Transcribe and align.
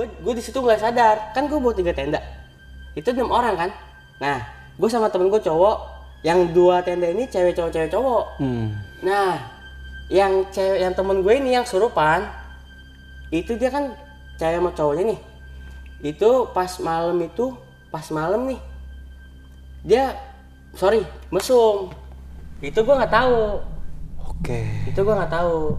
gue 0.00 0.08
gue 0.08 0.32
di 0.32 0.40
situ 0.40 0.56
nggak 0.64 0.80
sadar. 0.80 1.16
Kan 1.36 1.44
gue 1.44 1.60
bawa 1.60 1.76
tiga 1.76 1.92
tenda. 1.92 2.24
Itu 2.96 3.12
enam 3.12 3.28
orang 3.28 3.54
kan? 3.60 3.70
Nah 4.16 4.40
gue 4.80 4.88
sama 4.88 5.12
temen 5.12 5.28
gue 5.28 5.40
cowok. 5.44 6.00
Yang 6.24 6.56
dua 6.56 6.80
tenda 6.80 7.04
ini 7.12 7.28
cewek 7.28 7.52
cowok 7.52 7.70
cewek 7.72 7.90
cowok. 7.92 8.24
Hmm. 8.40 8.76
nah 9.00 9.40
yang 10.12 10.44
cewek 10.52 10.84
yang 10.84 10.92
temen 10.92 11.24
gue 11.24 11.32
ini 11.32 11.56
yang 11.56 11.64
surupan 11.64 12.28
itu 13.32 13.56
dia 13.56 13.72
kan 13.72 13.92
cewek 14.40 14.56
sama 14.56 14.70
cowoknya 14.72 15.04
nih. 15.12 15.20
Itu 16.16 16.48
pas 16.56 16.80
malam 16.80 17.20
itu 17.20 17.52
pas 17.92 18.08
malam 18.08 18.48
nih 18.48 18.60
dia 19.84 20.16
sorry 20.76 21.04
mesum. 21.28 21.92
Itu 22.64 22.84
gue 22.84 22.94
nggak 22.96 23.12
tahu. 23.12 23.60
Oke. 24.40 24.88
itu 24.88 24.96
gue 24.96 25.14
nggak 25.14 25.36
tahu 25.36 25.76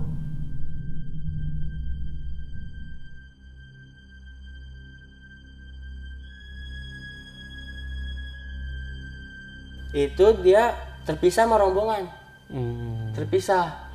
itu 9.91 10.25
dia 10.43 10.75
terpisah 11.03 11.47
sama 11.47 11.59
rombongan. 11.59 12.07
Hmm. 12.51 13.15
terpisah. 13.15 13.87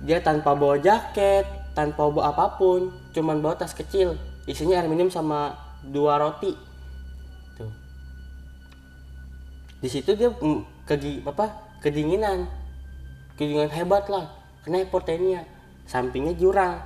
Dia 0.00 0.24
tanpa 0.24 0.56
bawa 0.56 0.80
jaket 0.80 1.44
tanpa 1.76 2.08
bawa 2.08 2.32
apa 2.32 2.56
pun 2.56 2.88
cuman 3.12 3.44
bawa 3.44 3.56
tas 3.60 3.76
kecil. 3.76 4.16
Isinya 4.48 4.80
air 4.80 4.88
minum 4.88 5.12
sama 5.12 5.52
dua 5.84 6.16
roti. 6.16 6.56
Tuh. 7.60 7.72
Di 9.84 9.88
situ 9.92 10.16
dia 10.16 10.32
mm, 10.32 10.88
kegi 10.88 11.20
apa 11.24 11.76
kedinginan. 11.84 12.48
Kedinginan 13.36 13.72
hebat 13.72 14.08
lah. 14.08 14.32
Kena 14.64 14.80
hipotermia. 14.80 15.44
Sampingnya 15.84 16.32
jurang. 16.32 16.80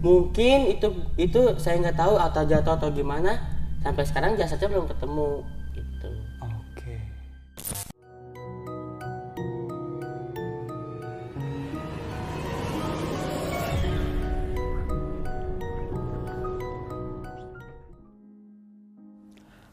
Mungkin 0.00 0.72
itu 0.72 0.88
itu 1.20 1.40
saya 1.60 1.76
nggak 1.76 1.98
tahu 1.98 2.16
atau 2.16 2.42
jatuh 2.48 2.72
atau 2.80 2.88
gimana. 2.88 3.36
Sampai 3.84 4.08
sekarang 4.08 4.32
jasadnya 4.40 4.72
belum 4.72 4.88
ketemu 4.88 5.44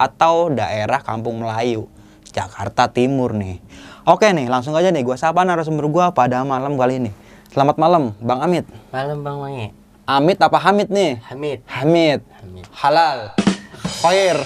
atau 0.00 0.48
daerah 0.48 1.04
Kampung 1.04 1.44
Melayu, 1.44 1.84
Jakarta 2.32 2.88
Timur 2.88 3.36
nih. 3.36 3.60
Oke 4.08 4.32
nih, 4.32 4.48
langsung 4.48 4.72
aja 4.72 4.88
nih 4.88 5.04
gue 5.04 5.12
sapa 5.20 5.44
narasumber 5.44 5.84
gue 5.92 6.06
pada 6.16 6.40
malam 6.40 6.80
kali 6.80 6.96
ini. 6.96 7.12
Selamat 7.52 7.76
malam, 7.76 8.16
Bang 8.16 8.40
Amit. 8.40 8.64
malam 8.88 9.20
bang 9.20 9.36
Mange 9.36 9.66
Amit 10.08 10.38
apa 10.40 10.56
Hamid 10.56 10.88
nih? 10.88 11.20
Hamid 11.28 11.60
Hamid. 11.68 12.20
Hamid. 12.40 12.64
Halal. 12.72 13.36
Khair. 14.00 14.40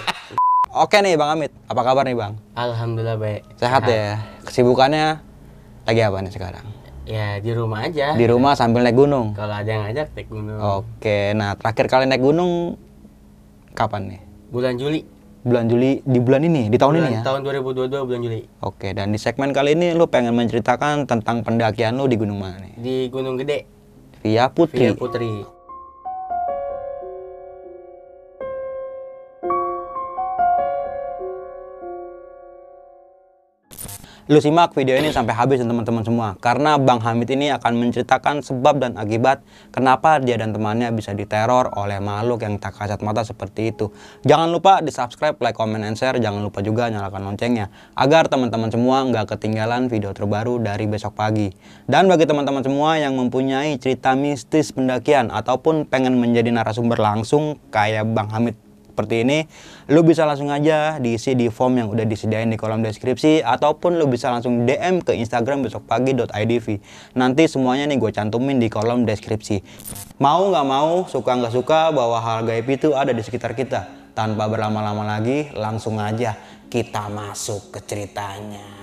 Oke 0.86 1.02
nih 1.02 1.18
Bang 1.18 1.34
Amit, 1.34 1.50
apa 1.66 1.80
kabar 1.82 2.06
nih 2.06 2.14
Bang? 2.14 2.38
Alhamdulillah 2.54 3.18
baik. 3.18 3.42
Sehat 3.58 3.82
ya? 3.90 4.22
Kesibukannya 4.46 5.18
lagi 5.82 6.00
apa 6.06 6.22
nih 6.22 6.30
sekarang? 6.30 6.66
Ya 7.06 7.42
di 7.42 7.50
rumah 7.50 7.90
aja. 7.90 8.14
Di 8.14 8.26
rumah 8.30 8.54
sambil 8.54 8.86
naik 8.86 8.94
gunung? 8.94 9.34
Kalau 9.34 9.54
ada 9.56 9.66
yang 9.66 9.82
ngajak 9.82 10.14
naik 10.14 10.28
gunung. 10.30 10.58
Oke, 10.58 11.34
nah 11.34 11.58
terakhir 11.58 11.86
kali 11.90 12.04
naik 12.06 12.22
gunung 12.22 12.78
kapan 13.74 14.14
nih? 14.14 14.25
Bulan 14.56 14.80
Juli. 14.80 15.04
Bulan 15.44 15.68
Juli, 15.68 16.00
di 16.00 16.18
bulan 16.18 16.42
ini, 16.42 16.72
di 16.72 16.80
tahun 16.80 16.96
Bulan- 16.96 17.12
ini 17.12 17.18
ya? 17.20 17.22
Tahun 17.22 17.40
2022 17.44 18.08
bulan 18.08 18.20
Juli. 18.24 18.40
Oke, 18.64 18.96
dan 18.96 19.12
di 19.12 19.20
segmen 19.20 19.52
kali 19.52 19.76
ini 19.76 19.92
lu 19.92 20.08
pengen 20.08 20.32
menceritakan 20.32 21.04
tentang 21.04 21.44
pendakian 21.44 21.92
lu 21.94 22.08
di 22.08 22.16
gunung 22.16 22.40
mana 22.40 22.56
nih? 22.58 22.72
Di 22.74 22.96
Gunung 23.12 23.36
Gede. 23.36 23.68
Via 24.24 24.48
Putri. 24.48 24.90
Via 24.90 24.96
Putri. 24.96 25.55
Lu 34.26 34.42
simak 34.42 34.74
video 34.74 34.98
ini 34.98 35.14
sampai 35.14 35.38
habis 35.38 35.62
teman-teman 35.62 36.02
semua 36.02 36.34
karena 36.42 36.74
Bang 36.82 36.98
Hamid 36.98 37.30
ini 37.30 37.46
akan 37.54 37.78
menceritakan 37.78 38.42
sebab 38.42 38.82
dan 38.82 38.98
akibat 38.98 39.46
kenapa 39.70 40.18
dia 40.18 40.34
dan 40.34 40.50
temannya 40.50 40.90
bisa 40.90 41.14
diteror 41.14 41.70
oleh 41.78 42.02
makhluk 42.02 42.42
yang 42.42 42.58
tak 42.58 42.74
kasat 42.74 43.06
mata 43.06 43.22
seperti 43.22 43.70
itu. 43.70 43.94
Jangan 44.26 44.50
lupa 44.50 44.82
di 44.82 44.90
subscribe, 44.90 45.38
like, 45.38 45.54
comment, 45.54 45.86
and 45.86 45.94
share. 45.94 46.18
Jangan 46.18 46.42
lupa 46.42 46.58
juga 46.58 46.90
nyalakan 46.90 47.22
loncengnya 47.22 47.70
agar 47.94 48.26
teman-teman 48.26 48.66
semua 48.66 49.06
nggak 49.06 49.38
ketinggalan 49.38 49.86
video 49.86 50.10
terbaru 50.10 50.58
dari 50.58 50.90
besok 50.90 51.14
pagi. 51.14 51.54
Dan 51.86 52.10
bagi 52.10 52.26
teman-teman 52.26 52.66
semua 52.66 52.98
yang 52.98 53.14
mempunyai 53.14 53.78
cerita 53.78 54.18
mistis 54.18 54.74
pendakian 54.74 55.30
ataupun 55.30 55.86
pengen 55.86 56.18
menjadi 56.18 56.50
narasumber 56.50 56.98
langsung 56.98 57.62
kayak 57.70 58.02
Bang 58.10 58.34
Hamid 58.34 58.58
seperti 58.96 59.28
ini, 59.28 59.44
lu 59.86 60.02
bisa 60.02 60.26
langsung 60.26 60.50
aja 60.50 60.98
diisi 60.98 61.38
di 61.38 61.46
form 61.46 61.78
yang 61.78 61.88
udah 61.94 62.02
disediain 62.02 62.50
di 62.50 62.58
kolom 62.58 62.82
deskripsi 62.82 63.46
ataupun 63.46 64.02
lu 64.02 64.10
bisa 64.10 64.34
langsung 64.34 64.66
DM 64.66 64.98
ke 65.06 65.14
Instagram 65.14 65.62
besokpagi.idv. 65.62 66.66
Nanti 67.14 67.46
semuanya 67.46 67.86
nih 67.86 67.98
gue 68.02 68.10
cantumin 68.10 68.58
di 68.58 68.66
kolom 68.66 69.06
deskripsi. 69.06 69.62
Mau 70.18 70.50
nggak 70.50 70.66
mau, 70.66 71.06
suka 71.06 71.38
nggak 71.38 71.54
suka 71.54 71.94
bahwa 71.94 72.18
hal 72.18 72.42
gaib 72.42 72.66
itu 72.66 72.98
ada 72.98 73.14
di 73.14 73.22
sekitar 73.22 73.54
kita. 73.54 74.10
Tanpa 74.16 74.50
berlama-lama 74.50 75.06
lagi, 75.06 75.54
langsung 75.54 76.02
aja 76.02 76.34
kita 76.66 77.06
masuk 77.06 77.70
ke 77.70 77.80
ceritanya. 77.86 78.75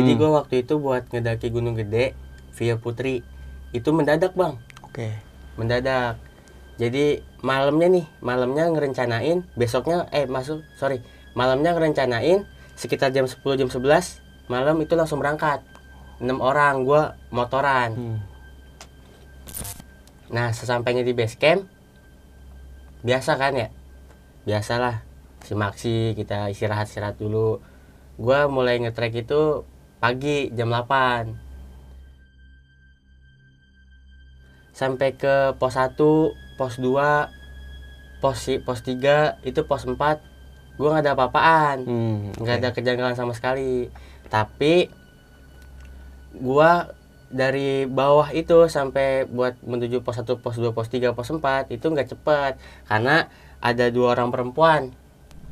Jadi 0.00 0.16
gua 0.16 0.40
waktu 0.40 0.64
itu 0.64 0.80
buat 0.80 1.04
ngedaki 1.12 1.52
Gunung 1.52 1.76
Gede 1.76 2.16
via 2.56 2.80
Putri. 2.80 3.20
Itu 3.76 3.92
mendadak, 3.92 4.32
Bang. 4.32 4.56
Oke. 4.80 5.12
Mendadak. 5.60 6.16
Jadi 6.80 7.20
malamnya 7.44 7.92
nih, 7.92 8.06
malamnya 8.24 8.64
ngerencanain 8.72 9.44
besoknya 9.52 10.08
eh 10.16 10.24
masuk, 10.24 10.64
sorry. 10.80 11.04
Malamnya 11.36 11.76
ngerencanain 11.76 12.48
sekitar 12.72 13.12
jam 13.12 13.28
10 13.28 13.44
jam 13.60 13.68
11 13.68 14.48
malam 14.48 14.80
itu 14.80 14.96
langsung 14.96 15.20
berangkat. 15.20 15.60
6 16.24 16.40
orang 16.40 16.88
gua 16.88 17.20
motoran. 17.28 17.92
Hmm. 17.92 18.18
Nah, 20.32 20.56
sesampainya 20.56 21.04
di 21.04 21.12
base 21.12 21.36
camp, 21.36 21.68
biasa 23.04 23.36
kan 23.36 23.52
ya? 23.56 23.68
Biasalah, 24.48 25.04
si 25.44 25.52
Maxi 25.52 26.16
kita 26.16 26.48
istirahat-istirahat 26.48 27.20
dulu. 27.20 27.60
Gua 28.16 28.48
mulai 28.48 28.80
ngetrek 28.80 29.20
itu 29.20 29.64
pagi 30.00 30.48
jam 30.50 30.68
8. 30.68 31.36
Sampai 34.72 35.12
ke 35.12 35.52
pos 35.54 35.76
1, 35.76 35.92
pos 36.56 36.74
2, 36.76 37.28
pos 38.18 38.36
pos 38.64 38.80
3, 38.80 39.36
itu 39.42 39.60
pos 39.62 39.84
4 39.84 40.24
gue 40.74 40.88
nggak 40.88 41.04
ada 41.04 41.12
apa-apaan 41.12 41.78
Hmm, 41.84 42.32
nggak 42.34 42.56
oke. 42.56 42.60
ada 42.62 42.70
kejanggalan 42.72 43.12
sama 43.12 43.36
sekali 43.36 43.92
tapi 44.26 44.88
gua 46.32 46.88
dari 47.28 47.84
bawah 47.84 48.32
itu 48.32 48.64
sampai 48.66 49.28
buat 49.28 49.60
menuju 49.60 50.00
pos 50.00 50.16
1, 50.16 50.40
pos 50.40 50.56
2, 50.56 50.72
pos 50.72 50.88
3, 50.88 51.12
pos 51.12 51.28
4 51.28 51.68
itu 51.68 51.84
nggak 51.84 52.08
cepet 52.08 52.52
karena 52.86 53.28
ada 53.60 53.84
dua 53.88 54.16
orang 54.16 54.32
perempuan 54.32 54.96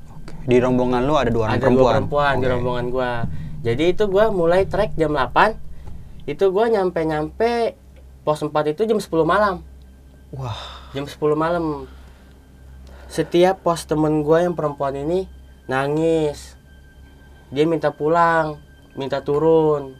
Oke. 0.08 0.32
Di 0.44 0.56
rombongan 0.56 1.04
lu 1.04 1.14
ada 1.14 1.28
dua 1.28 1.42
orang 1.46 1.54
ada 1.54 1.62
perempuan. 1.62 1.84
dua 1.84 1.92
perempuan 1.94 2.34
di 2.34 2.40
Oke. 2.40 2.52
rombongan 2.54 2.86
gua 2.88 3.10
jadi 3.58 3.90
itu 3.90 4.06
gua 4.06 4.30
mulai 4.30 4.70
trek 4.70 4.94
jam 4.94 5.10
8 5.10 6.30
itu 6.30 6.44
gua 6.54 6.70
nyampe 6.70 7.02
nyampe 7.02 7.74
pos 8.22 8.44
4 8.44 8.52
itu 8.76 8.84
jam 8.84 9.00
10 9.00 9.24
malam. 9.24 9.64
Wah. 10.36 10.92
jam 10.92 11.08
10 11.08 11.32
malam. 11.32 11.88
Setiap 13.08 13.64
pos 13.64 13.88
temen 13.88 14.20
gue 14.20 14.38
yang 14.44 14.52
perempuan 14.52 14.92
ini 14.92 15.24
nangis. 15.64 16.60
Dia 17.48 17.64
minta 17.64 17.88
pulang 17.88 18.60
minta 18.92 19.24
turun 19.24 19.96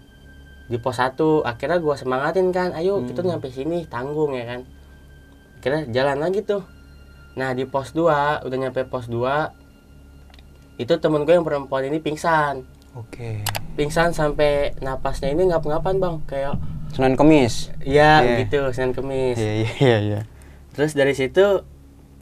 di 0.69 0.77
pos 0.77 1.01
1 1.01 1.17
akhirnya 1.49 1.81
gue 1.81 1.95
semangatin 1.97 2.53
kan 2.53 2.77
ayo 2.77 3.01
kita 3.01 3.25
nyampe 3.25 3.49
sini 3.49 3.89
tanggung 3.89 4.37
ya 4.37 4.45
kan. 4.45 4.61
Akhirnya 5.59 5.83
jalan 5.89 6.19
lagi 6.21 6.45
tuh. 6.45 6.69
Nah 7.41 7.57
di 7.57 7.65
pos 7.65 7.97
2 7.97 8.45
udah 8.45 8.59
nyampe 8.61 8.85
pos 8.85 9.09
2 9.09 10.85
itu 10.85 10.93
temen 11.01 11.25
gue 11.25 11.33
yang 11.33 11.49
perempuan 11.49 11.89
ini 11.89 11.99
pingsan 11.99 12.78
Oke. 12.97 13.45
pingsan 13.75 14.11
sampai 14.11 14.75
napasnya 14.81 15.31
ini 15.31 15.47
ngap-ngapan 15.47 15.97
bang 15.99 16.17
kayak 16.27 16.55
Senin 16.91 17.15
Kemis. 17.15 17.71
ya 17.79 18.25
Iya. 18.25 18.43
gitu 18.43 18.59
Senin 18.73 18.91
Kemis 18.91 19.37
Iya 19.37 19.53
iya 19.55 19.71
iya 19.79 19.99
iya. 20.01 20.21
Terus 20.73 20.95
dari 20.95 21.13
situ 21.13 21.63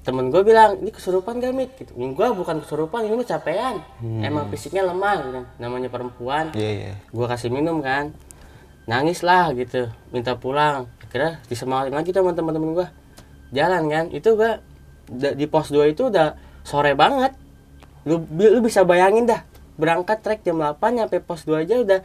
temen 0.02 0.30
gue 0.30 0.38
bilang 0.42 0.78
ini 0.78 0.94
kesurupan 0.94 1.38
gak 1.38 1.50
mit 1.50 1.70
gitu. 1.74 1.90
Gue 1.92 2.28
bukan 2.30 2.62
kesurupan 2.62 3.02
ini 3.04 3.14
mah 3.14 3.26
capean. 3.26 3.82
Emang 4.22 4.46
fisiknya 4.48 4.86
lemah 4.86 5.16
gitu. 5.18 5.40
Namanya 5.58 5.90
perempuan. 5.90 6.54
Iya 6.54 6.70
iya. 6.70 6.92
Gue 7.10 7.26
kasih 7.26 7.50
minum 7.50 7.82
kan. 7.82 8.14
Nangis 8.86 9.26
lah 9.26 9.50
gitu. 9.50 9.90
Minta 10.14 10.38
pulang. 10.38 10.86
Akhirnya 11.02 11.42
disemangatin 11.46 11.90
lagi 11.90 12.14
sama 12.14 12.30
teman-teman 12.32 12.70
gue. 12.74 12.86
Jalan 13.50 13.90
kan. 13.90 14.04
Itu 14.14 14.38
gue 14.38 14.62
di 15.10 15.46
pos 15.46 15.74
2 15.74 15.90
itu 15.90 16.06
udah 16.06 16.38
sore 16.62 16.94
banget. 16.94 17.34
Lu, 18.06 18.22
lu 18.30 18.62
bisa 18.62 18.86
bayangin 18.86 19.26
dah. 19.26 19.42
Berangkat 19.76 20.24
trek 20.24 20.40
jam 20.44 20.56
8 20.60 20.80
nyampe 20.92 21.20
pos 21.20 21.44
2 21.44 21.64
aja 21.64 21.76
udah 21.80 22.00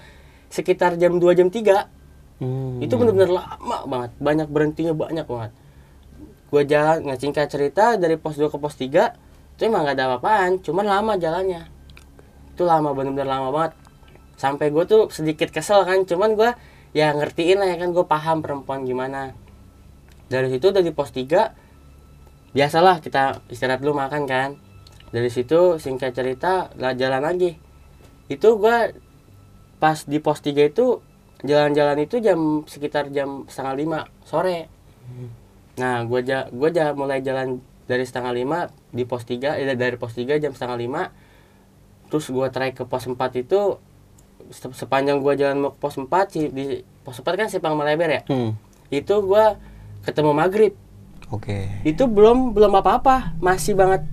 sekitar 0.52 1.00
jam 1.00 1.20
2 1.20 1.32
jam 1.36 1.48
3 1.48 2.02
Hmm. 2.42 2.82
itu 2.82 2.98
bener-bener 2.98 3.38
lama 3.38 3.86
banget 3.86 4.12
banyak 4.18 4.48
berhentinya 4.50 4.98
banyak 4.98 5.30
banget. 5.30 5.54
Gue 6.50 6.66
jalan 6.66 7.06
nggak 7.06 7.20
singkat 7.22 7.48
cerita 7.54 8.02
dari 8.02 8.18
pos 8.18 8.34
2 8.34 8.50
ke 8.50 8.58
pos 8.58 8.74
3 8.82 9.14
itu 9.54 9.62
emang 9.70 9.86
gak 9.86 9.94
ada 9.94 10.10
apa-apaan 10.10 10.58
cuman 10.66 10.90
lama 10.90 11.14
jalannya. 11.22 11.70
Itu 12.58 12.66
lama 12.66 12.98
bener-bener 12.98 13.30
lama 13.30 13.54
banget. 13.54 13.78
Sampai 14.42 14.74
gue 14.74 14.82
tuh 14.90 15.14
sedikit 15.14 15.54
kesel 15.54 15.86
kan 15.86 16.02
cuman 16.02 16.34
gue 16.34 16.50
ya 16.98 17.14
ngertiin 17.14 17.62
lah 17.62 17.70
ya 17.70 17.78
kan 17.78 17.94
gue 17.94 18.06
paham 18.10 18.42
perempuan 18.42 18.90
gimana. 18.90 19.38
Dari 20.26 20.50
situ 20.50 20.74
dari 20.74 20.90
pos 20.90 21.14
3 21.14 22.58
biasalah 22.58 23.06
kita 23.06 23.46
istirahat 23.54 23.86
dulu 23.86 24.02
makan 24.02 24.26
kan 24.26 24.58
dari 25.12 25.28
situ 25.28 25.76
singkat 25.78 26.16
cerita 26.16 26.72
lah 26.80 26.96
jalan 26.96 27.22
lagi. 27.22 27.60
Itu 28.32 28.56
gue 28.56 28.96
pas 29.78 29.98
di 30.08 30.18
pos 30.24 30.40
3 30.40 30.72
itu 30.72 31.04
jalan-jalan 31.44 31.98
itu 32.00 32.22
jam 32.24 32.64
sekitar 32.64 33.12
jam 33.12 33.44
setengah 33.52 33.76
lima 33.76 34.00
sore. 34.24 34.72
Nah 35.76 36.06
gue 36.08 36.20
ja 36.24 36.48
gue 36.48 36.70
ja 36.72 36.96
mulai 36.96 37.20
jalan 37.20 37.60
dari 37.90 38.08
setengah 38.08 38.32
lima 38.32 38.60
di 38.94 39.04
pos 39.04 39.28
3 39.28 39.60
eh, 39.60 39.76
dari 39.76 40.00
pos 40.00 40.16
3 40.16 40.40
jam 40.40 40.56
setengah 40.56 40.78
lima. 40.80 41.12
Terus 42.08 42.32
gue 42.32 42.48
trek 42.48 42.80
ke 42.80 42.84
pos 42.88 43.04
4 43.04 43.18
itu 43.36 43.60
se- 44.52 44.76
sepanjang 44.76 45.20
gue 45.20 45.34
jalan 45.36 45.58
mau 45.60 45.72
ke 45.76 45.80
pos 45.82 46.00
4 46.00 46.08
sih 46.32 46.46
di 46.48 46.64
pos 47.04 47.20
4 47.20 47.36
kan 47.36 47.48
simpang 47.52 47.76
melebar 47.76 48.10
ya? 48.10 48.22
Hmm. 48.32 48.56
itu 48.92 49.16
gue 49.24 49.46
ketemu 50.04 50.32
maghrib. 50.36 50.74
Oke. 51.32 51.68
itu 51.88 52.04
belum 52.06 52.52
belum 52.52 52.76
apa-apa. 52.76 53.40
Masih 53.40 53.72
banget 53.74 54.04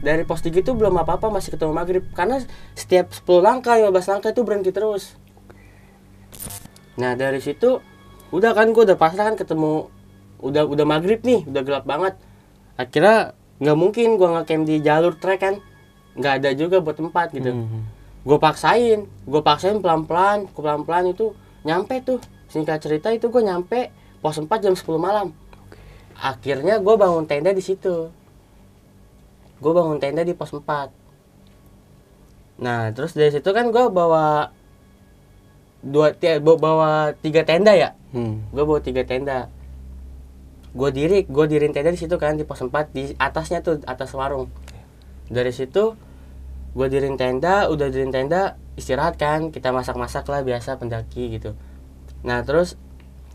dari 0.00 0.22
pos 0.28 0.44
3 0.44 0.60
itu 0.60 0.72
belum 0.76 0.92
apa-apa 1.00 1.32
masih 1.32 1.56
ketemu 1.56 1.72
maghrib. 1.72 2.04
Karena 2.12 2.40
setiap 2.76 3.12
10 3.12 3.40
langkah 3.40 3.76
15 3.80 4.12
langkah 4.12 4.30
itu 4.32 4.42
berhenti 4.44 4.70
terus. 4.72 5.16
Nah 7.00 7.16
dari 7.16 7.40
situ 7.40 7.80
udah 8.32 8.52
kan 8.52 8.72
gue 8.72 8.82
udah 8.82 8.98
pasrah 8.98 9.32
kan 9.32 9.36
ketemu 9.38 9.88
udah 10.42 10.68
udah 10.68 10.84
maghrib 10.84 11.20
nih 11.24 11.44
udah 11.48 11.62
gelap 11.64 11.84
banget. 11.88 12.14
Akhirnya 12.76 13.32
nggak 13.56 13.78
mungkin 13.78 14.20
gue 14.20 14.28
ngecamp 14.28 14.62
di 14.68 14.76
jalur 14.84 15.14
trek 15.16 15.40
kan. 15.40 15.54
Nggak 16.16 16.32
ada 16.42 16.50
juga 16.56 16.76
buat 16.80 16.96
tempat 16.96 17.32
gitu. 17.32 17.52
Hmm. 17.52 17.84
gue 18.26 18.42
paksain 18.42 19.06
gue 19.06 19.38
paksain 19.38 19.78
pelan-pelan 19.78 20.50
pelan-pelan 20.50 21.14
itu 21.14 21.32
nyampe 21.62 22.02
tuh. 22.04 22.20
Singkat 22.50 22.78
cerita 22.82 23.08
itu 23.14 23.30
gue 23.30 23.42
nyampe 23.42 23.90
pos 24.20 24.36
4 24.36 24.48
jam 24.60 24.74
10 24.74 24.82
malam. 24.98 25.30
Akhirnya 26.16 26.80
gue 26.80 26.94
bangun 26.96 27.28
tenda 27.28 27.52
di 27.52 27.60
situ 27.60 28.08
gue 29.56 29.72
bangun 29.72 29.96
tenda 29.96 30.20
di 30.20 30.32
pos 30.32 30.52
4 30.52 30.90
nah 32.56 32.88
terus 32.90 33.12
dari 33.12 33.28
situ 33.28 33.48
kan 33.50 33.68
gue 33.68 33.84
bawa 33.88 34.48
dua 35.84 36.10
ti- 36.10 36.40
bawa- 36.40 36.58
bawa 36.58 36.90
tiga 37.14 37.44
tenda 37.44 37.70
ya? 37.70 37.94
Hmm. 38.10 38.42
gue 38.50 38.64
bawa 38.64 38.80
tiga 38.80 39.04
tenda. 39.04 39.52
Gue 40.72 40.90
diri 40.90 41.22
gue 41.22 41.46
dirin 41.46 41.70
tenda 41.70 41.94
di 41.94 42.00
situ 42.00 42.16
kan 42.16 42.34
di 42.34 42.42
pos 42.42 42.58
4 42.58 42.90
di 42.90 43.14
atasnya 43.14 43.62
tuh 43.62 43.78
atas 43.86 44.10
warung. 44.10 44.50
Dari 45.28 45.52
situ 45.52 45.94
gue 46.74 46.86
dirin 46.90 47.14
tenda 47.14 47.70
udah 47.70 47.86
dirin 47.86 48.10
tenda 48.10 48.56
istirahat 48.74 49.14
kan 49.14 49.54
kita 49.54 49.70
masak-masak 49.70 50.26
lah 50.26 50.42
biasa 50.42 50.74
pendaki 50.74 51.38
gitu. 51.38 51.54
Nah 52.24 52.42
terus 52.42 52.74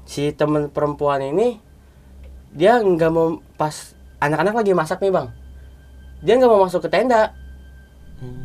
si 0.04 0.34
temen 0.34 0.68
perempuan 0.68 1.24
ini 1.24 1.62
dia 2.52 2.78
nggak 2.78 3.12
mau 3.14 3.40
pas 3.56 3.96
anak-anak 4.20 4.60
lagi 4.60 4.74
masak 4.76 5.00
nih 5.00 5.14
bang 5.14 5.28
dia 6.22 6.38
nggak 6.38 6.50
mau 6.50 6.62
masuk 6.66 6.86
ke 6.86 6.90
tenda. 6.90 7.34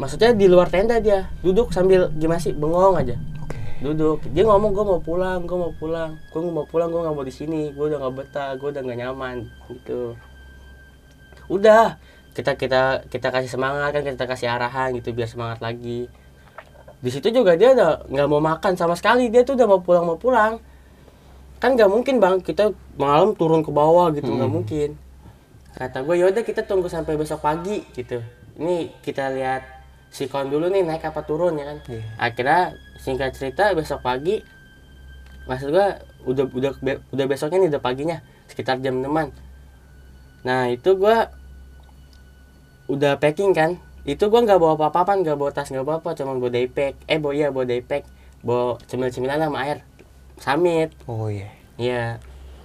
Maksudnya 0.01 0.33
di 0.33 0.49
luar 0.49 0.73
tenda 0.73 0.97
dia 0.97 1.29
duduk 1.45 1.69
sambil 1.69 2.09
gimana 2.17 2.41
sih 2.41 2.57
bengong 2.57 2.97
aja. 2.97 3.17
Duduk. 3.85 4.25
Dia 4.33 4.49
ngomong 4.49 4.73
gue 4.73 4.85
mau 4.89 5.01
pulang 5.05 5.45
gue 5.45 5.57
mau 5.57 5.73
pulang. 5.77 6.17
Gue 6.33 6.41
mau 6.41 6.65
pulang 6.65 6.89
gue 6.89 7.01
nggak 7.05 7.15
mau 7.15 7.25
di 7.25 7.35
sini. 7.37 7.77
Gue 7.77 7.93
udah 7.93 8.01
nggak 8.01 8.15
betah 8.17 8.51
gue 8.57 8.69
udah 8.73 8.81
nggak 8.81 8.99
nyaman 9.05 9.37
gitu. 9.69 10.17
Udah. 11.53 12.01
Kita 12.33 12.57
kita 12.57 13.09
kita 13.09 13.29
kasih 13.33 13.49
semangat 13.53 13.97
kan 13.97 14.05
kita 14.05 14.25
kasih 14.25 14.49
arahan 14.49 14.97
gitu 14.97 15.13
biar 15.13 15.29
semangat 15.29 15.61
lagi. 15.61 16.09
Di 16.97 17.11
situ 17.13 17.29
juga 17.29 17.61
dia 17.61 17.77
udah 17.77 18.09
nggak 18.09 18.29
mau 18.33 18.41
makan 18.41 18.73
sama 18.81 18.97
sekali. 18.97 19.29
Dia 19.29 19.45
tuh 19.45 19.61
udah 19.61 19.69
mau 19.69 19.81
pulang 19.85 20.05
mau 20.09 20.17
pulang. 20.17 20.57
Kan 21.61 21.77
nggak 21.77 21.93
mungkin 21.93 22.17
bang. 22.17 22.41
Kita 22.41 22.73
malam 22.97 23.37
turun 23.37 23.61
ke 23.61 23.69
bawah 23.69 24.09
gitu 24.17 24.33
nggak 24.33 24.49
mungkin 24.49 24.97
kata 25.77 26.03
gue 26.03 26.17
yaudah 26.17 26.41
kita 26.41 26.65
tunggu 26.65 26.89
sampai 26.89 27.15
besok 27.15 27.45
pagi 27.45 27.85
gitu 27.93 28.25
ini 28.57 28.89
kita 29.05 29.29
lihat 29.31 29.63
sikon 30.09 30.49
dulu 30.49 30.73
nih 30.73 30.81
naik 30.83 31.05
apa 31.05 31.21
turun 31.23 31.61
ya 31.61 31.69
kan 31.69 31.79
Iya. 31.93 32.05
akhirnya 32.17 32.61
singkat 32.97 33.37
cerita 33.37 33.77
besok 33.77 34.01
pagi 34.01 34.41
maksud 35.45 35.69
gua 35.71 36.01
udah 36.25 36.45
udah 36.49 36.73
udah 37.13 37.27
besoknya 37.29 37.61
nih 37.63 37.71
udah 37.77 37.83
paginya 37.85 38.19
sekitar 38.49 38.81
jam 38.81 39.05
6 39.05 39.13
nah 40.43 40.67
itu 40.67 40.97
gua 40.97 41.29
udah 42.87 43.19
packing 43.19 43.53
kan 43.53 43.77
itu 44.07 44.25
gua 44.31 44.41
nggak 44.47 44.57
bawa 44.57 44.79
apa-apaan 44.79 45.21
nggak 45.27 45.37
bawa 45.37 45.51
tas 45.53 45.69
nggak 45.69 45.85
bawa 45.85 45.99
apa 46.01 46.15
cuma 46.17 46.39
bawa 46.39 46.51
daypack 46.51 46.95
eh 47.05 47.19
bawa 47.19 47.33
iya 47.35 47.49
bawa 47.51 47.67
daypack 47.67 48.07
bawa 48.41 48.79
cemil-cemilan 48.87 49.43
sama 49.43 49.59
air 49.67 49.79
samit 50.39 50.95
Oh 51.11 51.27
iya. 51.29 51.51
Iya. 51.77 52.05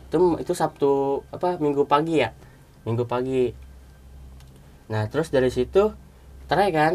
Itu 0.07 0.39
itu 0.39 0.53
Sabtu 0.55 1.23
apa 1.31 1.55
Minggu 1.59 1.87
pagi 1.87 2.19
ya? 2.21 2.31
Minggu 2.87 3.05
pagi. 3.05 3.53
Nah, 4.91 5.07
terus 5.07 5.29
dari 5.29 5.49
situ 5.53 5.93
trek 6.49 6.71
kan. 6.73 6.93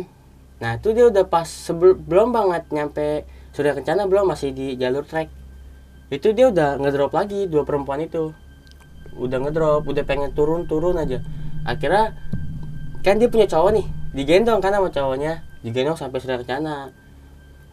Nah, 0.60 0.80
itu 0.80 0.92
dia 0.92 1.08
udah 1.08 1.24
pas 1.28 1.46
sebelum 1.46 2.00
belum 2.04 2.28
banget 2.32 2.68
nyampe 2.72 3.24
Surya 3.52 3.72
Kencana 3.72 4.04
belum 4.08 4.28
masih 4.28 4.52
di 4.52 4.76
jalur 4.76 5.04
trek. 5.04 5.32
Itu 6.12 6.32
dia 6.36 6.52
udah 6.52 6.80
ngedrop 6.80 7.12
lagi 7.12 7.48
dua 7.48 7.64
perempuan 7.64 8.04
itu. 8.04 8.32
Udah 9.16 9.40
ngedrop, 9.40 9.88
udah 9.88 10.04
pengen 10.04 10.36
turun-turun 10.36 11.00
aja. 11.00 11.24
Akhirnya 11.64 12.12
kan 13.00 13.16
dia 13.16 13.30
punya 13.32 13.48
cowok 13.48 13.70
nih, 13.80 13.86
digendong 14.12 14.60
kan 14.60 14.74
sama 14.76 14.92
cowoknya, 14.92 15.40
digendong 15.64 15.96
sampai 15.96 16.18
Surya 16.20 16.38
Kencana. 16.42 16.92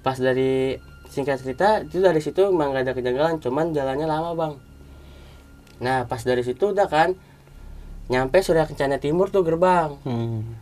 Pas 0.04 0.16
dari 0.20 0.80
singkat 1.14 1.38
cerita 1.38 1.86
itu 1.86 2.02
dari 2.02 2.18
situ 2.18 2.50
emang 2.50 2.74
gak 2.74 2.90
ada 2.90 2.94
kejanggalan 2.98 3.38
cuman 3.38 3.70
jalannya 3.70 4.10
lama 4.10 4.34
bang 4.34 4.54
nah 5.78 6.10
pas 6.10 6.22
dari 6.26 6.42
situ 6.42 6.74
udah 6.74 6.90
kan 6.90 7.14
nyampe 8.08 8.40
Surya 8.40 8.68
Kencana 8.68 9.00
Timur 9.00 9.32
tuh 9.32 9.44
gerbang. 9.44 9.96
Hmm. 10.04 10.60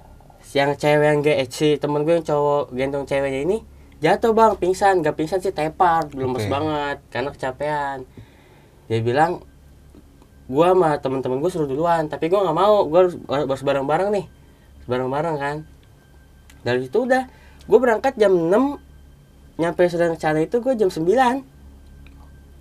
yang 0.51 0.75
cewek 0.75 1.05
yang 1.07 1.19
ge- 1.23 1.39
eh, 1.39 1.47
si 1.47 1.79
temen 1.79 2.03
gue 2.03 2.11
yang 2.11 2.27
cowok 2.27 2.75
gendong 2.75 3.07
ceweknya 3.07 3.47
ini 3.47 3.57
jatuh 4.03 4.35
bang. 4.35 4.59
Pingsan. 4.59 4.99
Gak 4.99 5.15
pingsan 5.15 5.39
sih 5.39 5.55
tepar. 5.55 6.11
Lemes 6.11 6.43
Oke. 6.43 6.51
banget. 6.51 6.97
Karena 7.07 7.29
kecapean. 7.31 8.03
Dia 8.91 8.99
bilang 8.99 9.39
gua 10.51 10.75
sama 10.75 10.99
temen-temen 10.99 11.39
gue 11.39 11.47
suruh 11.47 11.69
duluan. 11.69 12.11
Tapi 12.11 12.27
gua 12.27 12.43
nggak 12.43 12.57
mau. 12.57 12.83
Gua 12.83 13.07
harus, 13.07 13.15
harus 13.23 13.63
bareng-bareng 13.63 14.09
nih. 14.11 14.25
Bareng-bareng 14.91 15.35
kan. 15.39 15.57
Dari 16.61 16.85
situ 16.85 17.07
udah 17.07 17.23
gue 17.61 17.79
berangkat 17.79 18.19
jam 18.19 18.33
6 18.35 18.75
nyampe 19.55 19.87
Surya 19.87 20.11
Kencana 20.11 20.43
itu 20.43 20.59
gue 20.59 20.73
jam 20.75 20.89
9 20.89 21.05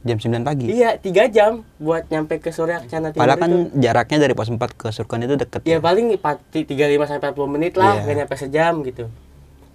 Jam 0.00 0.16
9 0.16 0.32
pagi. 0.40 0.64
iya 0.66 0.96
tiga 0.96 1.28
jam 1.28 1.60
buat 1.76 2.08
nyampe 2.08 2.40
ke 2.40 2.48
Surya 2.48 2.80
Kencana 2.80 3.12
Timur 3.12 3.20
Padahal 3.20 3.36
kan 3.36 3.50
itu 3.50 3.58
jaraknya 3.76 4.18
dari 4.18 4.32
pos 4.32 4.48
4 4.48 4.56
ke 4.72 4.88
Surkan 4.88 5.20
itu 5.20 5.36
deket. 5.36 5.60
ya 5.62 5.76
paling 5.76 6.16
35 6.16 6.64
sampai 7.04 7.28
40 7.30 7.44
menit 7.50 7.76
lah 7.76 7.94
Iya. 7.94 8.04
gak 8.04 8.16
nyampe 8.16 8.34
sejam 8.34 8.74
gitu 8.82 9.04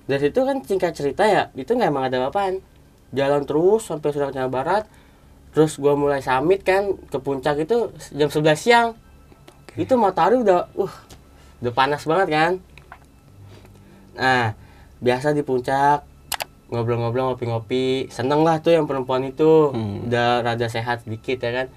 dari 0.04 0.20
situ 0.20 0.40
kan 0.40 0.58
singkat 0.60 0.94
cerita 0.94 1.24
ya 1.24 1.50
itu 1.54 1.70
nggak 1.70 1.88
emang 1.88 2.06
ada 2.06 2.26
apaan 2.26 2.58
jalan 3.12 3.42
terus 3.42 3.86
sampai 3.86 4.10
Surya 4.10 4.30
Kencana 4.30 4.50
Barat 4.50 4.84
terus 5.50 5.78
gue 5.78 5.94
mulai 5.94 6.20
summit 6.20 6.62
kan 6.62 6.90
ke 7.00 7.18
puncak 7.18 7.58
itu 7.60 7.90
jam 8.10 8.28
11 8.28 8.42
siang 8.56 8.88
itu 9.74 9.94
matahari 9.94 10.38
udah 10.38 10.70
uh 10.74 10.94
udah 11.60 11.70
panas 11.72 12.02
banget 12.04 12.28
kan 12.30 12.52
nah 14.14 14.58
biasa 14.98 15.32
di 15.32 15.42
puncak 15.42 16.02
ngobrol-ngobrol 16.70 17.34
ngopi-ngopi. 17.34 18.10
Seneng 18.10 18.42
lah 18.42 18.62
tuh 18.62 18.74
yang 18.74 18.90
perempuan 18.90 19.26
itu. 19.26 19.70
Hmm. 19.74 20.10
udah 20.10 20.42
rada 20.42 20.68
sehat 20.70 21.06
sedikit 21.06 21.42
ya 21.42 21.52
kan? 21.64 21.68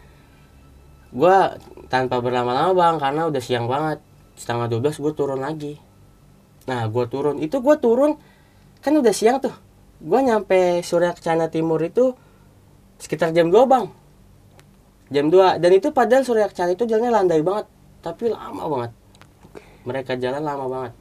Gua 1.13 1.57
tanpa 1.89 2.21
berlama-lama 2.21 2.73
bang 2.77 2.97
karena 3.01 3.23
udah 3.29 3.43
siang 3.43 3.69
banget. 3.69 4.01
Setengah 4.39 4.71
12 4.71 5.03
gue 5.03 5.13
turun 5.17 5.41
lagi. 5.43 5.75
Nah 6.69 6.87
gua 6.89 7.09
turun. 7.09 7.41
Itu 7.41 7.61
gua 7.61 7.77
turun 7.81 8.17
kan 8.81 8.93
udah 8.97 9.13
siang 9.13 9.41
tuh. 9.43 9.53
Gua 9.99 10.23
nyampe 10.23 10.81
Surya 10.85 11.13
Kencana 11.17 11.51
Timur 11.51 11.81
itu 11.83 12.15
sekitar 13.01 13.35
jam 13.35 13.51
2 13.51 13.67
bang. 13.69 13.87
Jam 15.09 15.33
2 15.33 15.59
dan 15.61 15.71
itu 15.73 15.89
padahal 15.93 16.23
Surya 16.25 16.47
Kencana 16.49 16.77
itu 16.77 16.85
jalannya 16.85 17.13
landai 17.13 17.43
banget 17.45 17.67
tapi 18.01 18.31
lama 18.31 18.65
banget. 18.69 18.93
Mereka 19.89 20.21
jalan 20.21 20.45
lama 20.45 20.65
banget. 20.69 20.93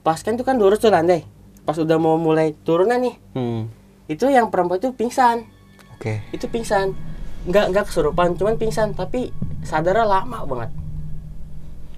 Pas 0.00 0.16
kan 0.24 0.32
itu 0.36 0.44
kan 0.46 0.56
lurus 0.56 0.80
tuh 0.80 0.88
landai 0.88 1.37
pas 1.68 1.76
udah 1.76 2.00
mau 2.00 2.16
mulai 2.16 2.56
turunan 2.58 2.96
nih 2.96 3.20
Hmm. 3.36 3.68
itu 4.08 4.24
yang 4.26 4.48
perempuan 4.48 4.80
itu 4.80 4.88
pingsan. 4.90 5.44
Oke. 5.92 6.24
itu 6.32 6.48
pingsan. 6.48 6.96
Nggak 7.44 7.64
nggak 7.68 7.84
kesurupan 7.84 8.32
cuman 8.34 8.56
pingsan 8.56 8.96
tapi 8.96 9.28
sadarnya 9.60 10.08
lama 10.08 10.48
banget. 10.48 10.70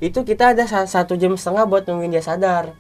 Itu 0.03 0.25
kita 0.25 0.53
ada 0.53 0.65
sa- 0.65 0.89
satu 0.89 1.15
jam 1.15 1.37
setengah 1.37 1.65
buat 1.65 1.85
nungguin 1.85 2.11
dia 2.11 2.19
sadar. 2.21 2.75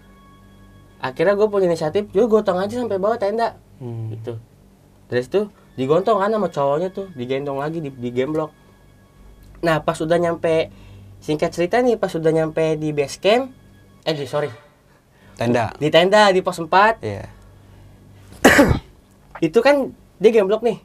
Akhirnya 0.99 1.32
gue 1.32 1.47
punya 1.47 1.68
inisiatif 1.68 2.09
gue 2.09 2.26
gotong 2.26 2.59
aja 2.59 2.75
sampai 2.75 2.99
bawah 2.99 3.16
tenda. 3.16 3.54
Hmm. 3.78 4.11
gitu. 4.11 4.35
Dari 5.06 5.23
situ 5.23 5.40
digontong 5.70 6.18
kan 6.18 6.28
sama 6.28 6.49
cowoknya 6.49 6.88
tuh 6.90 7.09
digendong 7.14 7.56
lagi 7.56 7.80
di, 7.80 7.88
di 7.88 8.11
gemblok 8.11 8.50
nah 9.61 9.80
pas 9.80 9.97
udah 9.97 10.16
nyampe 10.16 10.68
singkat 11.18 11.52
cerita 11.52 11.80
nih 11.80 11.97
pas 11.97 12.09
udah 12.11 12.28
nyampe 12.28 12.76
di 12.76 12.92
base 12.92 13.16
camp 13.16 13.52
eh 14.02 14.12
di 14.12 14.25
sorry 14.25 14.49
Tenda. 15.40 15.73
di 15.80 15.88
tenda 15.88 16.28
di 16.28 16.44
pos 16.44 16.61
4 16.61 17.00
Iya. 17.00 17.25
itu 19.49 19.59
kan 19.64 19.88
dia 20.20 20.30
gemblok 20.37 20.61
nih. 20.61 20.76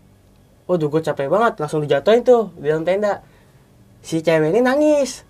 Waduh 0.72 0.88
gue 0.88 1.04
capek 1.04 1.28
banget 1.28 1.60
langsung 1.60 1.84
dijatuhin 1.84 2.24
tuh 2.24 2.56
di 2.56 2.72
dalam 2.72 2.88
tenda. 2.88 3.20
Si 4.00 4.24
cewek 4.24 4.56
ini 4.56 4.64
nangis. 4.64 5.28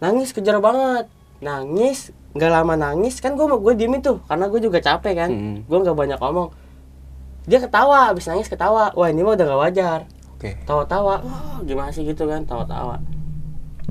Nangis 0.00 0.32
kejar 0.32 0.56
banget. 0.64 1.12
Nangis 1.44 2.16
nggak 2.32 2.48
lama 2.48 2.78
nangis 2.78 3.20
kan 3.20 3.36
gue 3.36 3.44
gue 3.44 3.74
diemin 3.76 4.00
tuh 4.00 4.24
karena 4.24 4.48
gue 4.48 4.60
juga 4.64 4.80
capek 4.80 5.14
kan. 5.20 5.30
Hmm. 5.30 5.56
gue 5.68 5.78
nggak 5.84 5.92
banyak 5.92 6.16
ngomong. 6.16 6.56
Dia 7.44 7.60
ketawa 7.60 8.16
abis 8.16 8.32
nangis 8.32 8.48
ketawa. 8.48 8.96
Wah 8.96 9.12
ini 9.12 9.20
mah 9.20 9.36
udah 9.36 9.44
gak 9.44 9.60
wajar. 9.60 10.00
Oke. 10.40 10.56
tawa-tawa. 10.64 11.20
Wah 11.20 11.60
gimana 11.68 11.92
sih 11.92 12.08
gitu 12.08 12.24
kan 12.24 12.48
tawa-tawa. 12.48 12.96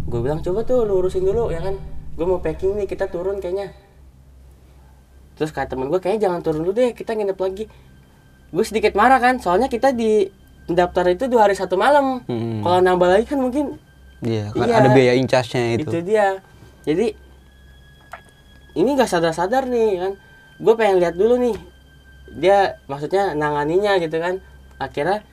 Gue 0.10 0.25
bilang 0.25 0.42
coba 0.42 0.66
tuh 0.66 0.82
lu 0.89 0.98
urusin 0.98 1.22
dulu 1.22 1.54
ya 1.54 1.62
kan. 1.62 1.78
Gue 2.18 2.25
mau 2.25 2.42
packing 2.42 2.74
nih 2.74 2.89
kita 2.89 3.06
turun 3.13 3.38
kayaknya 3.38 3.70
terus 5.39 5.55
kata 5.55 5.74
temen 5.74 5.88
gue 5.88 5.98
kayaknya 5.98 6.27
jangan 6.27 6.39
turun 6.43 6.67
dulu 6.67 6.75
deh 6.75 6.91
kita 6.91 7.15
nginep 7.15 7.39
lagi. 7.39 7.72
Gue 8.51 8.65
sedikit 8.67 8.91
marah 8.93 9.17
kan 9.17 9.39
soalnya 9.39 9.72
kita 9.72 9.96
di 9.96 10.27
daftar 10.67 11.08
itu 11.08 11.31
dua 11.31 11.48
hari 11.48 11.55
satu 11.55 11.79
malam. 11.79 12.19
Hmm. 12.27 12.60
kalau 12.60 12.84
nambah 12.84 13.08
lagi 13.08 13.25
kan 13.25 13.39
mungkin 13.39 13.79
Iya, 14.19 14.51
kan 14.51 14.67
Iya. 14.67 14.75
ada 14.84 14.89
biaya 14.91 15.13
incasnya 15.15 15.79
itu. 15.79 15.88
itu 15.88 15.98
dia. 16.03 16.43
Jadi 16.84 17.15
ini 18.75 18.89
gak 18.93 19.08
sadar-sadar 19.08 19.63
nih 19.65 19.89
kan. 19.98 20.12
Gue 20.60 20.74
pengen 20.75 21.00
lihat 21.00 21.15
dulu 21.15 21.39
nih 21.39 21.55
dia 22.36 22.77
maksudnya 22.86 23.31
nanganinya 23.31 23.96
gitu 23.98 24.19
kan. 24.19 24.43
Akhirnya 24.75 25.24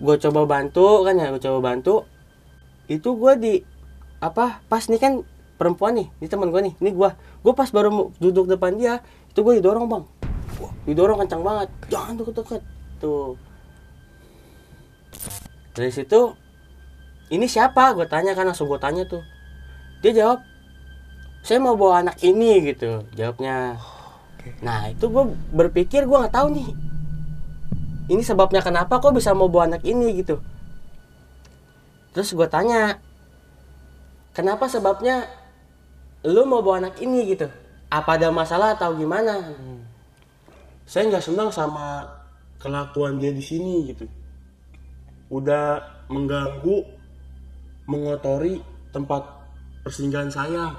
gue 0.00 0.16
coba 0.18 0.48
bantu 0.48 1.04
kan 1.04 1.20
ya 1.20 1.28
gue 1.28 1.42
coba 1.44 1.60
bantu. 1.60 2.08
Itu 2.88 3.20
gue 3.20 3.32
di 3.36 3.54
apa 4.18 4.64
pas 4.66 4.88
nih 4.88 4.98
kan 4.98 5.12
perempuan 5.58 5.94
nih 5.94 6.08
ini 6.18 6.26
teman 6.26 6.48
gue 6.48 6.62
nih 6.62 6.74
ini 6.78 6.90
gue 6.90 7.10
gue 7.14 7.52
pas 7.52 7.66
baru 7.68 8.14
duduk 8.18 8.46
depan 8.46 8.78
dia 8.78 9.02
itu 9.30 9.38
gue 9.44 9.54
didorong 9.62 9.86
bang. 9.86 10.04
Wah, 10.58 10.72
didorong 10.84 11.18
kencang 11.24 11.42
banget. 11.44 11.68
Jangan 11.92 12.12
deket-deket. 12.18 12.62
Tuh. 12.98 13.38
Dari 15.76 15.92
situ 15.94 16.34
ini 17.30 17.46
siapa? 17.46 17.94
Gue 17.94 18.08
tanya 18.10 18.34
kan 18.34 18.50
langsung 18.50 18.66
gue 18.66 18.80
tanya 18.80 19.06
tuh. 19.06 19.22
Dia 20.02 20.12
jawab 20.14 20.40
saya 21.42 21.62
mau 21.62 21.78
bawa 21.78 22.02
anak 22.02 22.18
ini 22.20 22.60
gitu 22.66 23.06
jawabnya. 23.14 23.78
Nah 24.60 24.90
itu 24.90 25.06
gue 25.06 25.24
berpikir 25.54 26.04
gue 26.04 26.18
nggak 26.18 26.34
tahu 26.34 26.50
nih 26.52 26.68
ini 28.08 28.22
sebabnya 28.24 28.64
kenapa 28.64 28.98
kok 28.98 29.12
bisa 29.12 29.36
mau 29.36 29.52
bawa 29.52 29.68
anak 29.68 29.84
ini 29.84 30.24
gitu. 30.24 30.40
Terus 32.16 32.32
gue 32.32 32.48
tanya 32.48 32.98
kenapa 34.32 34.66
sebabnya 34.66 35.28
lu 36.24 36.48
mau 36.48 36.64
bawa 36.64 36.88
anak 36.88 36.98
ini? 37.04 37.36
Gitu 37.36 37.46
apa 37.88 38.20
ada 38.20 38.28
masalah 38.28 38.76
atau 38.76 38.92
gimana? 38.92 39.56
Saya 40.84 41.08
nggak 41.08 41.24
senang 41.24 41.48
sama 41.48 42.04
kelakuan 42.60 43.16
dia 43.16 43.32
di 43.32 43.40
sini 43.40 43.88
gitu. 43.88 44.04
Udah 45.32 45.80
mengganggu 46.08 46.84
mengotori 47.88 48.60
tempat 48.92 49.24
persinggahan 49.84 50.28
saya. 50.28 50.72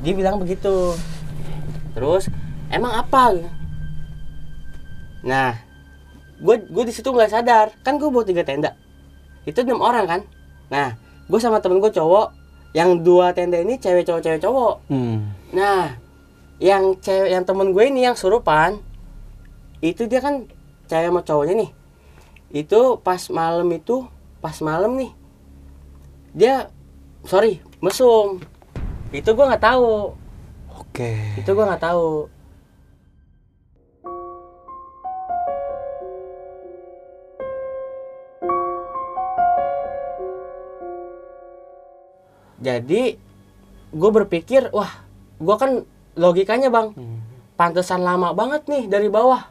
Dia 0.00 0.14
bilang 0.16 0.40
begitu. 0.40 0.96
Terus 1.92 2.28
emang 2.72 3.04
apa? 3.04 3.36
Nah 5.24 5.56
gue 6.40 6.56
gue 6.68 6.84
di 6.88 6.92
situ 6.92 7.08
nggak 7.12 7.32
sadar. 7.32 7.68
Kan 7.84 8.00
gue 8.00 8.08
bawa 8.08 8.24
tiga 8.24 8.44
tenda. 8.44 8.72
Itu 9.44 9.60
enam 9.60 9.84
orang 9.84 10.08
kan? 10.08 10.20
Nah 10.72 10.96
gue 11.28 11.40
sama 11.40 11.60
temen 11.60 11.80
gue 11.80 11.92
cowok 11.92 12.43
yang 12.74 13.00
dua 13.00 13.30
tenda 13.30 13.62
ini 13.62 13.78
cewek 13.78 14.02
cowok 14.04 14.20
cewek 14.20 14.40
cowok. 14.42 14.74
Hmm. 14.90 15.30
nah 15.54 15.94
yang 16.58 16.98
cewek 16.98 17.30
yang 17.30 17.46
temen 17.46 17.70
gue 17.70 17.84
ini 17.86 18.02
yang 18.02 18.18
surupan 18.18 18.82
itu 19.78 20.10
dia 20.10 20.18
kan 20.18 20.44
cewek 20.90 21.08
sama 21.08 21.22
cowoknya 21.22 21.54
nih. 21.64 21.70
Itu 22.50 22.98
pas 22.98 23.30
malam 23.30 23.70
itu 23.70 24.06
pas 24.42 24.58
malam 24.58 24.98
nih 24.98 25.14
dia 26.34 26.68
sorry 27.22 27.62
mesum. 27.78 28.42
Itu 29.14 29.38
gue 29.38 29.46
nggak 29.46 29.62
tahu. 29.62 30.18
Oke. 30.74 31.38
itu 31.38 31.50
gue 31.50 31.64
nggak 31.66 31.82
tahu 31.82 32.30
jadi 42.64 43.20
gue 43.92 44.10
berpikir 44.10 44.72
wah 44.72 45.04
gue 45.36 45.56
kan 45.60 45.84
logikanya 46.16 46.72
bang 46.72 46.96
pantesan 47.60 48.00
lama 48.00 48.32
banget 48.32 48.64
nih 48.64 48.88
dari 48.88 49.12
bawah 49.12 49.44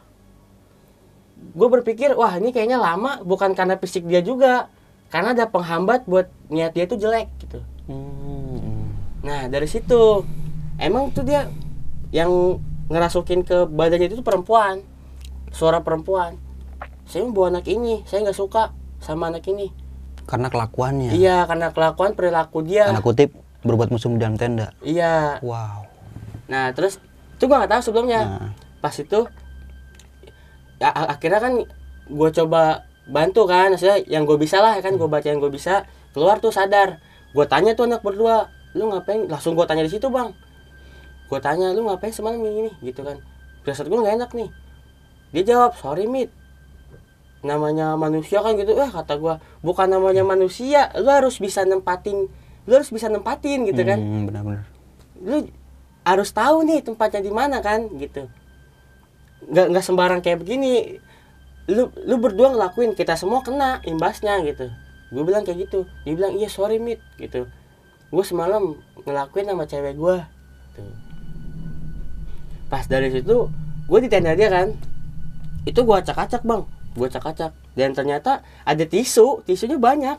gue 1.54 1.68
berpikir 1.70 2.18
wah 2.18 2.34
ini 2.34 2.50
kayaknya 2.50 2.82
lama 2.82 3.22
bukan 3.22 3.54
karena 3.54 3.78
fisik 3.78 4.02
dia 4.10 4.18
juga 4.18 4.66
karena 5.14 5.30
ada 5.30 5.46
penghambat 5.46 6.10
buat 6.10 6.26
niat 6.50 6.74
dia 6.74 6.84
itu 6.90 6.98
jelek 6.98 7.30
gitu 7.38 7.62
Hmm. 7.84 8.96
Nah 9.20 9.44
dari 9.52 9.68
situ 9.68 10.24
emang 10.80 11.12
tuh 11.12 11.24
dia 11.24 11.52
yang 12.14 12.60
ngerasukin 12.88 13.44
ke 13.44 13.68
badannya 13.68 14.08
itu 14.12 14.24
perempuan, 14.24 14.80
suara 15.52 15.84
perempuan. 15.84 16.40
Saya 17.04 17.28
mau 17.28 17.36
bawa 17.36 17.60
anak 17.60 17.68
ini, 17.68 18.00
saya 18.08 18.24
nggak 18.24 18.38
suka 18.38 18.72
sama 19.04 19.28
anak 19.28 19.44
ini. 19.52 19.68
Karena 20.24 20.48
kelakuannya. 20.48 21.12
Iya 21.16 21.44
karena 21.44 21.70
kelakuan 21.70 22.16
perilaku 22.16 22.64
dia. 22.64 22.88
Tanda 22.88 23.04
kutip 23.04 23.36
berbuat 23.64 23.92
musuh 23.92 24.12
di 24.12 24.20
dalam 24.20 24.36
tenda. 24.40 24.72
Iya. 24.80 25.40
Wow. 25.44 25.88
Nah 26.48 26.72
terus 26.72 27.00
itu 27.36 27.44
gua 27.44 27.64
nggak 27.64 27.72
tahu 27.78 27.82
sebelumnya. 27.92 28.20
Nah. 28.24 28.50
Pas 28.84 28.92
itu 29.00 29.24
ya, 30.76 30.90
akhirnya 30.92 31.40
kan 31.40 31.54
gue 32.04 32.30
coba 32.36 32.84
bantu 33.08 33.48
kan, 33.48 33.72
maksudnya 33.72 34.00
yang 34.04 34.28
gue 34.28 34.36
bisa 34.36 34.60
lah 34.60 34.76
ya 34.76 34.84
kan 34.84 35.00
gue 35.00 35.08
baca 35.08 35.24
yang 35.24 35.40
gue 35.40 35.48
bisa 35.48 35.88
keluar 36.12 36.36
tuh 36.40 36.52
sadar. 36.52 37.00
Gue 37.32 37.48
tanya 37.48 37.72
tuh 37.72 37.88
anak 37.88 38.04
berdua, 38.04 38.52
lu 38.76 38.92
ngapain? 38.92 39.24
Langsung 39.24 39.56
gue 39.56 39.64
tanya 39.64 39.84
di 39.84 39.92
situ 39.92 40.12
bang. 40.12 40.36
Gue 41.32 41.40
tanya 41.40 41.72
lu 41.72 41.88
ngapain 41.88 42.12
semalam 42.12 42.36
gini, 42.44 42.76
gitu 42.84 43.00
kan. 43.00 43.16
Firasat 43.64 43.88
gue 43.88 43.96
nggak 43.96 44.14
enak 44.20 44.30
nih. 44.36 44.48
Dia 45.32 45.42
jawab 45.48 45.72
sorry 45.80 46.04
mit. 46.04 46.28
Namanya 47.44 47.94
manusia 48.00 48.40
kan 48.40 48.56
gitu, 48.56 48.72
wah 48.72 48.88
kata 48.88 49.20
gue 49.20 49.34
bukan 49.60 49.86
namanya 49.92 50.24
manusia, 50.24 50.88
lu 50.96 51.12
harus 51.12 51.36
bisa 51.36 51.62
nempatin, 51.68 52.26
lu 52.64 52.72
harus 52.72 52.88
bisa 52.88 53.12
nempatin 53.12 53.68
gitu 53.68 53.84
kan. 53.84 54.00
Hmm, 54.00 54.24
benar-benar. 54.28 54.64
lu 55.24 55.48
harus 56.04 56.32
tahu 56.36 56.68
nih 56.68 56.84
tempatnya 56.84 57.20
di 57.20 57.32
mana 57.32 57.60
kan 57.60 57.86
gitu. 58.00 58.28
Nggak 59.44 59.66
nggak 59.76 59.84
sembarang 59.84 60.20
kayak 60.24 60.40
begini. 60.40 61.00
Lu 61.68 61.92
lu 62.04 62.16
berdua 62.20 62.52
ngelakuin 62.52 62.92
kita 62.96 63.16
semua 63.16 63.40
kena 63.40 63.80
imbasnya 63.84 64.40
gitu. 64.44 64.68
Gue 65.12 65.22
bilang 65.24 65.44
kayak 65.44 65.68
gitu. 65.68 65.88
Dia 66.04 66.12
bilang 66.12 66.36
iya 66.36 66.48
sorry 66.48 66.80
mit 66.80 67.00
gitu. 67.16 67.48
Gue 68.12 68.24
semalam 68.24 68.76
ngelakuin 69.04 69.48
sama 69.48 69.64
cewek 69.68 69.94
gue 70.00 70.16
tuh 70.74 70.92
pas 72.72 72.84
dari 72.88 73.12
situ 73.12 73.46
gue 73.84 73.98
di 74.00 74.08
tenda 74.08 74.32
dia 74.32 74.48
kan 74.48 74.72
itu 75.68 75.80
gue 75.84 75.96
acak-acak 75.96 76.42
bang 76.42 76.64
gue 76.94 77.06
acak-acak 77.06 77.50
dan 77.74 77.90
ternyata 77.90 78.32
ada 78.62 78.84
tisu 78.84 79.42
tisunya 79.42 79.74
banyak 79.76 80.14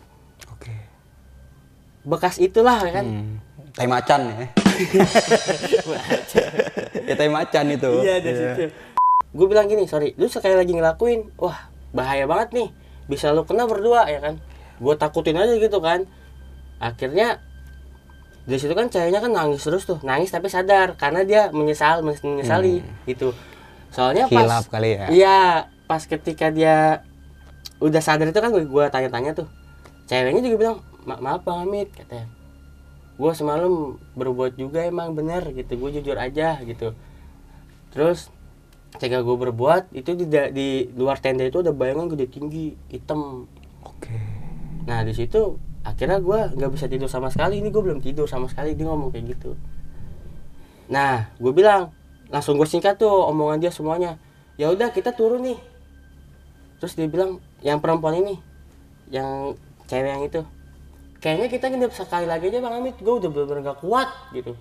Oke. 0.49 0.75
bekas 2.03 2.37
itulah 2.37 2.79
kan 2.81 3.05
Hmm. 3.05 3.35
Tai 3.75 3.91
macan 3.91 4.21
ya. 4.29 4.47
ya 7.03 7.13
tai 7.13 7.27
macan 7.27 7.65
itu. 7.69 7.91
Iya 8.01 8.15
dari 8.19 8.35
situ. 8.35 8.63
Gue 9.35 9.47
bilang 9.51 9.67
gini, 9.67 9.83
sorry, 9.83 10.15
lu 10.15 10.31
sekali 10.31 10.55
lagi 10.55 10.71
ngelakuin, 10.71 11.35
wah 11.35 11.67
bahaya 11.91 12.23
banget 12.23 12.55
nih, 12.55 12.67
bisa 13.05 13.35
lu 13.35 13.43
kena 13.43 13.67
berdua 13.67 14.07
ya 14.07 14.23
kan. 14.23 14.39
Gue 14.79 14.95
takutin 14.95 15.35
aja 15.35 15.51
gitu 15.51 15.83
kan. 15.83 16.07
Akhirnya 16.79 17.43
dari 18.45 18.55
situ 18.55 18.71
kan 18.71 18.87
cahayanya 18.87 19.19
kan 19.19 19.31
nangis 19.33 19.59
terus 19.59 19.83
tuh, 19.83 19.99
nangis 20.01 20.31
tapi 20.31 20.47
sadar 20.47 20.95
karena 20.95 21.27
dia 21.27 21.41
menyesal, 21.51 21.99
menyes- 21.99 22.23
menyesali 22.23 22.79
gitu. 23.03 23.35
Soalnya 23.91 24.27
pas 24.27 24.39
Hilaf 24.39 24.65
kali 24.67 24.95
ya. 24.95 25.07
Iya, 25.11 25.39
pas 25.85 26.01
ketika 26.01 26.49
dia 26.49 27.05
udah 27.81 28.01
sadar 28.01 28.29
itu 28.29 28.39
kan 28.39 28.51
gue 28.51 28.85
tanya-tanya 28.89 29.31
tuh. 29.37 29.47
Ceweknya 30.05 30.41
juga 30.45 30.57
bilang, 30.57 30.77
"Ma- 31.05 31.21
maaf 31.21 31.41
Bang 31.41 31.65
Hamid, 31.65 31.89
katanya. 31.93 32.29
Gue 33.15 33.31
semalam 33.31 33.95
berbuat 34.13 34.59
juga 34.59 34.83
emang 34.83 35.15
bener 35.15 35.47
gitu, 35.55 35.79
gue 35.79 35.89
jujur 36.01 36.19
aja 36.19 36.59
gitu. 36.61 36.91
Terus 37.95 38.27
ketika 38.95 39.23
gue 39.23 39.35
berbuat 39.35 39.91
itu 39.91 40.15
di, 40.15 40.27
di 40.55 40.67
luar 40.95 41.19
tenda 41.19 41.43
itu 41.43 41.63
ada 41.63 41.71
bayangan 41.71 42.11
gede 42.11 42.27
tinggi 42.27 42.75
hitam. 42.91 43.47
Oke. 43.83 44.15
Nah 44.83 45.03
di 45.03 45.15
situ 45.15 45.59
akhirnya 45.83 46.19
gue 46.19 46.39
nggak 46.59 46.71
bisa 46.75 46.85
tidur 46.91 47.07
sama 47.07 47.31
sekali. 47.31 47.63
Ini 47.63 47.71
gue 47.71 47.81
belum 47.83 47.99
tidur 48.03 48.27
sama 48.27 48.51
sekali. 48.51 48.75
Dia 48.75 48.87
ngomong 48.87 49.15
kayak 49.15 49.35
gitu. 49.35 49.55
Nah 50.91 51.31
gue 51.39 51.51
bilang 51.55 51.91
langsung 52.27 52.59
gue 52.59 52.67
singkat 52.67 52.99
tuh 52.99 53.11
omongan 53.31 53.63
dia 53.63 53.71
semuanya. 53.71 54.19
Ya 54.55 54.71
udah 54.71 54.91
kita 54.91 55.15
turun 55.15 55.43
nih. 55.43 55.59
Terus 56.77 56.93
dia 56.93 57.05
bilang 57.05 57.31
yang 57.59 57.77
perempuan 57.77 58.15
ini, 58.15 58.35
yang 59.07 59.55
cewek 59.85 60.09
yang 60.09 60.23
itu, 60.23 60.41
kayaknya 61.17 61.47
kita 61.47 61.65
nginep 61.67 61.91
sekali 61.91 62.25
lagi 62.25 62.47
aja 62.47 62.59
bang 62.59 62.75
Amit. 62.75 62.95
Gue 62.97 63.17
udah 63.17 63.27
bener-bener 63.27 63.61
gak 63.65 63.79
kuat 63.79 64.07
gitu. 64.31 64.53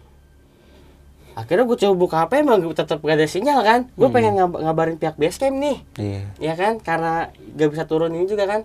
Akhirnya 1.35 1.65
gue 1.65 1.75
coba 1.77 1.95
buka 1.97 2.17
HP 2.21 2.33
emang 2.39 2.63
tetap 2.71 2.99
gak 2.99 3.17
ada 3.17 3.27
sinyal 3.27 3.61
kan. 3.61 3.81
Gue 3.93 4.07
pengen 4.09 4.33
ngab- 4.37 4.61
ngabarin 4.61 4.97
pihak 4.97 5.17
base 5.17 5.35
camp 5.37 5.57
nih 5.57 5.83
Iya. 5.97 6.21
ya 6.41 6.55
kan 6.55 6.79
karena 6.79 7.13
gak 7.53 7.69
bisa 7.69 7.85
turun 7.85 8.11
ini 8.11 8.25
juga 8.25 8.47
kan 8.47 8.63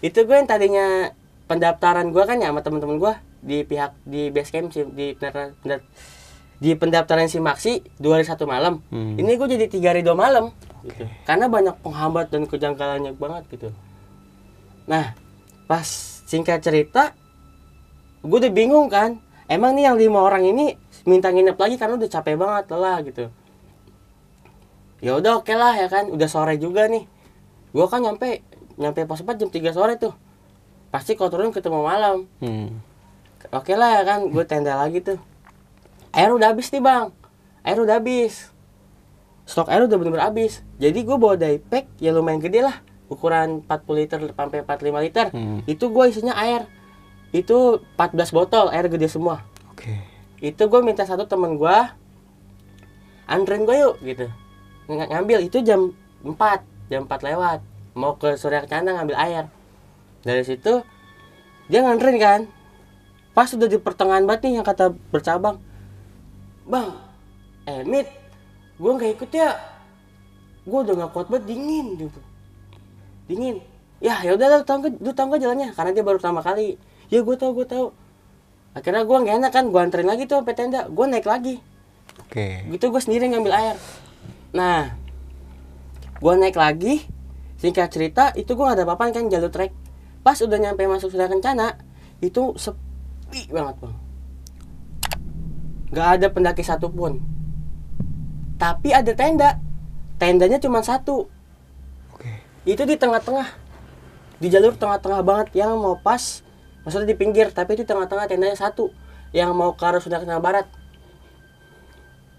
itu 0.00 0.16
gue 0.18 0.32
yang 0.32 0.44
tadinya 0.46 1.12
pendaftaran 1.46 2.08
gue 2.08 2.22
kan 2.22 2.36
ya 2.36 2.48
sama 2.48 2.60
temen-temen 2.60 2.96
gue 2.96 3.12
di 3.40 3.58
pihak 3.62 3.92
di 4.02 4.28
base 4.28 4.48
camp 4.50 4.68
sih 4.68 4.84
di 4.86 5.12
pendaftaran 5.14 5.52
pendaf- 5.58 5.88
di 6.58 6.70
pendaftaran 6.74 7.26
si 7.26 7.38
Maxi 7.38 7.72
dua 7.96 8.16
hari 8.16 8.24
satu 8.24 8.44
malam 8.44 8.84
Hmm. 8.86 9.16
ini 9.16 9.32
gue 9.34 9.48
jadi 9.50 9.64
tiga 9.66 9.92
hari 9.92 10.00
dua 10.00 10.12
malam 10.14 10.52
gitu. 10.86 11.04
Karena 11.24 11.46
banyak 11.46 11.76
penghambat 11.80 12.32
dan 12.32 12.44
kejanggalannya 12.48 13.12
banget 13.16 13.44
gitu. 13.52 13.68
Nah 14.86 15.14
pas 15.70 15.86
singkat 16.26 16.62
cerita 16.62 17.14
gue 18.20 18.38
udah 18.40 18.52
bingung 18.52 18.88
kan. 18.92 19.18
Emang 19.50 19.74
nih 19.74 19.90
yang 19.90 19.98
lima 19.98 20.22
orang 20.22 20.46
ini 20.46 20.78
minta 21.10 21.34
nginep 21.34 21.58
lagi 21.58 21.74
karena 21.74 21.98
udah 21.98 22.10
capek 22.10 22.38
banget 22.38 22.64
lelah 22.70 22.98
gitu. 23.02 23.24
Ya 25.00 25.16
udah 25.16 25.40
oke 25.40 25.50
lah 25.56 25.74
ya 25.74 25.88
kan. 25.90 26.06
Udah 26.12 26.28
sore 26.28 26.54
juga 26.60 26.86
nih. 26.86 27.08
Gua 27.72 27.88
kan 27.88 28.04
nyampe 28.04 28.44
nyampe 28.76 29.04
pos 29.08 29.24
4 29.24 29.40
jam 29.40 29.50
3 29.50 29.74
sore 29.74 29.96
tuh. 29.96 30.14
Pasti 30.92 31.16
kalau 31.16 31.32
turun 31.32 31.50
ketemu 31.50 31.80
malam. 31.82 32.30
Hmm. 32.38 32.78
oke 33.50 33.72
lah 33.74 33.98
ya 33.98 34.02
kan 34.04 34.28
gue 34.28 34.44
tenda 34.44 34.76
lagi 34.76 35.02
tuh. 35.02 35.18
Air 36.12 36.30
udah 36.30 36.52
habis 36.52 36.70
nih 36.70 36.82
bang. 36.84 37.08
Air 37.64 37.78
udah 37.80 37.98
habis 37.98 38.52
stok 39.50 39.66
air 39.66 39.82
udah 39.82 39.98
bener-bener 39.98 40.22
habis. 40.22 40.62
Jadi 40.78 41.02
gue 41.02 41.16
bawa 41.18 41.34
daypack 41.34 41.90
yang 41.98 42.14
lumayan 42.14 42.38
gede 42.38 42.62
lah. 42.62 42.78
Ukuran 43.10 43.66
40 43.66 43.98
liter 43.98 44.18
sampai 44.30 44.62
45 44.62 45.02
liter. 45.02 45.26
Hmm. 45.34 45.66
itu 45.66 45.90
gue 45.90 46.04
isinya 46.06 46.38
air. 46.38 46.70
Itu 47.34 47.82
14 47.98 48.30
botol 48.30 48.70
air 48.70 48.86
gede 48.86 49.10
semua. 49.10 49.42
Oke. 49.74 50.06
itu 50.40 50.56
gue 50.56 50.80
minta 50.80 51.04
satu 51.04 51.28
temen 51.28 51.60
gue 51.60 51.76
anterin 53.26 53.66
gue 53.66 53.74
yuk 53.74 53.98
gitu. 54.06 54.30
Ng- 54.86 55.10
ngambil. 55.10 55.42
Itu 55.42 55.66
jam 55.66 55.98
4 56.22 56.62
jam 56.86 57.10
4 57.10 57.26
lewat. 57.34 57.58
Mau 57.98 58.14
ke 58.14 58.38
Surya 58.38 58.62
Kencana 58.62 59.02
ngambil 59.02 59.18
air. 59.18 59.44
Dari 60.22 60.46
situ 60.46 60.86
dia 61.66 61.82
nganterin 61.82 62.18
kan. 62.22 62.40
Pas 63.34 63.50
udah 63.50 63.66
di 63.66 63.82
pertengahan 63.82 64.22
banget 64.22 64.46
nih 64.46 64.62
yang 64.62 64.66
kata 64.66 64.94
bercabang. 65.10 65.58
Bang 66.70 66.94
eh 67.66 67.82
mit 67.82 68.19
gue 68.80 68.90
nggak 68.96 69.10
ikut 69.20 69.30
ya. 69.36 69.60
Gue 70.64 70.78
udah 70.80 70.94
nggak 70.96 71.10
kuat 71.12 71.26
banget 71.28 71.52
dingin 71.52 72.00
gitu. 72.00 72.20
Dingin. 73.28 73.60
Ya 74.00 74.24
ya 74.24 74.32
udah 74.32 74.46
lu 74.48 74.64
tau 74.64 74.80
nggak 74.80 75.04
lu 75.04 75.12
tau 75.12 75.28
nggak 75.28 75.40
jalannya 75.44 75.68
karena 75.76 75.90
dia 75.92 76.04
baru 76.04 76.16
pertama 76.16 76.40
kali. 76.40 76.80
Ya 77.12 77.20
gue 77.20 77.36
tau 77.36 77.52
gue 77.52 77.68
tau 77.68 77.92
akhirnya 78.72 79.04
gue 79.04 79.16
nggak 79.20 79.36
enak 79.44 79.52
kan 79.52 79.64
gue 79.68 79.80
anterin 79.82 80.08
lagi 80.08 80.24
tuh 80.24 80.40
sampai 80.40 80.56
tenda 80.56 80.88
gue 80.88 81.04
naik 81.04 81.28
lagi. 81.28 81.60
Oke. 82.20 82.62
gitu 82.70 82.88
gue 82.88 83.02
sendiri 83.02 83.28
ngambil 83.28 83.52
air. 83.52 83.76
Nah 84.56 84.96
gue 86.16 86.34
naik 86.40 86.56
lagi 86.56 87.04
singkat 87.60 87.92
cerita 87.92 88.32
itu 88.32 88.56
gue 88.56 88.64
gak 88.64 88.80
ada 88.80 88.84
apa-apa 88.88 89.12
kan 89.12 89.28
jalur 89.28 89.52
trek. 89.52 89.76
Pas 90.24 90.36
udah 90.40 90.56
nyampe 90.56 90.88
masuk 90.88 91.12
Surya 91.12 91.28
Kencana 91.28 91.76
itu 92.24 92.56
sepi 92.56 93.52
banget 93.52 93.76
bang. 93.84 93.94
Nggak 95.90 96.08
ada 96.16 96.26
pendaki 96.30 96.62
satupun 96.62 97.39
tapi 98.60 98.92
ada 98.92 99.08
tenda. 99.16 99.56
Tendanya 100.20 100.60
cuma 100.60 100.84
satu. 100.84 101.32
Oke. 102.12 102.28
itu 102.68 102.84
di 102.84 103.00
tengah-tengah. 103.00 103.48
Di 104.36 104.52
jalur 104.52 104.76
tengah-tengah 104.76 105.24
banget. 105.24 105.56
Yang 105.56 105.80
mau 105.80 105.96
pas 105.96 106.44
maksudnya 106.84 107.08
di 107.08 107.16
pinggir. 107.16 107.48
Tapi 107.56 107.80
itu 107.80 107.88
tengah-tengah 107.88 108.28
tendanya 108.28 108.52
satu. 108.52 108.92
Yang 109.32 109.50
mau 109.56 109.72
ke 109.72 109.80
arah 109.88 110.04
Sunda 110.04 110.20
Barat. 110.36 110.68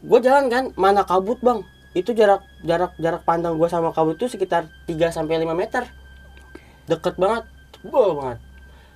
Gue 0.05 0.21
jalan 0.21 0.45
kan 0.53 0.63
mana 0.77 1.01
kabut 1.01 1.41
bang? 1.41 1.65
Itu 1.97 2.13
jarak 2.13 2.45
jarak 2.61 2.93
jarak 3.01 3.25
pandang 3.25 3.57
gue 3.57 3.69
sama 3.69 3.89
kabut 3.89 4.17
itu 4.17 4.29
sekitar 4.29 4.69
3 4.85 5.09
sampai 5.09 5.41
5 5.41 5.57
meter. 5.57 5.89
Deket 6.85 7.17
banget. 7.17 7.49
Tebal 7.73 8.13
banget. 8.13 8.39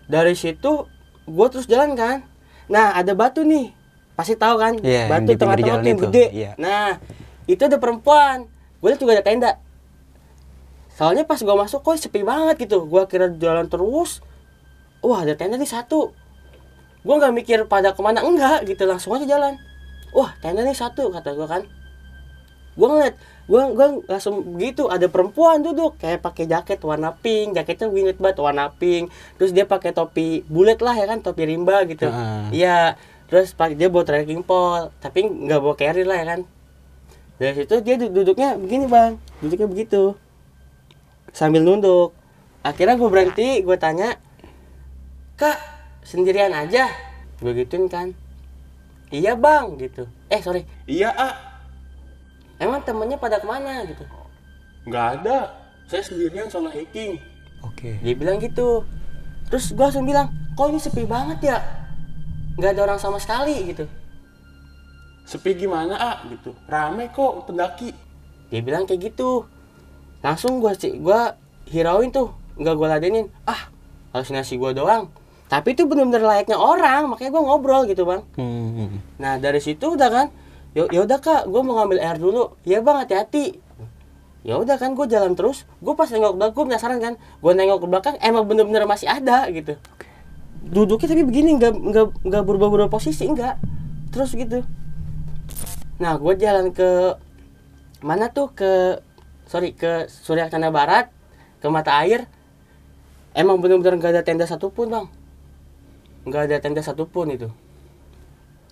Dari 0.06 0.34
situ 0.38 0.86
gue 1.26 1.48
terus 1.50 1.66
jalan 1.66 1.98
kan. 1.98 2.22
Nah 2.70 2.94
ada 2.94 3.18
batu 3.18 3.42
nih 3.42 3.74
pasti 4.16 4.34
tahu 4.40 4.56
kan? 4.58 4.74
Yang 4.80 5.08
batu 5.12 5.32
tengah-tengah 5.36 5.84
yang 5.84 6.00
gede. 6.10 6.26
Iya. 6.32 6.52
nah 6.56 6.98
itu 7.46 7.62
ada 7.62 7.78
perempuan. 7.78 8.48
Gue 8.82 8.90
liat 8.92 9.00
juga 9.00 9.20
ada 9.20 9.26
tenda. 9.26 9.52
Soalnya 10.96 11.28
pas 11.28 11.38
gue 11.38 11.56
masuk 11.56 11.84
kok 11.84 12.00
sepi 12.00 12.24
banget 12.24 12.56
gitu. 12.66 12.88
Gue 12.88 13.04
kira 13.12 13.28
jalan 13.30 13.68
terus 13.68 14.24
wah 15.04 15.22
ada 15.22 15.36
tenda 15.36 15.60
nih 15.60 15.70
satu. 15.70 16.16
Gue 17.06 17.16
nggak 17.22 17.34
mikir 17.36 17.60
pada 17.70 17.94
ke 17.94 18.02
mana 18.02 18.24
enggak 18.24 18.66
gitu. 18.66 18.88
Langsung 18.88 19.14
aja 19.14 19.28
jalan. 19.28 19.60
Wah 20.16 20.32
tenda 20.40 20.64
nih 20.64 20.74
satu 20.74 21.12
kata 21.12 21.36
gue 21.36 21.48
kan. 21.48 21.64
Gue 22.76 22.88
ngeliat 22.92 23.16
gue 23.46 23.62
gue 23.78 23.88
langsung 24.10 24.42
begitu 24.56 24.88
ada 24.88 25.06
perempuan 25.12 25.60
duduk. 25.60 26.00
Kayak 26.00 26.24
pakai 26.24 26.48
jaket 26.48 26.80
warna 26.82 27.14
pink 27.14 27.60
jaketnya 27.60 27.92
gue 27.92 28.00
inget 28.00 28.18
banget 28.18 28.40
warna 28.40 28.72
pink. 28.72 29.12
Terus 29.36 29.52
dia 29.52 29.68
pakai 29.68 29.92
topi 29.92 30.48
bulat 30.48 30.80
lah 30.80 30.96
ya 30.96 31.06
kan 31.06 31.20
topi 31.20 31.44
rimba 31.46 31.84
gitu. 31.86 32.08
Iya 32.56 32.96
terus 33.26 33.52
pakai 33.52 33.74
dia 33.74 33.90
bawa 33.90 34.06
trekking 34.06 34.42
pole 34.42 34.94
tapi 35.02 35.26
nggak 35.26 35.60
bawa 35.60 35.76
carry 35.76 36.06
lah 36.06 36.18
ya 36.22 36.26
kan? 36.36 36.42
Dari 37.36 37.54
situ 37.58 37.76
dia 37.84 37.96
du- 38.00 38.14
duduknya 38.14 38.56
begini 38.56 38.86
bang. 38.88 39.20
Duduknya 39.44 39.68
begitu. 39.68 40.16
Sambil 41.36 41.68
nunduk. 41.68 42.16
Akhirnya 42.64 42.96
gue 42.96 43.10
berhenti 43.12 43.60
gue 43.60 43.76
tanya 43.76 44.16
kak 45.36 45.60
sendirian 46.02 46.56
aja? 46.56 46.88
Gue 47.44 47.52
gituin 47.54 47.92
kan. 47.92 48.16
Iya 49.12 49.36
bang 49.36 49.76
gitu. 49.78 50.08
Eh 50.32 50.42
sorry. 50.42 50.66
Iya, 50.88 51.12
A. 51.14 51.30
emang 52.58 52.82
temennya 52.82 53.20
pada 53.20 53.38
ke 53.38 53.46
mana? 53.46 53.84
gitu. 53.84 54.02
Nggak 54.88 55.06
ada. 55.20 55.38
Saya 55.86 56.02
sendirian 56.02 56.48
solo 56.48 56.72
hiking. 56.72 57.20
Oke. 57.62 58.00
dia 58.00 58.16
bilang 58.16 58.40
gitu. 58.40 58.86
Terus 59.52 59.76
gue 59.76 59.84
langsung 59.84 60.08
bilang 60.08 60.32
kok 60.56 60.72
ini 60.72 60.80
sepi 60.80 61.04
banget 61.06 61.52
ya 61.54 61.58
nggak 62.56 62.72
ada 62.76 62.82
orang 62.92 63.00
sama 63.00 63.20
sekali 63.20 63.56
gitu. 63.72 63.86
Sepi 65.26 65.58
gimana, 65.58 65.98
A? 65.98 66.12
Gitu. 66.30 66.56
Rame 66.70 67.12
kok 67.12 67.50
pendaki. 67.50 67.92
dia 68.54 68.62
bilang 68.62 68.86
kayak 68.86 69.12
gitu. 69.12 69.50
Langsung 70.22 70.62
gue 70.62 70.72
sih 70.78 70.96
gue 71.02 71.20
hirauin 71.74 72.14
tuh. 72.14 72.32
Nggak 72.56 72.74
gue 72.78 72.88
ladenin. 72.88 73.28
Ah 73.44 73.68
halusinasi 74.14 74.56
gue 74.56 74.72
doang. 74.78 75.12
Tapi 75.50 75.74
itu 75.74 75.86
bener-bener 75.90 76.24
layaknya 76.24 76.58
orang 76.58 77.10
makanya 77.10 77.32
gue 77.36 77.44
ngobrol 77.44 77.84
gitu 77.90 78.06
bang. 78.06 78.22
Hmm. 78.38 79.02
nah 79.22 79.38
dari 79.38 79.62
situ 79.62 79.94
udah 79.94 80.10
kan 80.10 80.28
ya 80.74 80.90
ya 80.90 81.06
udah 81.06 81.22
kak 81.22 81.50
gue 81.50 81.62
mau 81.66 81.82
ngambil 81.82 82.00
air 82.00 82.18
dulu. 82.22 82.54
Ya 82.62 82.80
bang 82.86 83.02
hati-hati. 83.02 83.60
Ya 84.46 84.62
udah 84.62 84.78
kan 84.78 84.94
gue 84.94 85.06
jalan 85.10 85.34
terus. 85.34 85.66
Gue 85.82 85.98
pas 85.98 86.06
nengok 86.08 86.38
belakang 86.38 86.54
gue 86.54 86.66
penasaran 86.70 87.00
kan. 87.02 87.14
Gue 87.42 87.52
nengok 87.58 87.82
ke 87.82 87.88
belakang 87.90 88.16
emang 88.22 88.46
bener-bener 88.46 88.86
masih 88.86 89.10
ada 89.10 89.50
gitu 89.50 89.74
duduknya 90.66 91.14
tapi 91.14 91.22
begini 91.22 91.62
nggak 91.62 91.74
nggak 91.78 92.06
nggak 92.26 92.44
berubah-berubah 92.44 92.90
posisi 92.90 93.30
enggak 93.30 93.62
terus 94.10 94.34
gitu. 94.34 94.66
Nah 96.02 96.18
gue 96.18 96.34
jalan 96.36 96.74
ke 96.74 97.16
mana 98.02 98.34
tuh? 98.34 98.52
Ke 98.52 99.00
sorry 99.46 99.78
ke 99.78 100.10
Surya 100.10 100.50
Canda 100.50 100.74
Barat 100.74 101.14
ke 101.62 101.68
mata 101.70 102.02
air. 102.02 102.26
Emang 103.36 103.60
bener-bener 103.60 104.00
nggak 104.00 104.12
ada 104.16 104.24
tenda 104.26 104.46
satupun 104.50 104.90
bang. 104.90 105.08
Nggak 106.26 106.42
ada 106.50 106.58
tenda 106.64 106.82
satupun 106.82 107.36
itu. 107.36 107.52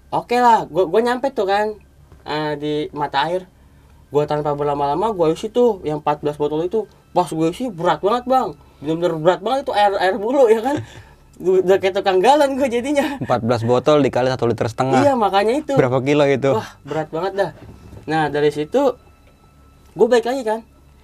Oke 0.10 0.40
lah 0.42 0.66
gue 0.66 0.84
gue 0.90 1.02
nyampe 1.04 1.30
tuh 1.30 1.46
kan 1.46 1.78
eh, 2.26 2.54
di 2.58 2.74
mata 2.96 3.30
air. 3.30 3.46
Gue 4.10 4.24
tanpa 4.30 4.54
berlama-lama 4.58 5.14
gue 5.14 5.28
isi 5.34 5.52
tuh 5.52 5.84
yang 5.86 6.02
14 6.02 6.42
botol 6.42 6.66
itu. 6.66 6.90
Pas 7.14 7.30
gue 7.30 7.48
isi 7.54 7.70
berat 7.70 8.02
banget 8.02 8.26
bang. 8.26 8.50
Bener-bener 8.82 9.14
berat 9.22 9.40
banget 9.46 9.60
itu 9.70 9.74
air 9.78 9.94
air 10.02 10.16
bulu 10.18 10.50
ya 10.50 10.60
kan 10.60 10.82
udah 11.42 11.78
kayak 11.82 11.98
tukang 11.98 12.22
galon 12.22 12.54
gue 12.60 12.70
jadinya. 12.70 13.18
14 13.26 13.66
botol 13.66 14.06
dikali 14.06 14.30
satu 14.30 14.46
liter 14.46 14.70
setengah. 14.70 15.02
iya 15.02 15.14
makanya 15.18 15.54
itu. 15.58 15.74
Berapa 15.74 15.98
kilo 16.06 16.26
itu? 16.30 16.54
wah 16.54 16.78
berat 16.86 17.10
banget 17.10 17.34
dah. 17.34 17.52
Nah 18.06 18.30
dari 18.30 18.54
situ 18.54 18.94
gue 19.98 20.08
balik 20.08 20.30
lagi 20.30 20.46
kan. 20.46 20.62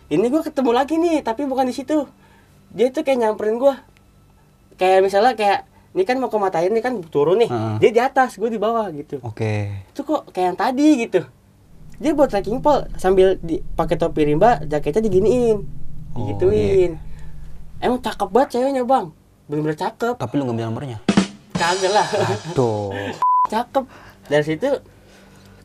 Ini 0.10 0.26
gue 0.26 0.42
ketemu 0.42 0.72
lagi 0.74 0.96
nih 1.02 1.26
tapi 1.26 1.50
bukan 1.50 1.66
di 1.66 1.74
situ. 1.74 2.06
Dia 2.70 2.94
tuh 2.94 3.02
kayak 3.02 3.26
nyamperin 3.26 3.58
gue 3.58 3.74
kayak 4.78 5.02
misalnya 5.02 5.34
kayak 5.34 5.66
ini 5.90 6.06
kan 6.06 6.22
mau 6.22 6.30
ke 6.30 6.38
ini 6.38 6.80
kan 6.86 6.94
turun 7.10 7.42
nih. 7.42 7.50
Heeh. 7.50 7.76
dia 7.82 7.90
di 7.90 8.02
atas 8.02 8.38
gue 8.38 8.50
di 8.54 8.62
bawah 8.62 8.86
gitu. 8.94 9.18
Oke. 9.26 9.90
itu 9.90 10.02
kok 10.06 10.30
kayak 10.30 10.54
yang 10.54 10.60
tadi 10.60 10.88
gitu. 11.10 11.22
Dia 12.00 12.16
buat 12.16 12.32
trekking 12.32 12.64
pole 12.64 12.88
sambil 12.96 13.36
di, 13.42 13.60
pakai 13.76 14.00
topi 14.00 14.24
rimba 14.24 14.62
jaketnya 14.64 15.04
diginiin. 15.10 15.58
Oh, 16.10 16.26
digituin. 16.26 16.98
emang 17.82 18.02
cakep 18.02 18.30
banget 18.34 18.50
ceweknya 18.58 18.82
bang 18.82 19.14
bener-bener 19.50 19.76
cakep. 19.76 20.16
Tapi 20.16 20.34
lu 20.38 20.46
nggak 20.46 20.56
ambil 20.56 20.68
nomornya. 20.70 20.98
kagak 21.52 21.92
lah. 21.92 22.08
Tuh. 22.54 22.94
cakep. 23.54 23.84
Dari 24.30 24.46
situ 24.46 24.70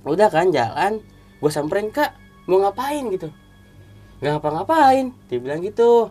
udah 0.02 0.28
kan 0.28 0.48
jalan 0.50 0.98
gue 1.38 1.50
samperin 1.52 1.92
kak 1.92 2.16
mau 2.48 2.58
ngapain? 2.58 3.04
gitu. 3.12 3.28
Nggak 4.18 4.40
ngapa-ngapain 4.40 5.12
dia 5.28 5.38
bilang 5.38 5.60
gitu. 5.60 6.08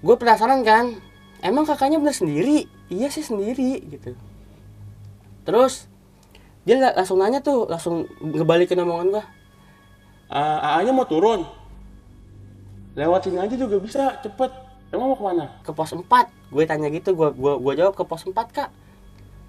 Gue 0.00 0.16
penasaran 0.16 0.64
kan 0.64 0.96
emang 1.40 1.68
kakaknya 1.68 2.00
bener 2.00 2.16
sendiri? 2.16 2.64
Iya 2.88 3.12
sih 3.12 3.20
sendiri 3.20 3.84
gitu. 3.86 4.16
Terus 5.44 5.84
dia 6.64 6.76
la- 6.76 6.96
langsung 6.96 7.20
nanya 7.20 7.40
tuh 7.40 7.64
langsung 7.64 8.04
ngebalikin 8.20 8.80
omongan 8.80 9.08
gue 9.12 9.24
Ah, 10.30 10.78
AA-nya 10.78 10.94
mau 10.94 11.02
turun. 11.02 11.42
Lewat 12.94 13.26
sini 13.26 13.42
aja 13.42 13.50
juga 13.50 13.82
bisa, 13.82 14.14
cepet. 14.22 14.69
Emang 14.90 15.14
mau 15.14 15.16
ke 15.16 15.22
mana? 15.22 15.46
ke 15.62 15.70
pos 15.70 15.94
4 15.94 16.02
gue 16.50 16.64
tanya 16.66 16.90
gitu 16.90 17.14
gue 17.14 17.30
gua, 17.38 17.62
gua 17.62 17.72
jawab 17.78 17.94
ke 17.94 18.02
pos 18.02 18.26
4 18.26 18.34
kak. 18.34 18.70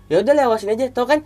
Ya 0.06 0.22
udah 0.22 0.34
lewat 0.38 0.62
sini 0.62 0.78
aja. 0.78 0.94
Tau 0.94 1.10
kan 1.10 1.26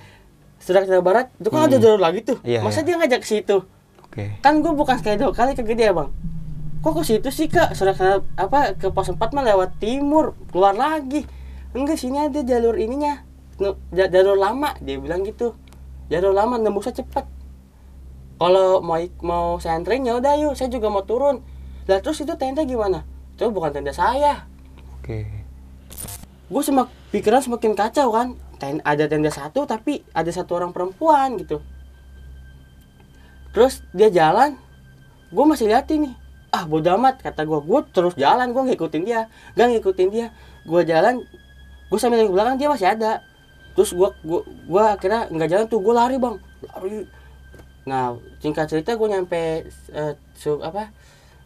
sudah 0.56 0.88
ke 0.88 1.04
barat 1.04 1.28
itu 1.36 1.51
kan 1.51 1.67
ada 1.67 1.75
jalur 1.75 1.99
lagi 1.99 2.23
tuh. 2.23 2.39
Iya, 2.47 2.63
masa 2.63 2.80
iya. 2.80 2.88
dia 2.88 2.95
ngajak 2.95 3.19
ke 3.19 3.28
situ? 3.28 3.58
Oke. 3.99 4.39
kan 4.39 4.63
gue 4.63 4.71
bukan 4.71 4.95
sekali 4.95 5.19
dua 5.19 5.36
kali 5.36 5.51
ke 5.51 5.67
gede 5.67 5.91
ya 5.91 5.93
bang. 5.93 6.08
Kok 6.80 6.93
ke 6.95 7.04
situ 7.04 7.28
sih 7.28 7.51
kak? 7.51 7.75
Sudah 7.75 7.91
ke 7.91 8.23
apa 8.39 8.80
ke 8.80 8.88
pos 8.88 9.12
4 9.12 9.19
mah 9.19 9.43
lewat 9.43 9.84
timur 9.84 10.39
keluar 10.47 10.71
lagi. 10.71 11.28
Enggak 11.75 11.99
sini 11.99 12.23
ada 12.23 12.39
jalur 12.39 12.80
ininya. 12.80 13.19
Jalur 13.91 14.39
lama 14.39 14.80
dia 14.80 14.95
bilang 14.95 15.28
gitu. 15.28 15.60
Jalur 16.08 16.32
lama 16.32 16.56
nembusnya 16.56 16.95
cepet. 16.95 17.28
Kalau 18.39 18.80
mau 18.80 18.95
mau 19.19 19.60
saya 19.60 19.75
anterin 19.75 20.08
ya 20.08 20.15
udah 20.15 20.39
yuk. 20.39 20.54
Saya 20.56 20.71
juga 20.71 20.88
mau 20.88 21.04
turun. 21.04 21.43
Lah 21.91 21.99
terus 21.99 22.23
itu 22.23 22.32
tenda 22.39 22.63
gimana 22.63 23.04
itu 23.36 23.52
bukan 23.52 23.76
tenda 23.76 23.91
saya. 23.91 24.48
Oke. 24.95 25.28
gue 26.45 26.62
semak 26.62 26.88
pikiran 27.12 27.43
semakin 27.43 27.76
kacau 27.76 28.08
kan. 28.15 28.39
Ten, 28.56 28.80
ada 28.88 29.12
tenda 29.12 29.28
satu 29.28 29.67
tapi 29.67 30.08
ada 30.15 30.32
satu 30.32 30.56
orang 30.56 30.71
perempuan 30.71 31.36
gitu. 31.36 31.60
Terus 33.52 33.84
dia 33.91 34.08
jalan. 34.08 34.56
Gue 35.36 35.43
masih 35.43 35.67
liatin 35.67 36.08
nih 36.08 36.15
ah 36.56 36.63
bodo 36.63 36.88
amat 36.95 37.19
kata 37.19 37.43
gue 37.43 37.60
gue 37.67 37.80
terus 37.91 38.15
jalan 38.15 38.56
gue 38.56 38.63
ngikutin 38.71 39.04
dia. 39.04 39.28
Gak 39.60 39.67
ngikutin 39.76 40.08
dia. 40.08 40.32
Gue 40.63 40.88
jalan 40.88 41.19
gue 41.91 42.00
sambil 42.00 42.24
ke 42.24 42.32
belakang 42.32 42.56
dia 42.56 42.71
masih 42.71 42.88
ada. 42.88 43.19
Terus 43.76 43.91
gue 43.91 44.10
gua, 44.24 44.41
gua 44.71 44.84
akhirnya 44.95 45.28
nggak 45.28 45.50
jalan 45.52 45.65
tuh 45.67 45.84
gue 45.84 45.91
lari 45.91 46.15
bang. 46.15 46.39
Lari. 46.71 47.04
Nah 47.84 48.15
singkat 48.39 48.71
cerita 48.71 48.95
gue 48.95 49.08
nyampe 49.12 49.67
eh, 49.91 50.13
su, 50.39 50.63
apa? 50.63 50.95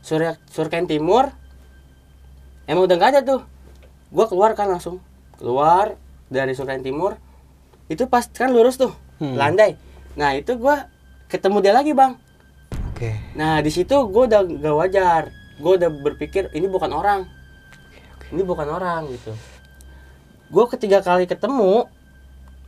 Surya 0.05 0.37
surken 0.53 0.85
timur 0.85 1.33
emang 2.69 2.85
udah 2.85 2.95
nggak 2.95 3.11
ada 3.11 3.21
tuh. 3.25 3.41
Gue 4.09 4.25
keluar 4.29 4.53
kan 4.53 4.69
langsung. 4.69 5.01
Keluar 5.35 5.97
dari 6.27 6.53
Surken 6.53 6.85
Timur. 6.85 7.17
Itu 7.89 8.05
pas 8.05 8.29
kan 8.29 8.53
lurus 8.53 8.77
tuh 8.77 8.93
Hmm. 9.17 9.33
landai. 9.35 9.73
Nah 10.13 10.31
itu 10.31 10.53
gue 10.53 10.75
ketemu 11.27 11.57
dia 11.59 11.73
lagi 11.73 11.91
bang. 11.91 12.13
Oke. 12.89 13.15
nah 13.31 13.63
di 13.63 13.71
situ 13.71 13.95
gue 13.95 14.23
udah 14.27 14.43
gak 14.43 14.75
wajar. 14.75 15.23
Gue 15.57 15.75
udah 15.75 15.89
berpikir 15.89 16.51
ini 16.53 16.67
bukan 16.67 16.91
orang. 16.91 17.25
Ini 18.29 18.43
bukan 18.43 18.67
orang 18.67 19.09
gitu. 19.09 19.33
Gue 20.47 20.65
ketiga 20.67 20.99
kali 20.99 21.25
ketemu 21.25 21.87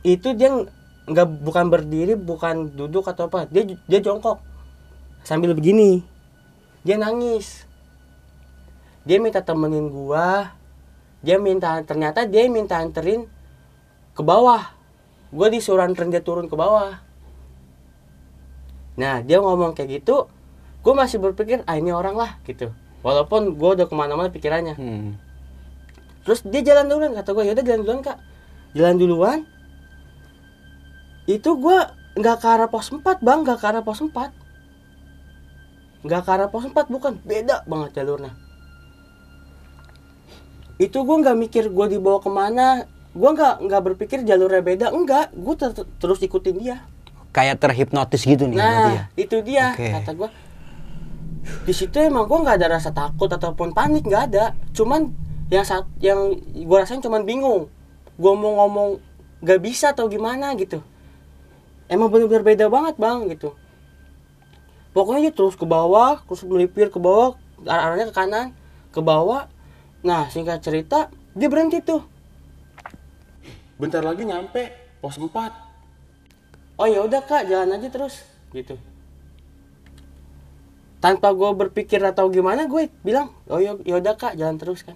itu 0.02 0.34
dia 0.34 0.50
ng- 0.50 0.66
nggak 1.02 1.28
bukan 1.42 1.66
berdiri 1.68 2.14
bukan 2.14 2.72
duduk 2.72 3.06
atau 3.06 3.28
apa. 3.28 3.46
Dia 3.46 3.64
dia 3.86 4.00
jongkok. 4.00 4.40
Sambil 5.22 5.52
begini. 5.52 6.02
Dia 6.82 6.98
nangis 6.98 7.62
dia 9.02 9.18
minta 9.18 9.42
temenin 9.42 9.90
gua. 9.90 10.54
Dia 11.22 11.38
minta 11.38 11.78
ternyata 11.86 12.26
dia 12.26 12.50
minta 12.50 12.78
anterin 12.78 13.26
ke 14.14 14.22
bawah. 14.22 14.74
Gua 15.30 15.46
disuruh 15.50 15.86
anterin 15.86 16.10
dia 16.10 16.22
turun 16.22 16.46
ke 16.46 16.54
bawah. 16.54 17.02
Nah 18.98 19.22
dia 19.22 19.42
ngomong 19.42 19.74
kayak 19.74 20.02
gitu 20.02 20.26
gua 20.82 20.98
masih 20.98 21.22
berpikir 21.22 21.62
ah 21.66 21.78
ini 21.78 21.94
orang 21.94 22.18
lah 22.18 22.38
gitu. 22.46 22.74
Walaupun 23.02 23.58
gua 23.58 23.74
udah 23.78 23.86
ke 23.86 23.94
mana-mana 23.94 24.30
pikirannya. 24.30 24.74
Hmm. 24.78 25.18
terus 26.22 26.38
dia 26.46 26.62
jalan 26.62 26.86
duluan 26.86 27.18
kata 27.18 27.34
gue 27.34 27.50
yaudah 27.50 27.66
jalan 27.66 27.82
duluan 27.82 27.98
kak. 27.98 28.14
Jalan 28.78 28.94
duluan 28.94 29.42
itu 31.26 31.50
gue 31.58 31.78
nggak 32.14 32.36
ke 32.38 32.46
arah 32.46 32.70
pos 32.70 32.94
4 32.94 33.02
bang 33.02 33.42
nggak 33.42 33.58
ke 33.58 33.66
arah 33.66 33.82
pos 33.82 33.98
4 33.98 36.06
nggak 36.06 36.22
ke 36.22 36.30
arah 36.30 36.46
pos 36.46 36.62
4 36.62 36.94
bukan. 36.94 37.18
Beda 37.26 37.66
banget 37.66 37.98
jalurnya 37.98 38.38
itu 40.80 40.98
gue 41.04 41.16
nggak 41.20 41.36
mikir 41.36 41.64
gue 41.68 41.86
dibawa 41.98 42.18
ke 42.22 42.30
mana. 42.32 42.88
Gue 43.12 43.30
nggak 43.36 43.54
nggak 43.68 43.82
berpikir 43.92 44.18
jalurnya 44.24 44.62
beda. 44.64 44.86
Enggak 44.92 45.32
gue 45.36 45.54
ter- 45.56 45.88
terus 46.00 46.18
ikutin 46.24 46.56
dia. 46.56 46.76
Kayak 47.32 47.64
terhipnotis 47.64 48.28
gitu 48.28 48.44
nih 48.44 48.60
berarti 48.60 48.92
ya. 48.92 49.04
nah 49.04 49.04
itu 49.16 49.36
dia 49.40 49.66
Oke. 49.72 49.88
kata 49.88 50.10
gue 50.12 50.28
di 51.64 51.72
situ 51.72 51.96
emang 51.96 52.28
gue 52.28 52.38
nggak 52.38 52.56
ada 52.60 52.68
rasa 52.76 52.92
takut 52.92 53.28
ataupun 53.28 53.72
panik 53.72 54.04
nggak 54.04 54.24
ada. 54.32 54.44
Cuman 54.72 55.12
yang 55.52 55.64
saat 55.64 55.88
yang 56.00 56.36
gue 56.40 56.76
rasain 56.76 57.00
cuman 57.00 57.24
bingung. 57.24 57.68
Gue 58.16 58.32
mau 58.36 58.64
ngomong 58.64 59.00
nggak 59.42 59.60
bisa 59.60 59.92
atau 59.92 60.08
gimana 60.08 60.52
gitu. 60.56 60.80
Emang 61.88 62.08
bener-bener 62.08 62.44
beda 62.44 62.66
banget 62.72 62.96
bang 62.96 63.28
gitu. 63.28 63.52
Pokoknya 64.92 65.28
dia 65.28 65.34
terus 65.34 65.56
ke 65.56 65.64
bawah 65.64 66.20
terus 66.24 66.44
melipir 66.44 66.92
ke 66.92 67.00
bawah 67.00 67.36
arah 67.66 67.94
arahnya 67.94 68.10
ke 68.10 68.14
kanan 68.14 68.46
ke 68.92 69.00
bawah 69.00 69.48
nah 70.02 70.26
singkat 70.28 70.58
cerita 70.60 71.08
dia 71.32 71.48
berhenti 71.48 71.78
tuh 71.80 72.02
Bentar 73.78 74.02
lagi 74.02 74.22
nyampe 74.22 74.70
pos 75.02 75.18
4. 75.18 75.26
oh 76.78 76.86
ya 76.86 77.02
udah 77.02 77.22
kak 77.22 77.46
jalan 77.46 77.74
aja 77.74 77.88
terus 77.90 78.22
gitu 78.50 78.78
tanpa 80.98 81.34
gue 81.34 81.50
berpikir 81.50 81.98
atau 81.98 82.30
gimana 82.30 82.70
gue 82.70 82.86
bilang 83.02 83.34
oh 83.46 83.58
ya 83.58 83.74
udah 83.74 84.14
kak 84.14 84.38
jalan 84.38 84.54
terus 84.54 84.86
kan 84.86 84.94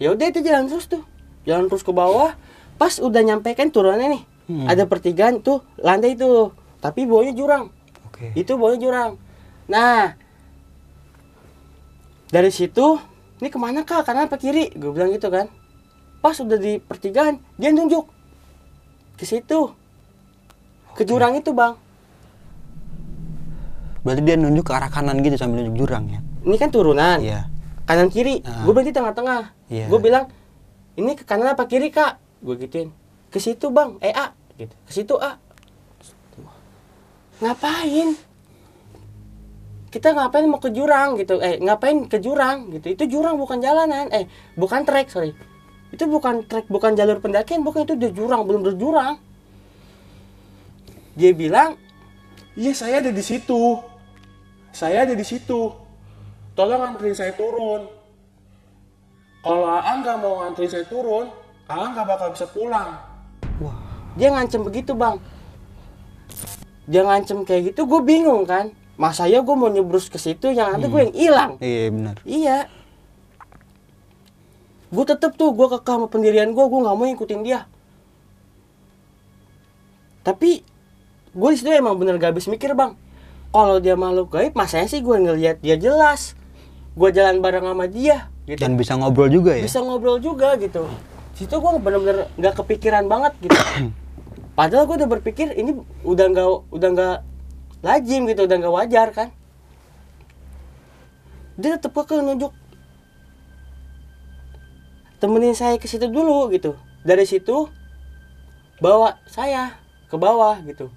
ya 0.00 0.12
udah 0.12 0.26
itu 0.28 0.40
jalan 0.40 0.64
terus 0.64 0.88
tuh 0.88 1.04
jalan 1.44 1.68
terus 1.68 1.84
ke 1.84 1.92
bawah 1.92 2.32
pas 2.74 2.96
udah 2.96 3.20
nyampe 3.20 3.52
kan 3.52 3.68
turunnya 3.68 4.08
nih 4.10 4.24
Hmm. 4.44 4.68
ada 4.68 4.84
pertigaan 4.84 5.40
tuh 5.40 5.64
landai 5.80 6.20
tuh 6.20 6.52
tapi 6.76 7.08
bawahnya 7.08 7.32
jurang 7.32 7.72
Oke. 8.04 8.36
itu 8.36 8.60
bawahnya 8.60 8.76
jurang 8.76 9.10
nah 9.64 10.12
dari 12.28 12.52
situ 12.52 13.00
ini 13.42 13.48
ke 13.50 13.58
mana 13.58 13.82
kak? 13.82 14.06
Kanan 14.06 14.30
apa 14.30 14.38
kiri? 14.38 14.70
Gue 14.74 14.94
bilang 14.94 15.10
gitu 15.10 15.26
kan. 15.30 15.50
Pas 16.22 16.36
udah 16.38 16.58
di 16.58 16.78
pertigaan 16.78 17.42
dia 17.58 17.74
nunjuk. 17.74 18.06
Ke 19.18 19.24
situ. 19.26 19.74
Ke 20.94 21.02
jurang 21.02 21.34
itu 21.34 21.50
bang. 21.50 21.74
Berarti 24.06 24.22
dia 24.22 24.36
nunjuk 24.38 24.68
ke 24.68 24.72
arah 24.76 24.92
kanan 24.92 25.18
gitu 25.24 25.34
sambil 25.34 25.64
nunjuk 25.64 25.86
jurang 25.86 26.06
ya. 26.06 26.20
ini 26.44 26.56
kan 26.60 26.68
turunan. 26.68 27.18
Iya. 27.18 27.48
kanan 27.84 28.08
kiri. 28.08 28.40
Gue 28.40 28.72
berhenti 28.72 28.94
tengah-tengah. 28.94 29.52
Iya. 29.68 29.86
gue 29.90 30.00
bilang 30.00 30.24
ini 30.94 31.18
ke 31.18 31.26
kanan 31.26 31.52
apa 31.52 31.66
kiri 31.66 31.90
kak? 31.90 32.20
Gue 32.44 32.54
gituin. 32.60 32.94
Ke 33.32 33.42
situ 33.42 33.72
bang. 33.74 33.98
Eh 33.98 34.14
a. 34.14 34.30
Gitu. 34.54 34.74
Ke 34.86 34.92
situ 34.94 35.14
a. 35.18 35.40
Ngapain 37.42 38.14
kita 39.94 40.10
ngapain 40.10 40.50
mau 40.50 40.58
ke 40.58 40.74
jurang 40.74 41.14
gitu? 41.14 41.38
Eh 41.38 41.62
ngapain 41.62 42.10
ke 42.10 42.18
jurang 42.18 42.74
gitu? 42.74 42.90
Itu 42.90 43.06
jurang 43.06 43.38
bukan 43.38 43.62
jalanan. 43.62 44.10
Eh 44.10 44.26
bukan 44.58 44.82
trek 44.82 45.06
sorry. 45.06 45.30
Itu 45.94 46.10
bukan 46.10 46.42
trek 46.50 46.66
bukan 46.66 46.98
jalur 46.98 47.22
pendakian 47.22 47.62
bukan. 47.62 47.86
Itu 47.86 47.94
udah 47.94 48.10
jurang 48.10 48.42
belum 48.42 48.66
berjurang. 48.66 49.22
Dia 51.14 51.30
bilang 51.30 51.78
Iya 52.58 52.74
saya 52.74 52.98
ada 52.98 53.14
di 53.14 53.22
situ. 53.22 53.78
Saya 54.74 55.06
ada 55.06 55.14
di 55.14 55.22
situ. 55.22 55.70
Tolong 56.58 56.82
anterin 56.82 57.14
saya 57.14 57.30
turun. 57.38 57.86
Kalau 59.46 59.66
AA 59.70 59.92
nggak 60.02 60.16
mau 60.18 60.42
nganterin 60.42 60.70
saya 60.70 60.86
turun, 60.88 61.28
AA 61.70 61.86
nggak 61.94 62.06
bakal 62.08 62.28
bisa 62.34 62.46
pulang. 62.50 62.90
dia 64.14 64.30
ngancem 64.30 64.62
begitu 64.62 64.94
bang. 64.94 65.18
Dia 66.86 67.02
ngancem 67.02 67.42
kayak 67.42 67.74
gitu 67.74 67.86
gue 67.86 68.00
bingung 68.02 68.46
kan 68.46 68.70
masa 68.94 69.26
ya 69.26 69.42
gue 69.42 69.54
mau 69.58 69.66
nyebrus 69.66 70.06
ke 70.06 70.18
situ 70.22 70.54
yang 70.54 70.78
ada 70.78 70.86
gue 70.86 71.00
yang 71.10 71.14
hilang. 71.14 71.52
Iya 71.58 71.84
benar. 71.90 72.16
iya. 72.22 72.58
Gue 74.94 75.02
tetep 75.02 75.34
tuh 75.34 75.50
gue 75.50 75.66
kekeh 75.66 75.94
sama 75.98 76.06
pendirian 76.06 76.54
gue 76.54 76.64
gue 76.64 76.80
nggak 76.80 76.96
mau 76.96 77.06
ngikutin 77.06 77.40
dia. 77.42 77.66
Tapi 80.22 80.62
gue 81.34 81.48
di 81.50 81.56
situ 81.58 81.68
emang 81.74 81.98
bener 81.98 82.16
gak 82.16 82.32
habis 82.32 82.46
mikir 82.46 82.72
bang. 82.78 82.94
Kalau 83.50 83.78
dia 83.78 83.94
makhluk 83.98 84.34
gaib 84.34 84.54
masanya 84.54 84.86
sih 84.86 85.02
gue 85.02 85.16
ngeliat 85.18 85.58
dia 85.58 85.74
jelas. 85.74 86.38
Gue 86.94 87.10
jalan 87.10 87.42
bareng 87.42 87.66
sama 87.66 87.90
dia 87.90 88.30
gitu. 88.46 88.60
Dan 88.62 88.78
bisa 88.78 88.94
ngobrol 88.94 89.26
juga 89.26 89.58
ya. 89.58 89.66
bisa 89.66 89.82
ngobrol 89.82 90.22
juga 90.22 90.54
gitu. 90.62 90.86
Situ 91.34 91.50
gue 91.50 91.70
bener-bener 91.82 92.30
nggak 92.38 92.54
kepikiran 92.62 93.10
banget 93.10 93.34
gitu. 93.42 93.58
Padahal 94.58 94.86
gue 94.86 95.02
udah 95.02 95.10
berpikir 95.10 95.50
ini 95.58 95.82
udah 96.06 96.26
nggak 96.30 96.48
udah 96.70 96.88
nggak 96.94 97.16
lazim 97.84 98.24
gitu 98.24 98.48
udah 98.48 98.56
nggak 98.56 98.74
wajar 98.74 99.08
kan 99.12 99.28
dia 101.60 101.76
tetep 101.76 101.92
ke 101.92 102.16
nunjuk 102.16 102.50
temenin 105.20 105.54
saya 105.54 105.76
ke 105.76 105.86
situ 105.86 106.08
dulu 106.08 106.48
gitu 106.50 106.74
dari 107.04 107.28
situ 107.28 107.68
bawa 108.80 109.20
saya 109.28 109.76
ke 110.08 110.16
bawah 110.16 110.58
gitu 110.64 110.88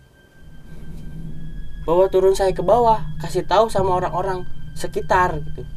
bawa 1.83 2.07
turun 2.07 2.33
saya 2.33 2.55
ke 2.55 2.63
bawah 2.63 3.03
kasih 3.19 3.43
tahu 3.43 3.67
sama 3.67 3.99
orang-orang 3.99 4.47
sekitar 4.73 5.37
gitu 5.43 5.67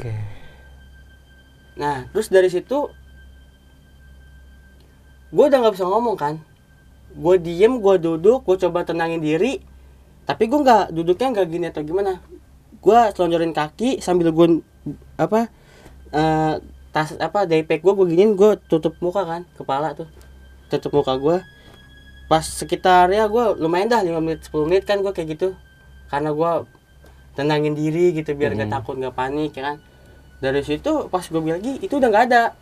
Oke. 0.00 0.16
Nah, 1.76 2.08
terus 2.08 2.32
dari 2.32 2.48
situ 2.48 2.88
gue 5.28 5.44
udah 5.44 5.60
nggak 5.60 5.76
bisa 5.76 5.84
ngomong 5.84 6.16
kan. 6.16 6.40
Gue 7.12 7.36
diem, 7.36 7.76
gue 7.76 7.94
duduk, 8.00 8.48
gue 8.48 8.56
coba 8.64 8.88
tenangin 8.88 9.20
diri. 9.20 9.60
Tapi 10.30 10.46
gue 10.46 10.60
nggak 10.62 10.94
duduknya 10.94 11.26
nggak 11.34 11.46
gini 11.50 11.66
atau 11.74 11.82
gimana. 11.82 12.22
Gue 12.78 12.98
selonjorin 13.18 13.50
kaki 13.50 13.98
sambil 13.98 14.30
gue 14.30 14.62
apa 15.18 15.50
eh, 16.14 16.54
tas 16.94 17.18
apa 17.18 17.50
daypack 17.50 17.82
gue 17.82 17.92
gue 17.98 18.06
giniin 18.14 18.38
gue 18.38 18.54
tutup 18.70 18.94
muka 19.02 19.26
kan 19.26 19.42
kepala 19.58 19.90
tuh. 19.98 20.06
Tutup 20.70 20.94
muka 20.94 21.18
gue 21.18 21.42
pas 22.30 22.46
sekitar 22.46 23.10
ya 23.10 23.26
gue 23.26 23.58
lumayan 23.58 23.90
dah 23.90 24.06
5 24.06 24.22
menit 24.22 24.46
10 24.46 24.70
menit 24.70 24.86
kan 24.86 25.02
gue 25.02 25.10
kayak 25.10 25.34
gitu. 25.34 25.58
Karena 26.06 26.30
gue 26.30 26.50
tenangin 27.34 27.74
diri 27.74 28.14
gitu 28.14 28.30
biar 28.38 28.54
nggak 28.54 28.70
takut 28.70 29.02
nggak 29.02 29.18
panik 29.18 29.50
ya 29.58 29.74
kan. 29.74 29.76
Dari 30.38 30.62
situ 30.62 31.10
pas 31.10 31.26
gue 31.26 31.42
bilang 31.42 31.58
lagi 31.58 31.82
itu 31.82 31.98
udah 31.98 32.06
nggak 32.06 32.24
ada. 32.30 32.54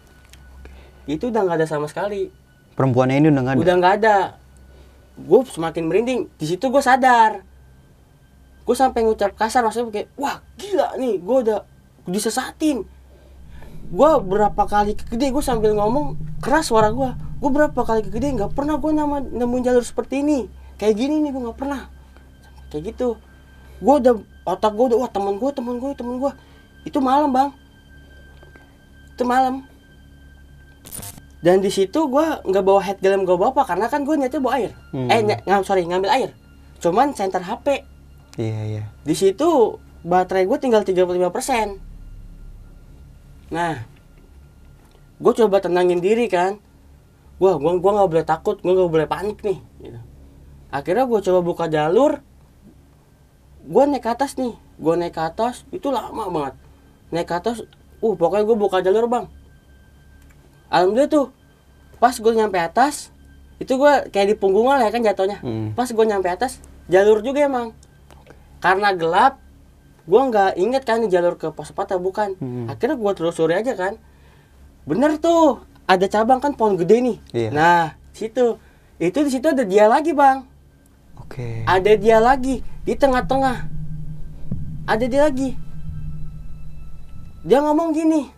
Itu 1.04 1.28
udah 1.28 1.44
nggak 1.44 1.56
ada 1.60 1.68
sama 1.68 1.84
sekali. 1.84 2.32
Perempuannya 2.72 3.20
ini 3.20 3.28
udah 3.28 3.42
nggak 3.44 3.54
ada. 3.54 3.60
udah 3.60 3.74
nggak 3.76 3.94
ada. 4.00 4.16
Gue 5.20 5.44
semakin 5.44 5.84
merinding. 5.84 6.20
Di 6.40 6.48
situ 6.48 6.72
gue 6.72 6.80
sadar 6.80 7.44
gue 8.68 8.76
sampai 8.76 9.00
ngucap 9.00 9.32
kasar 9.32 9.64
maksudnya 9.64 9.88
kayak 9.88 10.08
wah 10.20 10.44
gila 10.60 10.92
nih 11.00 11.16
gue 11.16 11.36
udah 11.48 11.64
disesatin. 12.04 12.84
Gue 13.88 14.10
berapa 14.20 14.68
kali 14.68 14.92
gede 14.92 15.32
gue 15.32 15.40
sambil 15.40 15.72
ngomong 15.72 16.20
keras 16.44 16.68
suara 16.68 16.92
gue 16.92 17.08
gue 17.16 17.50
berapa 17.54 17.80
kali 17.80 18.04
gede 18.04 18.36
nggak 18.36 18.52
pernah 18.52 18.76
gue 18.76 18.92
nama 18.92 19.24
nemuin 19.24 19.64
jalur 19.64 19.80
seperti 19.80 20.20
ini. 20.20 20.52
Kayak 20.76 21.00
gini 21.00 21.24
nih 21.24 21.32
gue 21.32 21.42
nggak 21.48 21.56
pernah. 21.56 21.88
Kayak 22.68 22.92
gitu. 22.92 23.16
Gue 23.80 23.94
udah 24.04 24.20
otak 24.44 24.76
gue 24.76 24.84
udah 24.92 24.98
wah 25.00 25.08
temen 25.08 25.40
gue 25.40 25.50
temen 25.56 25.74
gue 25.80 25.90
temen 25.96 26.14
gue 26.20 26.32
itu 26.84 26.98
malam 27.00 27.32
bang. 27.32 27.48
Itu 29.16 29.24
malam. 29.24 29.64
Dan 31.40 31.64
di 31.64 31.72
situ 31.72 32.04
gue 32.04 32.26
nggak 32.44 32.64
bawa 32.68 32.84
head 32.84 33.00
helm 33.00 33.24
gue 33.24 33.32
bawa 33.32 33.48
apa 33.56 33.64
karena 33.64 33.88
kan 33.88 34.04
gue 34.04 34.12
niatnya 34.12 34.44
bawa 34.44 34.60
air. 34.60 34.76
Hmm. 34.92 35.08
eh 35.08 35.24
ng- 35.24 35.64
sorry 35.64 35.88
ngambil 35.88 36.12
air. 36.12 36.30
Cuman 36.84 37.16
center 37.16 37.40
HP 37.40 37.96
Iya 38.38 38.60
iya. 38.70 38.84
di 39.02 39.14
situ 39.18 39.82
baterai 40.06 40.46
gue 40.46 40.58
tinggal 40.62 40.86
35% 40.86 41.74
nah 43.50 43.82
gue 45.18 45.32
coba 45.34 45.58
tenangin 45.58 45.98
diri 45.98 46.30
kan. 46.30 46.62
Gua 47.38 47.54
gua 47.54 47.78
gua 47.78 47.90
nggak 48.02 48.10
boleh 48.10 48.26
takut 48.26 48.56
gua 48.62 48.74
nggak 48.74 48.90
boleh 48.90 49.08
panik 49.10 49.38
nih 49.46 49.58
gitu. 49.82 50.00
akhirnya 50.74 51.06
gue 51.06 51.20
coba 51.22 51.40
buka 51.42 51.64
jalur. 51.70 52.22
Gue 53.68 53.84
naik 53.84 54.02
ke 54.06 54.10
atas 54.10 54.34
nih 54.40 54.54
gue 54.78 54.94
naik 54.94 55.14
ke 55.14 55.22
atas 55.22 55.66
itu 55.70 55.90
lama 55.90 56.30
banget. 56.30 56.54
Naik 57.14 57.26
ke 57.30 57.34
atas 57.34 57.56
uh 58.02 58.14
pokoknya 58.14 58.44
gue 58.46 58.56
buka 58.58 58.78
jalur 58.82 59.06
bang. 59.06 59.26
Alhamdulillah 60.70 61.10
tuh 61.10 61.26
pas 62.02 62.14
gue 62.14 62.32
nyampe 62.34 62.58
atas 62.58 63.14
itu 63.58 63.74
gue 63.74 63.92
kayak 64.14 64.34
di 64.34 64.36
punggungan 64.38 64.78
lah 64.78 64.86
ya 64.86 64.92
kan 64.94 65.02
jatuhnya. 65.02 65.38
Hmm. 65.42 65.74
pas 65.74 65.90
gue 65.90 66.04
nyampe 66.06 66.30
atas 66.30 66.62
jalur 66.86 67.22
juga 67.22 67.42
emang 67.42 67.74
karena 68.58 68.90
gelap 68.94 69.38
gue 70.08 70.22
nggak 70.32 70.56
inget 70.56 70.82
kan 70.88 71.04
ini 71.04 71.12
jalur 71.12 71.36
ke 71.36 71.52
pos 71.52 71.68
4 71.68 71.84
atau 71.84 72.00
bukan. 72.00 72.32
Hmm. 72.40 72.66
akhirnya 72.72 72.96
gue 72.96 73.12
telusuri 73.12 73.54
aja 73.54 73.76
kan. 73.76 74.00
Bener 74.88 75.20
tuh 75.20 75.60
ada 75.84 76.08
cabang 76.08 76.40
kan 76.40 76.56
pohon 76.56 76.80
gede 76.80 76.96
nih. 77.04 77.18
Iya. 77.36 77.50
nah 77.52 77.82
situ. 78.16 78.56
Itu 78.98 79.22
di 79.22 79.30
situ 79.30 79.46
ada 79.46 79.62
dia 79.62 79.86
lagi 79.86 80.16
bang. 80.16 80.42
Oke. 81.20 81.62
ada 81.68 81.92
dia 81.92 82.18
lagi 82.18 82.64
di 82.88 82.94
tengah-tengah. 82.96 83.68
Ada 84.88 85.04
dia 85.04 85.28
lagi. 85.28 85.52
Dia 87.44 87.60
ngomong 87.60 87.92
gini. 87.92 88.32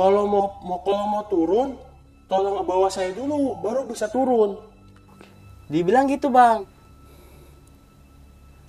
Kalau 0.00 0.24
mau 0.30 0.56
mau 0.64 0.80
kalau 0.80 1.04
mau 1.10 1.24
turun, 1.28 1.76
tolong 2.30 2.62
bawa 2.64 2.88
saya 2.88 3.12
dulu, 3.12 3.58
baru 3.60 3.84
bisa 3.84 4.08
turun. 4.08 4.56
dibilang 5.68 6.08
gitu 6.08 6.32
bang 6.32 6.64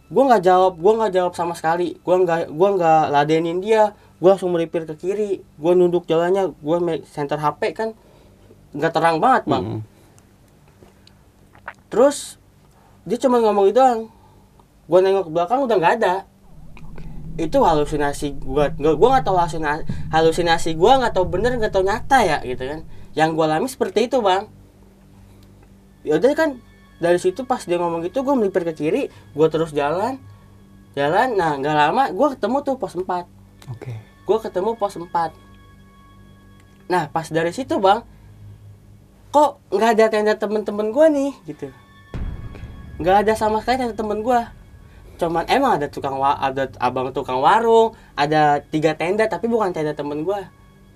gue 0.10 0.24
nggak 0.26 0.42
jawab 0.42 0.74
gue 0.82 0.94
nggak 0.98 1.14
jawab 1.14 1.34
sama 1.38 1.54
sekali. 1.54 1.98
Gue 2.02 2.16
nggak 2.26 2.50
gua 2.50 2.70
nggak 2.74 3.04
ladenin 3.14 3.62
dia. 3.62 3.94
Gue 4.18 4.30
langsung 4.34 4.52
melipir 4.52 4.90
ke 4.90 4.98
kiri. 4.98 5.46
Gue 5.62 5.72
nunduk 5.78 6.10
jalannya 6.10 6.52
gue 6.58 6.78
center 7.06 7.38
hp 7.38 7.62
kan. 7.78 7.90
Nggak 8.74 8.92
terang 8.94 9.18
banget 9.22 9.46
bang. 9.46 9.66
Hmm. 9.66 9.82
terus 11.90 12.38
dia 13.02 13.18
cuma 13.18 13.42
ngomong 13.42 13.74
itu 13.74 13.82
doang. 13.82 14.14
Gue 14.86 15.00
nengok 15.02 15.30
ke 15.30 15.32
belakang 15.34 15.60
udah 15.66 15.76
nggak 15.78 15.96
ada. 16.02 16.16
Itu 17.38 17.66
halusinasi 17.66 18.38
gue 18.38 18.66
gue 18.78 18.94
gue 18.94 19.08
nggak 19.10 19.26
tahu 19.26 19.38
halusinasi 19.38 19.84
halusinasi 20.14 20.70
gue 20.78 20.92
nggak 21.02 21.14
tahu 21.18 21.26
bener 21.30 21.58
nggak 21.58 21.74
tahu 21.74 21.86
nyata 21.86 22.22
ya 22.26 22.38
gitu 22.46 22.62
kan. 22.66 22.82
Yang 23.18 23.30
gue 23.38 23.46
alami 23.46 23.68
seperti 23.70 24.00
itu 24.06 24.22
bang. 24.22 24.46
Ya 26.06 26.18
udah 26.22 26.34
kan 26.38 26.62
dari 27.00 27.20
situ 27.20 27.48
pas 27.48 27.64
dia 27.64 27.80
ngomong 27.80 28.04
gitu 28.06 28.22
gue 28.28 28.36
melipir 28.36 28.68
ke 28.68 28.74
kiri 28.76 29.04
gue 29.10 29.48
terus 29.48 29.72
jalan. 29.72 30.20
Jalan 30.94 31.40
nah 31.40 31.56
nggak 31.56 31.76
lama 31.76 32.04
gue 32.12 32.28
ketemu 32.36 32.58
tuh 32.66 32.76
pos 32.76 32.94
4 32.98 33.08
Oke. 33.72 33.94
gue 34.00 34.38
ketemu 34.42 34.76
pos 34.76 35.00
4 35.00 35.08
nah 36.90 37.06
pas 37.08 37.30
dari 37.30 37.54
situ 37.54 37.78
bang 37.78 38.02
kok 39.30 39.62
nggak 39.70 39.90
ada 39.96 40.06
tenda 40.10 40.34
temen-temen 40.34 40.90
gue 40.90 41.06
nih 41.14 41.32
gitu. 41.54 41.68
Nggak 43.00 43.16
ada 43.24 43.34
sama 43.38 43.62
sekali 43.62 43.86
tenda 43.86 43.96
temen 43.96 44.26
gue 44.26 44.42
cuman 45.20 45.44
emang 45.52 45.76
ada 45.76 45.92
tukang 45.92 46.16
wa 46.16 46.40
ada 46.40 46.72
abang 46.80 47.12
tukang 47.12 47.44
warung 47.44 47.92
ada 48.16 48.64
tiga 48.64 48.96
tenda 48.96 49.28
tapi 49.28 49.52
bukan 49.52 49.76
tenda 49.76 49.92
temen 49.92 50.24
gue 50.24 50.40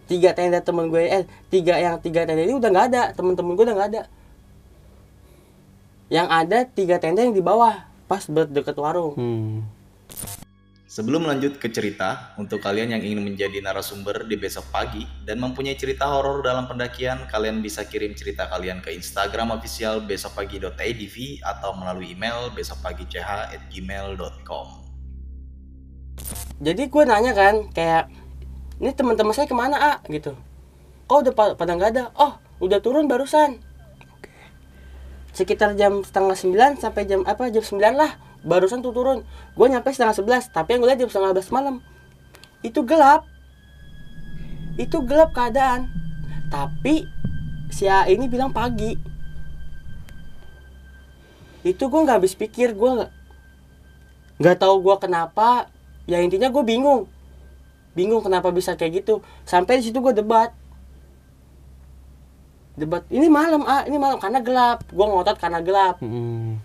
tiga 0.07 0.31
tenda 0.31 0.63
temen 0.63 0.87
gue 0.87 1.03
eh 1.03 1.23
tiga 1.51 1.75
yang 1.75 1.99
tiga 1.99 2.23
tenda 2.23 2.39
ini 2.39 2.55
udah 2.55 2.71
nggak 2.71 2.87
ada 2.87 3.01
temen-temen 3.11 3.51
gue 3.59 3.65
udah 3.67 3.75
nggak 3.75 3.89
ada 3.91 4.01
yang 6.13 6.29
ada 6.29 6.69
tiga 6.69 7.01
tenda 7.01 7.25
yang 7.25 7.33
di 7.33 7.41
bawah 7.41 7.89
pas 8.05 8.29
deket 8.29 8.77
warung. 8.77 9.17
Hmm. 9.17 9.65
Sebelum 10.85 11.25
lanjut 11.25 11.57
ke 11.57 11.73
cerita, 11.73 12.37
untuk 12.37 12.61
kalian 12.61 12.93
yang 12.93 13.01
ingin 13.01 13.25
menjadi 13.25 13.65
narasumber 13.65 14.29
di 14.29 14.37
besok 14.37 14.69
pagi 14.69 15.09
dan 15.25 15.41
mempunyai 15.41 15.73
cerita 15.73 16.05
horor 16.05 16.45
dalam 16.45 16.69
pendakian, 16.69 17.25
kalian 17.33 17.65
bisa 17.65 17.89
kirim 17.89 18.13
cerita 18.13 18.45
kalian 18.45 18.77
ke 18.77 18.93
Instagram 18.93 19.57
official 19.57 20.05
besokpagi.idv 20.05 21.41
atau 21.41 21.73
melalui 21.73 22.13
email 22.13 22.53
besokpagi.ch@gmail.com. 22.53 24.67
jadi 26.61 26.83
gue 26.85 27.03
nanya 27.09 27.33
kan 27.33 27.73
kayak 27.73 28.13
ini 28.77 28.93
teman-teman 28.93 29.33
saya 29.33 29.49
ke 29.49 29.57
mana 29.57 29.81
ah 29.81 29.97
gitu. 30.13 30.37
Kok 31.09 31.25
udah 31.25 31.33
pa- 31.33 31.57
pada 31.57 31.73
nggak 31.73 31.97
ada? 31.97 32.13
Oh 32.21 32.37
udah 32.61 32.77
turun 32.85 33.09
barusan 33.09 33.72
sekitar 35.33 35.73
jam 35.73 36.05
setengah 36.05 36.37
sembilan 36.37 36.71
sampai 36.77 37.09
jam 37.09 37.25
apa 37.25 37.49
jam 37.49 37.65
sembilan 37.65 37.93
lah. 37.97 38.11
Barusan 38.45 38.85
tuh 38.85 38.93
turun. 38.93 39.25
Gue 39.57 39.67
nyampe 39.67 39.89
setengah 39.89 40.15
sebelas 40.15 40.47
tapi 40.53 40.77
yang 40.77 40.85
gue 40.85 40.89
lihat 40.93 41.01
jam 41.01 41.09
setengah 41.09 41.31
belas 41.35 41.49
malam. 41.49 41.81
Itu 42.61 42.85
gelap. 42.85 43.25
Itu 44.77 45.03
gelap 45.03 45.33
keadaan. 45.33 45.89
Tapi 46.47 47.09
si 47.73 47.89
A 47.89 48.05
ini 48.05 48.29
bilang 48.29 48.53
pagi. 48.53 48.93
Itu 51.65 51.89
gue 51.89 51.99
nggak 52.03 52.21
habis 52.21 52.37
pikir 52.37 52.77
gue 52.77 52.89
nggak 53.01 53.11
nggak 54.37 54.57
tahu 54.61 54.75
gue 54.85 54.95
kenapa. 55.01 55.67
Ya 56.05 56.21
intinya 56.21 56.51
gue 56.51 56.63
bingung. 56.63 57.09
Bingung 57.97 58.21
kenapa 58.21 58.51
bisa 58.53 58.77
kayak 58.77 59.01
gitu. 59.01 59.25
Sampai 59.47 59.79
di 59.79 59.89
situ 59.89 59.97
gue 60.03 60.13
debat 60.13 60.53
debat 62.73 63.05
ini 63.13 63.29
malam 63.29 63.63
ah 63.69 63.85
ini 63.85 63.97
malam. 63.97 64.17
Karena 64.17 64.39
gelap. 64.41 64.85
Gue 64.89 65.05
ngotot 65.05 65.37
karena 65.37 65.59
gelap. 65.61 66.01
Hmm. 66.01 66.59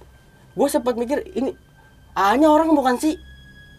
gue 0.59 0.67
sempat 0.67 0.99
mikir 0.99 1.23
ini 1.39 1.55
A 2.19 2.35
nya 2.35 2.51
orang 2.51 2.75
bukan 2.75 2.99
sih? 2.99 3.15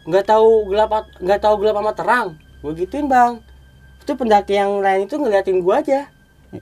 Nggak 0.07 0.31
tahu 0.31 0.71
gelap 0.71 1.11
nggak 1.19 1.39
tahu 1.43 1.55
gelap 1.59 1.75
sama 1.75 1.91
terang. 1.91 2.27
Gue 2.63 2.71
gituin 2.77 3.11
bang. 3.11 3.43
Itu 3.99 4.15
pendaki 4.15 4.55
yang 4.55 4.79
lain 4.79 5.05
itu 5.09 5.19
ngeliatin 5.19 5.59
gue 5.59 5.75
aja. 5.75 6.07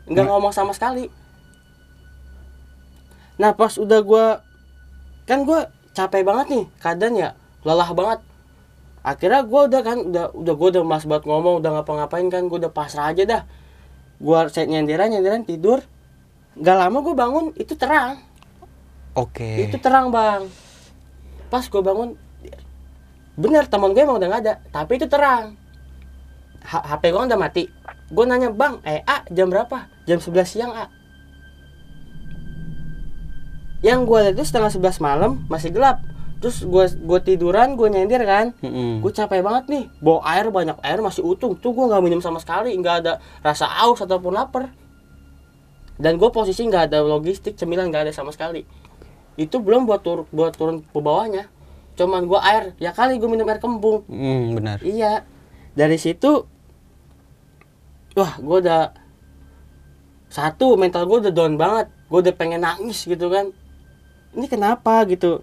Nggak 0.10 0.26
ngomong 0.26 0.50
sama 0.50 0.74
sekali. 0.74 1.14
Nah 3.38 3.54
pas 3.54 3.78
udah 3.78 4.02
gue 4.02 4.26
kan 5.30 5.46
gue 5.46 5.60
capek 5.94 6.26
banget 6.26 6.48
nih 6.50 6.66
keadaan 6.82 7.14
ya 7.14 7.30
lelah 7.62 7.94
banget. 7.94 8.20
Akhirnya 9.06 9.46
gue 9.46 9.62
udah 9.70 9.82
kan 9.86 9.98
udah 10.02 10.26
udah 10.34 10.54
gue 10.58 10.68
udah 10.74 10.84
mas 10.84 11.06
banget 11.06 11.30
ngomong 11.30 11.62
udah 11.62 11.72
ngapa-ngapain 11.78 12.28
kan 12.34 12.50
gue 12.50 12.58
udah 12.58 12.74
pasrah 12.74 13.14
aja 13.14 13.24
dah 13.24 13.44
gue 14.18 14.40
nyenderan 14.66 15.14
nyenderan 15.14 15.44
tidur. 15.46 15.82
Nggak 16.58 16.78
lama 16.78 16.98
gue 17.06 17.16
bangun 17.16 17.46
itu 17.54 17.74
terang. 17.78 18.22
Oke. 19.18 19.66
itu 19.66 19.78
terang 19.82 20.14
bang. 20.14 20.46
Pas 21.50 21.66
gue 21.66 21.82
bangun 21.82 22.14
bener 23.38 23.70
teman 23.70 23.94
gue 23.94 24.02
emang 24.02 24.18
udah 24.18 24.28
nggak 24.30 24.44
ada 24.46 24.54
tapi 24.70 24.98
itu 24.98 25.10
terang. 25.10 25.58
H- 26.62 26.86
HP 26.86 27.14
gue 27.14 27.20
kan 27.22 27.30
udah 27.30 27.42
mati. 27.42 27.70
Gue 28.10 28.26
nanya 28.26 28.50
bang 28.54 28.82
eh 28.86 29.02
A 29.06 29.26
jam 29.30 29.50
berapa? 29.50 29.90
Jam 30.06 30.22
11 30.22 30.46
siang 30.46 30.74
A. 30.74 30.86
Yang 33.86 34.00
gue 34.10 34.18
lihat 34.26 34.36
itu 34.38 34.46
setengah 34.46 34.74
11 34.74 34.98
malam 35.06 35.32
masih 35.50 35.70
gelap 35.70 36.02
terus 36.38 36.62
gue 36.62 36.86
gue 37.02 37.20
tiduran 37.26 37.74
gue 37.74 37.90
nyender 37.90 38.22
kan. 38.22 38.54
Mm-mm. 38.62 39.02
gue 39.02 39.12
capek 39.12 39.42
banget 39.42 39.66
nih 39.74 39.84
bawa 39.98 40.22
air 40.38 40.48
banyak 40.54 40.78
air 40.86 41.00
masih 41.02 41.26
utuh. 41.26 41.58
Tuh 41.58 41.74
gue 41.74 41.86
nggak 41.90 42.04
minum 42.06 42.22
sama 42.22 42.38
sekali 42.38 42.78
nggak 42.78 42.96
ada 43.06 43.14
rasa 43.42 43.66
aus 43.66 44.02
ataupun 44.06 44.38
lapar. 44.38 44.70
Dan 45.98 46.22
gue 46.22 46.30
posisi 46.30 46.62
nggak 46.62 46.94
ada 46.94 47.02
logistik 47.02 47.58
cemilan 47.58 47.90
nggak 47.90 48.10
ada 48.10 48.14
sama 48.14 48.30
sekali. 48.30 48.62
Itu 49.34 49.62
belum 49.66 49.90
buat 49.90 50.06
tur 50.06 50.30
buat 50.30 50.54
turun 50.54 50.86
ke 50.86 51.00
bawahnya. 51.02 51.50
Cuman 51.98 52.30
gue 52.30 52.38
air 52.38 52.78
ya 52.78 52.94
kali 52.94 53.18
gue 53.18 53.30
minum 53.30 53.50
air 53.50 53.58
kembung. 53.58 54.06
Hmm, 54.06 54.54
benar. 54.54 54.78
iya. 54.86 55.26
Dari 55.74 55.98
situ 55.98 56.46
wah 58.14 58.38
gue 58.38 58.58
udah 58.62 58.94
satu 60.30 60.78
mental 60.78 61.10
gue 61.10 61.18
udah 61.26 61.34
down 61.34 61.58
banget. 61.58 61.90
Gue 62.14 62.22
udah 62.22 62.34
pengen 62.38 62.62
nangis 62.62 63.10
gitu 63.10 63.34
kan. 63.34 63.50
Ini 64.38 64.46
kenapa 64.46 65.02
gitu 65.10 65.42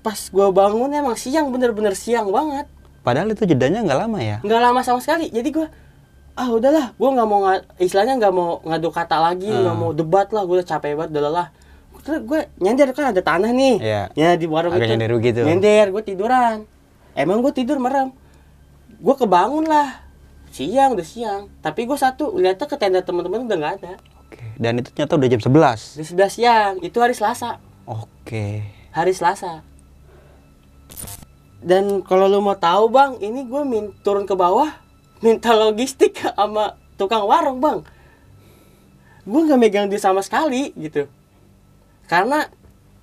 pas 0.00 0.16
gue 0.16 0.46
bangun 0.50 0.88
emang 0.90 1.14
siang 1.14 1.48
bener-bener 1.48 1.92
siang 1.92 2.28
banget 2.28 2.66
Padahal 3.00 3.28
itu 3.28 3.44
jedanya 3.44 3.80
nggak 3.80 3.96
lama 3.98 4.18
ya. 4.18 4.36
nggak 4.40 4.60
lama 4.60 4.80
sama 4.80 5.00
sekali 5.00 5.28
jadi 5.28 5.44
gue 5.46 5.66
ah 6.32 6.48
udahlah 6.48 6.92
gue 6.92 7.08
nggak 7.10 7.26
mau 7.26 7.40
istilahnya 7.76 8.16
nggak 8.16 8.30
mau 8.30 8.60
ngadu 8.62 8.88
kata 8.88 9.16
lagi 9.18 9.44
nggak 9.46 9.60
Hmm. 9.70 9.82
mau 9.82 9.90
debat 9.90 10.28
lah 10.28 10.42
gue 10.42 10.56
udah 10.56 10.68
capek 10.68 10.94
banget 10.94 11.10
udah 11.10 11.22
lelah 11.22 11.48
terus 12.00 12.20
gue 12.22 12.40
nyender 12.56 12.88
kan 12.90 13.08
ada 13.08 13.20
tanah 13.20 13.50
nih 13.50 13.76
Iya. 13.76 14.02
ya 14.14 14.30
di 14.34 14.46
warung 14.46 14.72
Agak 14.72 14.82
itu 14.82 14.92
nyender 14.94 15.10
gitu. 15.18 15.40
nyender 15.42 15.86
gue 15.90 16.02
tiduran 16.02 16.64
emang 17.12 17.40
gue 17.40 17.52
tidur 17.52 17.76
merem 17.76 18.08
gue 18.94 19.14
kebangun 19.14 19.64
lah 19.64 20.00
siang 20.48 20.92
udah 20.92 21.04
siang 21.04 21.42
tapi 21.58 21.84
gue 21.84 21.94
satu 21.94 22.34
lihatnya 22.34 22.64
ke 22.64 22.76
tenda 22.76 23.00
teman-teman 23.00 23.44
udah 23.44 23.56
nggak 23.58 23.74
ada 23.78 23.92
Oke. 24.22 24.44
Dan 24.56 24.78
itu 24.78 24.88
ternyata 24.90 25.14
udah 25.14 25.28
jam 25.28 25.40
11. 25.40 25.98
di 25.98 26.04
sebelah 26.04 26.30
siang 26.30 26.72
itu 26.78 26.96
hari 26.96 27.12
Selasa 27.12 27.60
Oke. 27.84 28.64
hari 28.90 29.12
Selasa 29.12 29.60
dan 31.60 32.00
kalau 32.00 32.24
lu 32.24 32.40
mau 32.40 32.56
tahu 32.56 32.88
bang 32.88 33.20
ini 33.20 33.44
gue 33.44 33.62
min 33.68 33.92
turun 34.00 34.24
ke 34.24 34.32
bawah 34.32 34.72
minta 35.24 35.52
logistik 35.52 36.16
sama 36.16 36.76
tukang 36.96 37.24
warung 37.28 37.60
bang. 37.60 37.84
Gue 39.28 39.40
nggak 39.44 39.60
megang 39.60 39.86
duit 39.92 40.00
sama 40.00 40.24
sekali 40.24 40.72
gitu. 40.72 41.04
Karena 42.08 42.48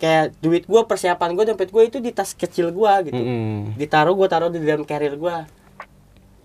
kayak 0.01 0.33
duit 0.41 0.65
gue 0.65 0.81
persiapan 0.85 1.37
gue 1.37 1.45
dompet 1.53 1.69
gue 1.69 1.83
itu 1.85 1.97
di 2.01 2.09
tas 2.09 2.33
kecil 2.33 2.73
gue 2.73 2.93
gitu. 3.09 3.17
Mm-mm. 3.17 3.77
ditaruh 3.77 4.13
gue 4.13 4.27
taruh 4.29 4.49
di 4.49 4.61
dalam 4.61 4.85
carrier 4.85 5.17
gue 5.17 5.35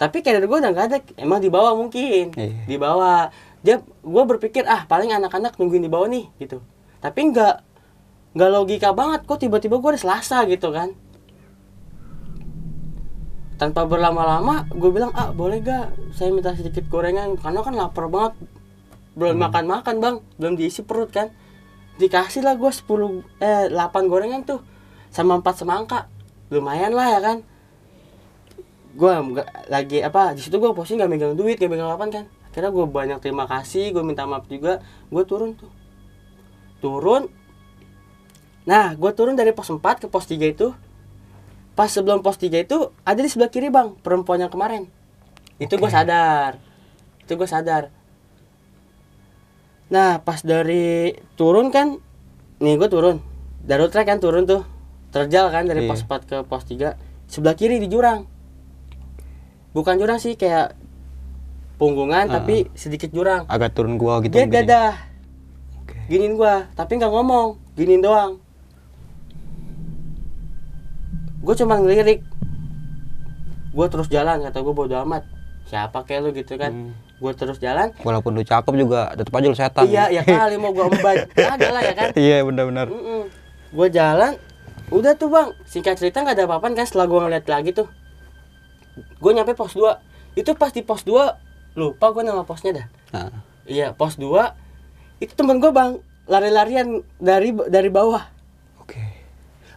tapi 0.00 0.24
carrier 0.24 0.48
gue 0.48 0.59
udah 0.59 0.72
nggak 0.72 0.87
ada 0.88 0.98
emang 1.20 1.38
di 1.38 1.46
bawah 1.46 1.78
mungkin. 1.78 2.35
Iya. 2.35 2.66
di 2.66 2.76
bawah. 2.76 3.31
Dia 3.62 3.78
gue 3.81 4.24
berpikir 4.26 4.66
ah 4.66 4.83
paling 4.90 5.14
anak-anak 5.14 5.55
nungguin 5.55 5.87
di 5.87 5.92
bawah 5.92 6.11
nih 6.11 6.26
gitu. 6.42 6.59
Tapi 6.98 7.31
nggak 7.31 7.55
nggak 8.35 8.50
logika 8.50 8.90
banget. 8.90 9.22
Kok 9.24 9.38
tiba-tiba 9.38 9.78
gue 9.78 9.90
udah 9.94 10.02
selasa 10.02 10.42
gitu 10.50 10.74
kan 10.74 10.92
tanpa 13.62 13.87
berlama-lama 13.87 14.66
gue 14.75 14.90
bilang 14.90 15.14
ah 15.14 15.31
boleh 15.31 15.62
gak 15.62 15.94
saya 16.18 16.35
minta 16.35 16.51
sedikit 16.51 16.83
gorengan. 16.90 17.38
Karena 17.38 17.62
kan 17.62 17.79
lapar 17.79 18.11
banget. 18.11 18.35
Belum 19.14 19.38
makan 19.38 19.70
makan 19.70 19.94
bang. 20.03 20.16
Belum 20.35 20.59
diisi 20.59 20.83
perut 20.83 21.14
kan. 21.14 21.31
Dikasih 22.03 22.42
lah 22.42 22.59
gue 22.59 22.66
10 22.66 23.22
eh 23.38 23.70
8 23.70 24.11
gorengan 24.11 24.42
tuh. 24.42 24.66
Sama 25.14 25.38
4 25.38 25.62
semangka. 25.62 26.11
Lumayan 26.51 26.90
lah 26.90 27.07
ya 27.14 27.20
kan. 27.22 27.38
Gue 28.98 29.14
lagi 29.70 30.03
apa 30.03 30.35
di 30.35 30.42
situ 30.42 30.59
gue 30.59 30.75
posisi 30.75 30.98
nggak 30.98 31.11
megang 31.14 31.35
duit 31.38 31.62
nggak 31.62 31.70
megang 31.70 31.94
apa 31.94 32.03
kan. 32.11 32.27
Akhirnya 32.51 32.75
gue 32.75 32.85
banyak 32.90 33.18
terima 33.22 33.46
kasih 33.46 33.94
gue 33.94 34.03
minta 34.03 34.27
maaf 34.27 34.51
juga. 34.51 34.83
Gue 35.07 35.22
turun 35.22 35.55
tuh. 35.55 35.70
Turun. 36.83 37.31
Nah 38.66 38.98
gue 38.98 39.11
turun 39.14 39.38
dari 39.38 39.55
pos 39.55 39.70
4 39.70 40.03
ke 40.03 40.07
pos 40.11 40.27
3 40.27 40.51
itu 40.51 40.75
pas 41.72 41.88
sebelum 41.88 42.20
pos 42.20 42.37
3 42.37 42.52
itu 42.61 42.78
ada 43.02 43.16
di 43.16 43.26
sebelah 43.26 43.48
kiri 43.48 43.68
bang 43.68 43.96
perempuan 43.96 44.38
yang 44.38 44.48
kemarin 44.48 44.88
itu 45.56 45.72
gue 45.72 45.85
Oke. 45.85 45.94
sadar 45.94 46.61
itu 47.20 47.32
gue 47.32 47.46
sadar 47.46 47.88
nah 49.87 50.18
pas 50.18 50.40
dari 50.40 51.12
turun 51.35 51.68
kan 51.68 52.00
nih 52.58 52.76
gue 52.76 52.88
turun 52.88 53.20
dari 53.61 53.85
trek 53.87 54.06
kan 54.06 54.18
turun 54.18 54.44
tuh 54.44 54.64
terjal 55.11 55.48
kan 55.48 55.64
dari 55.64 55.85
Iya. 55.85 55.88
pos 55.88 56.00
4 56.02 56.24
ke 56.24 56.37
pos 56.42 56.64
3 56.64 56.96
sebelah 57.26 57.52
kiri 57.52 57.76
di 57.76 57.87
jurang 57.87 58.24
bukan 59.72 59.96
jurang 59.96 60.16
sih 60.16 60.35
kayak 60.35 60.72
punggungan 61.76 62.26
Ah. 62.26 62.32
tapi 62.38 62.68
sedikit 62.72 63.08
jurang 63.11 63.44
Agak 63.46 63.72
turun 63.72 63.96
gua 63.96 64.20
gitu. 64.20 64.32
dia 64.32 64.44
mungkin 64.44 64.54
ya. 64.54 64.61
dadah 64.62 64.92
Oke. 65.78 65.96
giniin 66.06 66.35
gua 66.35 66.68
tapi 66.72 66.96
nggak 66.96 67.08
ngomong 67.11 67.48
giniin 67.74 68.00
doang 68.00 68.40
gue 71.42 71.55
cuma 71.59 71.74
ngelirik. 71.83 72.22
Gue 73.74 73.87
terus 73.90 74.07
jalan 74.07 74.46
kata 74.46 74.62
gue 74.62 74.74
bodo 74.74 74.94
amat. 75.02 75.26
Siapa 75.66 76.07
kayak 76.07 76.20
lu 76.22 76.31
gitu 76.35 76.55
kan. 76.55 76.70
Hmm. 76.70 76.94
gue 77.22 77.33
terus 77.38 77.62
jalan. 77.62 77.94
Walaupun 78.02 78.35
lu 78.35 78.42
cakep 78.42 78.74
juga 78.74 79.14
tetap 79.14 79.31
aja 79.38 79.46
lu 79.46 79.55
setan. 79.55 79.87
iya 79.87 80.11
ya 80.11 80.26
kali 80.26 80.59
mau 80.59 80.74
gue 80.74 80.83
emban 80.90 81.22
ada 81.38 81.68
lah 81.70 81.83
ya 81.87 81.94
kan. 81.94 82.09
Iya 82.18 82.42
benar-benar. 82.42 82.90
gue 83.70 83.88
jalan. 83.94 84.33
Udah 84.90 85.14
tuh 85.14 85.31
bang. 85.31 85.55
Singkat 85.62 86.02
cerita 86.02 86.26
nggak 86.26 86.35
ada 86.35 86.44
apa-apa 86.50 86.75
kan 86.75 86.83
setelah 86.83 87.06
gue 87.06 87.21
ngeliat 87.23 87.46
lagi 87.46 87.71
tuh. 87.71 87.87
Gue 89.23 89.31
nyampe 89.38 89.54
pos 89.54 89.79
2 89.79 90.35
itu 90.35 90.50
pas 90.58 90.75
di 90.75 90.83
pos 90.83 91.06
2 91.06 91.79
lupa 91.79 92.10
gue 92.10 92.27
nama 92.27 92.42
posnya 92.42 92.83
dah. 92.83 92.87
Nah, 93.14 93.31
iya 93.71 93.94
pos 93.94 94.19
2 94.19 95.23
itu 95.23 95.33
temen 95.38 95.62
gue 95.62 95.71
bang. 95.71 96.02
Lari-larian 96.27 97.06
dari 97.23 97.54
dari 97.71 97.87
bawah. 97.87 98.27
Oke. 98.83 98.98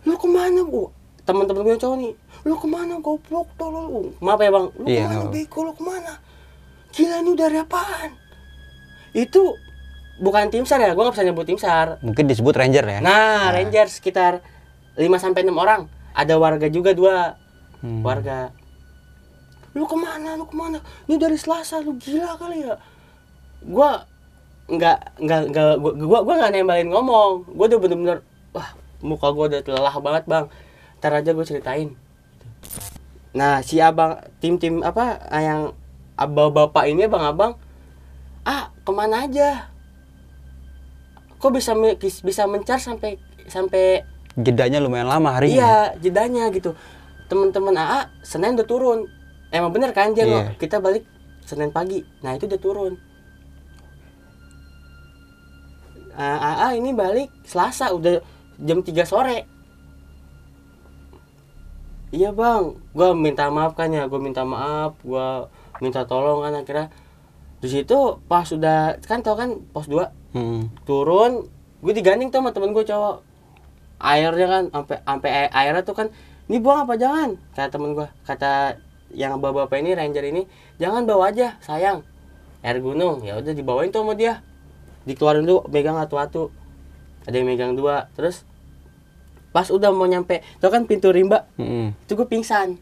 lu 0.05 0.17
ke 0.17 0.25
mana 0.29 0.61
bu 0.65 0.94
teman-teman 1.25 1.61
gue 1.61 1.73
yang 1.73 1.81
cowok 1.81 1.97
nih 1.99 2.13
lu 2.45 2.55
ke 2.55 2.67
mana 2.69 2.93
goblok? 3.01 3.47
Tolol 3.57 4.13
maaf 4.21 4.37
ya 4.37 4.53
bang. 4.53 4.65
Lu 4.77 4.85
Iya, 4.85 5.01
ke 5.01 5.03
mana 5.03 5.15
apa-apa. 5.17 5.33
beko? 5.33 5.59
Lu 5.65 5.73
ke 5.73 5.83
mana? 5.83 6.13
Gila 6.93 7.17
ini 7.19 7.31
dari 7.33 7.57
apaan? 7.57 8.11
Itu 9.11 9.41
bukan 10.15 10.47
tim 10.47 10.63
sar 10.63 10.79
ya 10.79 10.93
gue 10.93 11.01
nggak 11.01 11.15
bisa 11.17 11.25
nyebut 11.25 11.45
tim 11.45 11.57
sar. 11.57 11.97
Mungkin 12.05 12.29
disebut 12.29 12.53
ranger 12.53 12.85
ya. 12.85 12.99
nah 13.01 13.49
ranger 13.49 13.89
sekitar 13.89 14.45
5 14.95 15.01
sampai 15.17 15.41
enam 15.41 15.57
orang. 15.57 15.89
Ada 16.13 16.37
warga 16.37 16.69
juga 16.69 16.93
dua. 16.93 17.35
Hmm. 17.83 18.01
warga 18.01 18.49
lu 19.75 19.83
ke 19.83 19.97
mana 19.99 20.39
lu 20.39 20.47
ke 20.47 20.55
mana? 20.55 20.79
Ini 21.05 21.19
dari 21.19 21.35
selasa 21.35 21.83
lu 21.83 21.99
gila 21.99 22.39
kali 22.39 22.63
ya. 22.63 22.79
Gua 23.61 23.99
nggak 24.65 25.19
nggak 25.19 25.41
nggak 25.51 25.67
gua 25.83 26.19
gua 26.23 26.33
nggak 26.39 26.51
nembalin 26.55 26.89
ngomong. 26.89 27.43
Gua 27.51 27.65
udah 27.67 27.79
bener-bener 27.81 28.17
wah 28.55 28.71
muka 29.03 29.27
gua 29.35 29.51
udah 29.51 29.59
lelah 29.61 29.95
banget 29.99 30.23
bang 30.25 30.45
ntar 31.05 31.21
aja 31.21 31.37
gue 31.37 31.45
ceritain 31.45 31.93
Nah, 33.35 33.59
si 33.59 33.77
abang 33.77 34.15
tim-tim 34.39 34.79
apa 34.79 35.19
ah, 35.27 35.43
yang 35.43 35.61
abang 36.15 36.49
bapak 36.49 36.87
ini 36.87 37.03
abang-abang 37.03 37.59
ah 38.41 38.71
ke 38.71 38.89
mana 38.89 39.27
aja? 39.27 39.67
Kok 41.35 41.51
bisa 41.51 41.75
bisa 41.99 42.47
mencar 42.47 42.79
sampai 42.79 43.19
sampai 43.45 44.07
Jedanya 44.33 44.79
lumayan 44.79 45.11
lama 45.11 45.35
harinya. 45.35 45.51
iya 45.51 45.75
jedanya 45.99 46.47
gitu. 46.49 46.79
Teman-teman 47.27 47.75
AA 47.75 48.07
Senin 48.23 48.55
udah 48.55 48.63
turun. 48.63 48.99
Emang 49.51 49.75
bener 49.75 49.91
kan 49.91 50.15
dia 50.15 50.23
ngo- 50.23 50.55
kita 50.55 50.79
balik 50.79 51.03
Senin 51.43 51.69
pagi. 51.69 52.07
Nah 52.23 52.33
itu 52.33 52.47
udah 52.47 52.57
turun. 52.57 52.95
Ah, 56.15 56.39
AA 56.71 56.79
ini 56.79 56.95
balik 56.95 57.27
Selasa 57.43 57.91
udah 57.91 58.23
jam 58.57 58.79
3 58.79 59.03
sore. 59.03 59.43
Iya 62.15 62.31
bang, 62.31 62.79
gua 62.95 63.11
minta 63.11 63.51
maaf 63.51 63.75
kan 63.75 63.91
ya, 63.91 64.07
gua 64.07 64.19
minta 64.23 64.47
maaf, 64.47 64.95
gua 65.03 65.51
minta 65.83 66.07
tolong 66.07 66.39
kan 66.47 66.55
akhirnya. 66.55 66.87
Di 67.59 67.67
situ 67.67 67.97
pas 68.31 68.47
sudah 68.47 68.95
kan 69.03 69.19
tau 69.19 69.35
kan 69.35 69.59
pos 69.75 69.91
2 69.91 70.07
Hmm. 70.35 70.67
turun 70.83 71.47
gue 71.79 71.93
digandeng 71.95 72.27
tuh 72.27 72.43
sama 72.43 72.51
temen 72.51 72.75
gue 72.75 72.83
cowok. 72.83 73.23
Airnya 74.03 74.47
kan 74.51 74.63
sampai 74.67 74.97
sampai 74.99 75.29
air- 75.31 75.53
airnya 75.55 75.83
tuh 75.87 75.95
kan 75.95 76.07
ini 76.47 76.59
buang 76.59 76.83
apa 76.83 76.99
jangan? 76.99 77.39
Kata 77.55 77.71
temen 77.71 77.95
gue 77.95 78.07
kata 78.27 78.75
yang 79.15 79.39
bawa 79.39 79.63
bapak 79.63 79.79
ini 79.79 79.95
ranger 79.95 80.27
ini 80.27 80.43
jangan 80.75 81.07
bawa 81.07 81.31
aja 81.31 81.55
sayang. 81.63 82.03
Air 82.59 82.83
gunung. 82.83 83.23
Ya 83.23 83.39
udah 83.39 83.55
dibawain 83.55 83.95
tuh 83.95 84.03
sama 84.03 84.13
dia. 84.19 84.43
Dikeluarin 85.07 85.47
dulu 85.47 85.63
megang 85.71 85.95
atu-atu. 85.95 86.51
Ada 87.23 87.35
yang 87.39 87.47
megang 87.47 87.73
dua. 87.79 88.11
Terus 88.13 88.43
pas 89.55 89.63
udah 89.65 89.87
mau 89.89 90.03
nyampe 90.03 90.43
tuh 90.59 90.67
kan 90.67 90.83
pintu 90.83 91.07
rimba 91.09 91.47
Hmm. 91.55 91.95
itu 91.95 92.11
gue 92.13 92.27
pingsan 92.27 92.75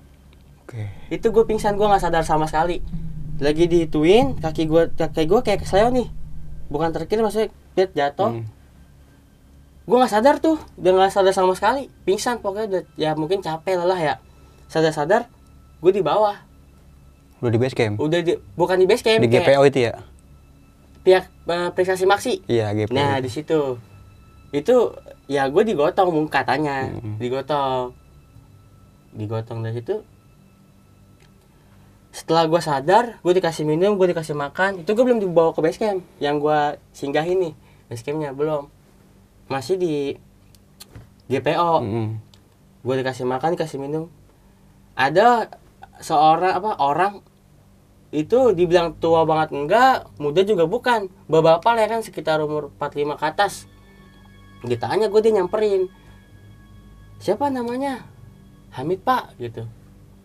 Oke. 0.60 0.90
itu 1.08 1.22
gue 1.24 1.44
pingsan 1.44 1.74
gue 1.74 1.86
nggak 1.86 2.02
sadar 2.02 2.24
sama 2.24 2.44
sekali 2.44 2.82
lagi 3.38 3.66
dihituin 3.66 4.34
kaki 4.36 4.66
gue 4.66 4.90
kaki 4.92 5.24
gue 5.24 5.40
kayak 5.40 5.62
kesleo 5.62 5.88
nih 5.88 6.10
bukan 6.66 6.90
terkiri 6.90 7.22
maksudnya 7.22 7.54
dia 7.72 7.86
jatuh 7.92 8.34
Hmm. 8.34 8.46
gue 9.84 9.96
nggak 9.96 10.10
sadar 10.12 10.36
tuh 10.40 10.58
udah 10.76 10.92
nggak 10.96 11.12
sadar 11.12 11.30
sama 11.32 11.54
sekali 11.54 11.94
pingsan 12.02 12.40
pokoknya 12.40 12.66
udah 12.66 12.82
ya 12.96 13.12
mungkin 13.14 13.38
capek 13.38 13.78
lelah 13.78 14.00
ya 14.00 14.14
sadar 14.66 14.90
sadar 14.92 15.22
gue 15.78 15.92
di 15.92 16.02
bawah 16.02 16.40
Udah 17.38 17.52
di 17.52 17.60
base 17.60 17.76
camp. 17.76 18.00
udah 18.00 18.20
di, 18.20 18.34
bukan 18.54 18.80
di 18.80 18.88
base 18.88 19.04
camp 19.04 19.20
Di 19.20 19.28
kayak 19.28 19.44
GPO 19.46 19.62
itu 19.68 19.80
ya? 19.84 19.94
pihak 21.04 21.28
eh, 21.28 21.70
prestasi 21.70 22.08
maksi 22.08 22.40
Iya, 22.48 22.72
GPO. 22.72 22.96
nah 22.96 23.20
di 23.20 23.28
situ 23.28 23.76
itu 24.50 24.76
ya 25.28 25.48
gue 25.48 25.64
digotong 25.64 26.28
katanya. 26.28 26.92
Hmm. 26.92 27.16
digotong. 27.18 27.96
Digotong 29.14 29.60
dari 29.64 29.80
situ. 29.80 30.04
Setelah 32.14 32.46
gue 32.46 32.62
sadar 32.62 33.18
gue 33.26 33.34
dikasih 33.34 33.66
minum 33.66 33.98
gue 33.98 34.06
dikasih 34.14 34.38
makan 34.38 34.86
itu 34.86 34.90
gue 34.94 35.02
belum 35.04 35.18
dibawa 35.18 35.50
ke 35.50 35.62
base 35.66 35.82
camp 35.82 36.06
yang 36.22 36.38
gue 36.38 36.78
singgahin 36.94 37.42
nih 37.42 37.54
base 37.90 38.04
campnya 38.06 38.30
belum. 38.36 38.70
Masih 39.50 39.76
di 39.82 40.18
GPO 41.32 41.74
Hmm. 41.82 42.22
gue 42.84 42.96
dikasih 43.02 43.26
makan 43.26 43.58
dikasih 43.58 43.82
minum. 43.82 44.14
Ada 44.94 45.50
seorang 46.04 46.54
apa 46.54 46.72
orang 46.78 47.14
itu 48.14 48.54
dibilang 48.54 48.94
tua 49.02 49.26
banget 49.26 49.50
enggak 49.58 50.06
muda 50.22 50.46
juga 50.46 50.70
bukan. 50.70 51.10
Bapak 51.26 51.74
lah 51.74 51.82
ya 51.82 51.98
kan 51.98 52.02
sekitar 52.06 52.38
umur 52.46 52.70
45 52.78 53.18
ke 53.18 53.26
atas 53.26 53.66
ditanya 54.64 55.12
gue 55.12 55.22
dia 55.24 55.34
nyamperin. 55.36 55.92
Siapa 57.20 57.48
namanya? 57.52 58.04
Hamid 58.74 59.04
pak 59.04 59.36
gitu. 59.40 59.68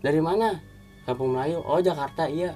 Dari 0.03 0.23
mana? 0.23 0.63
Kampung 1.05 1.35
Melayu. 1.35 1.63
Oh 1.63 1.83
Jakarta 1.83 2.27
iya. 2.31 2.55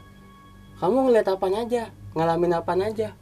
Kamu 0.78 1.10
ngeliat 1.10 1.26
apaan 1.30 1.54
aja? 1.58 1.90
Ngalamin 2.14 2.58
apaan 2.58 2.82
aja? 2.82 3.14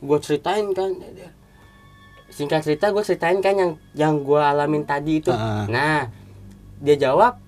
Gue 0.00 0.18
ceritain 0.20 0.68
kan. 0.72 0.92
Singkat 2.32 2.64
cerita 2.64 2.88
gue 2.92 3.04
ceritain 3.04 3.38
kan 3.44 3.54
yang 3.56 3.72
yang 3.92 4.14
gue 4.24 4.40
alamin 4.40 4.84
tadi 4.88 5.20
itu. 5.20 5.32
Ah. 5.32 5.68
nah 5.68 6.08
dia 6.82 6.98
jawab 6.98 7.38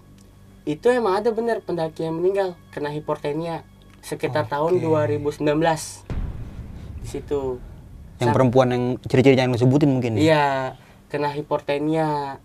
itu 0.64 0.88
emang 0.88 1.20
ada 1.20 1.34
bener 1.34 1.60
pendaki 1.60 2.06
yang 2.06 2.16
meninggal 2.16 2.56
kena 2.72 2.88
hipertenia 2.88 3.66
sekitar 4.00 4.48
tahun 4.48 4.80
Oke. 4.80 5.12
2019 5.20 5.42
di 7.04 7.08
situ 7.08 7.60
Yang 8.22 8.28
Sam- 8.30 8.36
perempuan 8.36 8.68
yang 8.70 8.84
ciri-ciri 9.04 9.34
yang 9.34 9.50
lu 9.50 9.58
sebutin 9.58 9.90
mungkin 9.90 10.14
ya? 10.16 10.20
Iya, 10.22 10.46
kena 11.10 11.34
hipertenia. 11.34 12.38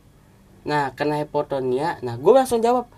Nah, 0.66 0.92
kena 0.98 1.22
hipertenia. 1.22 2.02
Nah, 2.02 2.18
gue 2.18 2.34
langsung 2.34 2.60
jawab. 2.60 2.90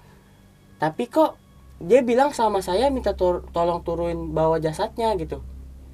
Tapi 0.79 1.05
kok 1.07 1.35
dia 1.81 2.01
bilang 2.01 2.31
sama 2.31 2.63
saya 2.63 2.87
minta 2.89 3.13
tur- 3.13 3.45
tolong 3.51 3.81
turunin 3.83 4.31
bawa 4.31 4.57
jasadnya 4.57 5.13
gitu. 5.17 5.43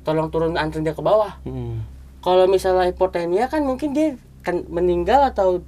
Tolong 0.05 0.31
turun 0.31 0.55
anterin 0.55 0.87
dia 0.87 0.95
ke 0.95 1.03
bawah. 1.03 1.39
Hmm. 1.43 1.83
Kalau 2.23 2.47
misalnya 2.47 2.87
hipertenia 2.87 3.47
kan 3.47 3.63
mungkin 3.63 3.91
dia 3.91 4.15
kan 4.43 4.63
meninggal 4.71 5.27
atau 5.27 5.59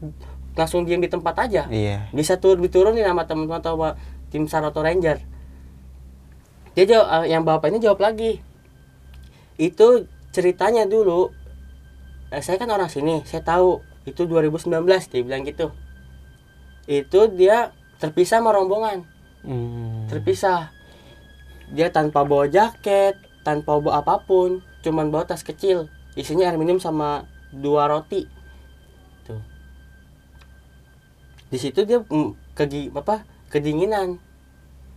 langsung 0.55 0.87
diam 0.87 0.99
di 1.03 1.11
tempat 1.11 1.35
aja. 1.47 1.67
Iya. 1.67 2.07
Bisa 2.11 2.39
turun 2.39 2.63
diturunin 2.63 3.03
sama 3.03 3.27
teman-teman 3.27 3.59
atau 3.59 3.75
tim 4.29 4.47
SAR 4.47 4.63
atau 4.63 4.83
ranger. 4.83 5.19
Dia 6.75 6.85
jawab, 6.87 7.07
eh, 7.11 7.25
yang 7.31 7.43
bapak 7.43 7.71
ini 7.71 7.79
jawab 7.79 7.99
lagi. 7.99 8.39
Itu 9.59 10.07
ceritanya 10.39 10.87
dulu 10.87 11.35
eh, 12.31 12.39
saya 12.39 12.55
kan 12.55 12.71
orang 12.71 12.87
sini, 12.87 13.19
saya 13.27 13.43
tahu 13.43 13.83
itu 14.07 14.23
2019 14.23 14.71
dia 15.11 15.21
bilang 15.21 15.43
gitu. 15.43 15.75
Itu 16.87 17.27
dia 17.35 17.75
terpisah 17.99 18.39
sama 18.39 18.55
rombongan, 18.55 19.03
Hmm. 19.43 20.07
terpisah. 20.07 20.71
Dia 21.75 21.91
tanpa 21.91 22.23
bawa 22.23 22.47
jaket, 22.47 23.19
tanpa 23.43 23.75
bawa 23.77 23.99
apa 23.99 24.23
pun, 24.23 24.63
cuman 24.81 25.11
bawa 25.11 25.27
tas 25.27 25.43
kecil, 25.43 25.91
isinya 26.15 26.47
air 26.47 26.55
minum 26.55 26.79
sama 26.79 27.27
dua 27.51 27.91
roti. 27.91 28.25
Tuh. 29.27 29.43
Di 31.51 31.57
situ 31.59 31.83
dia 31.83 31.99
mm, 32.01 32.55
kegi 32.55 32.89
apa? 32.95 33.27
kedinginan. 33.51 34.17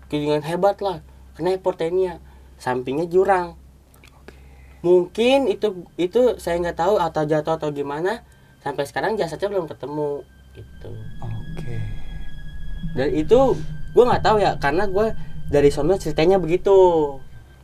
Kedinginan 0.09 0.45
hebat 0.45 0.79
lah, 0.85 1.01
kena 1.35 1.57
hipertenia. 1.57 2.21
Sampingnya 2.61 3.09
jurang. 3.09 3.57
Mungkin 4.83 5.47
itu 5.47 5.87
itu 5.95 6.37
saya 6.43 6.59
nggak 6.59 6.79
tahu 6.79 6.95
atau 6.99 7.23
jatuh 7.23 7.55
atau 7.59 7.71
gimana. 7.71 8.27
Sampai 8.63 8.87
sekarang 8.87 9.19
jasadnya 9.19 9.51
belum 9.51 9.67
ketemu 9.67 10.23
gitu. 10.55 10.91
Oke. 11.23 11.79
Dan 12.95 13.09
itu 13.15 13.57
gue 13.93 14.05
nggak 14.05 14.23
tahu 14.23 14.37
ya 14.43 14.59
karena 14.59 14.85
gue 14.91 15.15
dari 15.51 15.71
sono 15.71 15.95
ceritanya 15.99 16.43
begitu. 16.43 16.75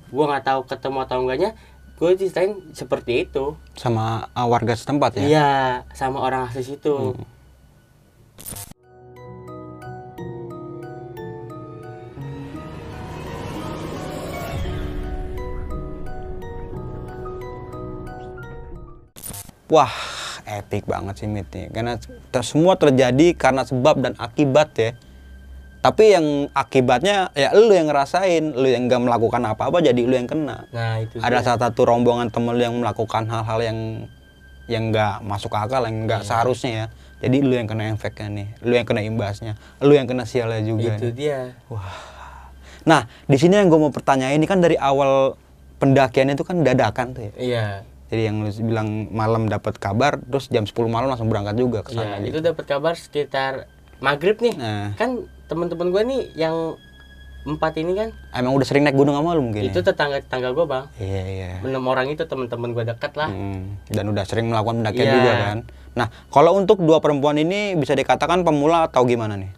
Gue 0.09 0.25
nggak 0.25 0.47
tahu 0.47 0.61
ketemu 0.71 0.99
atau 1.05 1.19
enggaknya. 1.23 1.51
Gue 1.99 2.15
ceritain 2.15 2.55
seperti 2.71 3.27
itu. 3.27 3.59
Sama 3.75 4.31
uh, 4.31 4.47
warga 4.47 4.79
setempat 4.79 5.19
ya? 5.19 5.23
Iya, 5.27 5.53
sama 5.91 6.23
orang 6.23 6.47
asli 6.47 6.63
situ. 6.63 7.19
Hmm. 7.19 7.38
Wah, 19.69 19.93
epic 20.45 20.89
banget 20.89 21.21
sih 21.21 21.29
Mit 21.29 21.49
nih. 21.53 21.69
Karena 21.69 22.01
ter- 22.01 22.47
semua 22.47 22.75
terjadi 22.75 23.37
karena 23.37 23.63
sebab 23.63 24.01
dan 24.01 24.17
akibat 24.17 24.73
ya. 24.75 24.91
Tapi 25.79 26.11
yang 26.11 26.27
akibatnya 26.53 27.31
ya 27.33 27.55
lu 27.55 27.71
yang 27.71 27.87
ngerasain, 27.87 28.51
lu 28.51 28.67
yang 28.67 28.91
gak 28.91 28.99
melakukan 28.99 29.39
apa-apa 29.47 29.79
jadi 29.79 30.01
lu 30.03 30.11
yang 30.11 30.27
kena. 30.27 30.67
Nah 30.69 30.99
itu 30.99 31.23
Ada 31.23 31.45
salah 31.45 31.71
satu 31.71 31.87
rombongan 31.87 32.29
temen 32.29 32.51
lu 32.51 32.63
yang 32.65 32.75
melakukan 32.75 33.29
hal-hal 33.29 33.61
yang 33.63 33.79
yang 34.69 34.93
nggak 34.93 35.25
masuk 35.25 35.55
akal, 35.55 35.81
yang 35.81 36.05
nggak 36.05 36.21
Iya. 36.21 36.29
seharusnya 36.29 36.73
ya. 36.73 36.87
Jadi 37.19 37.37
lu 37.41 37.53
yang 37.53 37.65
kena 37.65 37.89
efeknya 37.89 38.29
nih, 38.29 38.49
lu 38.61 38.73
yang 38.73 38.85
kena 38.85 39.01
imbasnya, 39.01 39.53
lu 39.81 39.91
yang 39.91 40.05
kena 40.05 40.23
sialnya 40.23 40.61
juga. 40.61 40.93
itu 40.95 41.09
nih. 41.09 41.15
dia. 41.15 41.41
Nah, 42.85 43.05
di 43.27 43.37
sini 43.37 43.55
yang 43.55 43.69
gue 43.69 43.77
mau 43.77 43.91
pertanyain 43.91 44.35
ini 44.35 44.45
kan 44.45 44.59
dari 44.59 44.75
awal 44.75 45.35
pendakian 45.77 46.31
itu 46.31 46.43
kan 46.43 46.63
dadakan 46.63 47.13
tuh 47.13 47.23
ya. 47.23 47.33
Iya. 47.37 47.67
Jadi 48.09 48.23
yang 48.25 48.41
lu 48.41 48.51
bilang 48.65 48.89
malam 49.13 49.47
dapat 49.47 49.77
kabar, 49.77 50.17
terus 50.19 50.49
jam 50.49 50.65
10 50.65 50.73
malam 50.89 51.09
langsung 51.09 51.29
berangkat 51.29 51.57
juga 51.57 51.85
ke 51.85 51.93
sana. 51.93 52.17
Iya, 52.17 52.25
gitu. 52.25 52.29
itu 52.31 52.39
dapat 52.41 52.65
kabar 52.65 52.95
sekitar 52.97 53.53
maghrib 54.01 54.41
nih. 54.41 54.55
Nah, 54.57 54.97
Kan 54.97 55.29
teman-teman 55.45 55.93
gue 55.93 56.03
nih 56.05 56.23
yang 56.35 56.57
empat 57.45 57.81
ini 57.81 57.97
kan, 57.97 58.09
emang 58.35 58.53
udah 58.53 58.67
sering 58.67 58.85
naik 58.85 58.93
gunung 58.93 59.17
sama 59.17 59.33
lu 59.33 59.41
mungkin. 59.41 59.65
itu 59.65 59.81
ya? 59.81 59.85
tetangga 59.85 60.21
tetangga 60.21 60.53
gue 60.53 60.67
bang. 60.67 60.85
Iya, 61.01 61.23
iya. 61.25 61.51
Enam 61.61 61.85
orang 61.87 62.09
itu 62.09 62.25
teman-teman 62.25 62.73
gue 62.73 62.85
dekat 62.85 63.13
lah. 63.17 63.29
Hmm, 63.29 63.77
dan 63.89 64.05
udah 64.05 64.25
sering 64.25 64.49
melakukan 64.49 64.85
pendakian 64.85 65.07
Iya. 65.07 65.15
juga 65.15 65.33
kan. 65.39 65.59
Nah, 65.97 66.07
kalau 66.29 66.53
untuk 66.55 66.81
dua 66.81 67.01
perempuan 67.01 67.37
ini 67.37 67.73
bisa 67.75 67.93
dikatakan 67.93 68.41
pemula 68.41 68.89
atau 68.89 69.05
gimana 69.05 69.37
nih? 69.37 69.49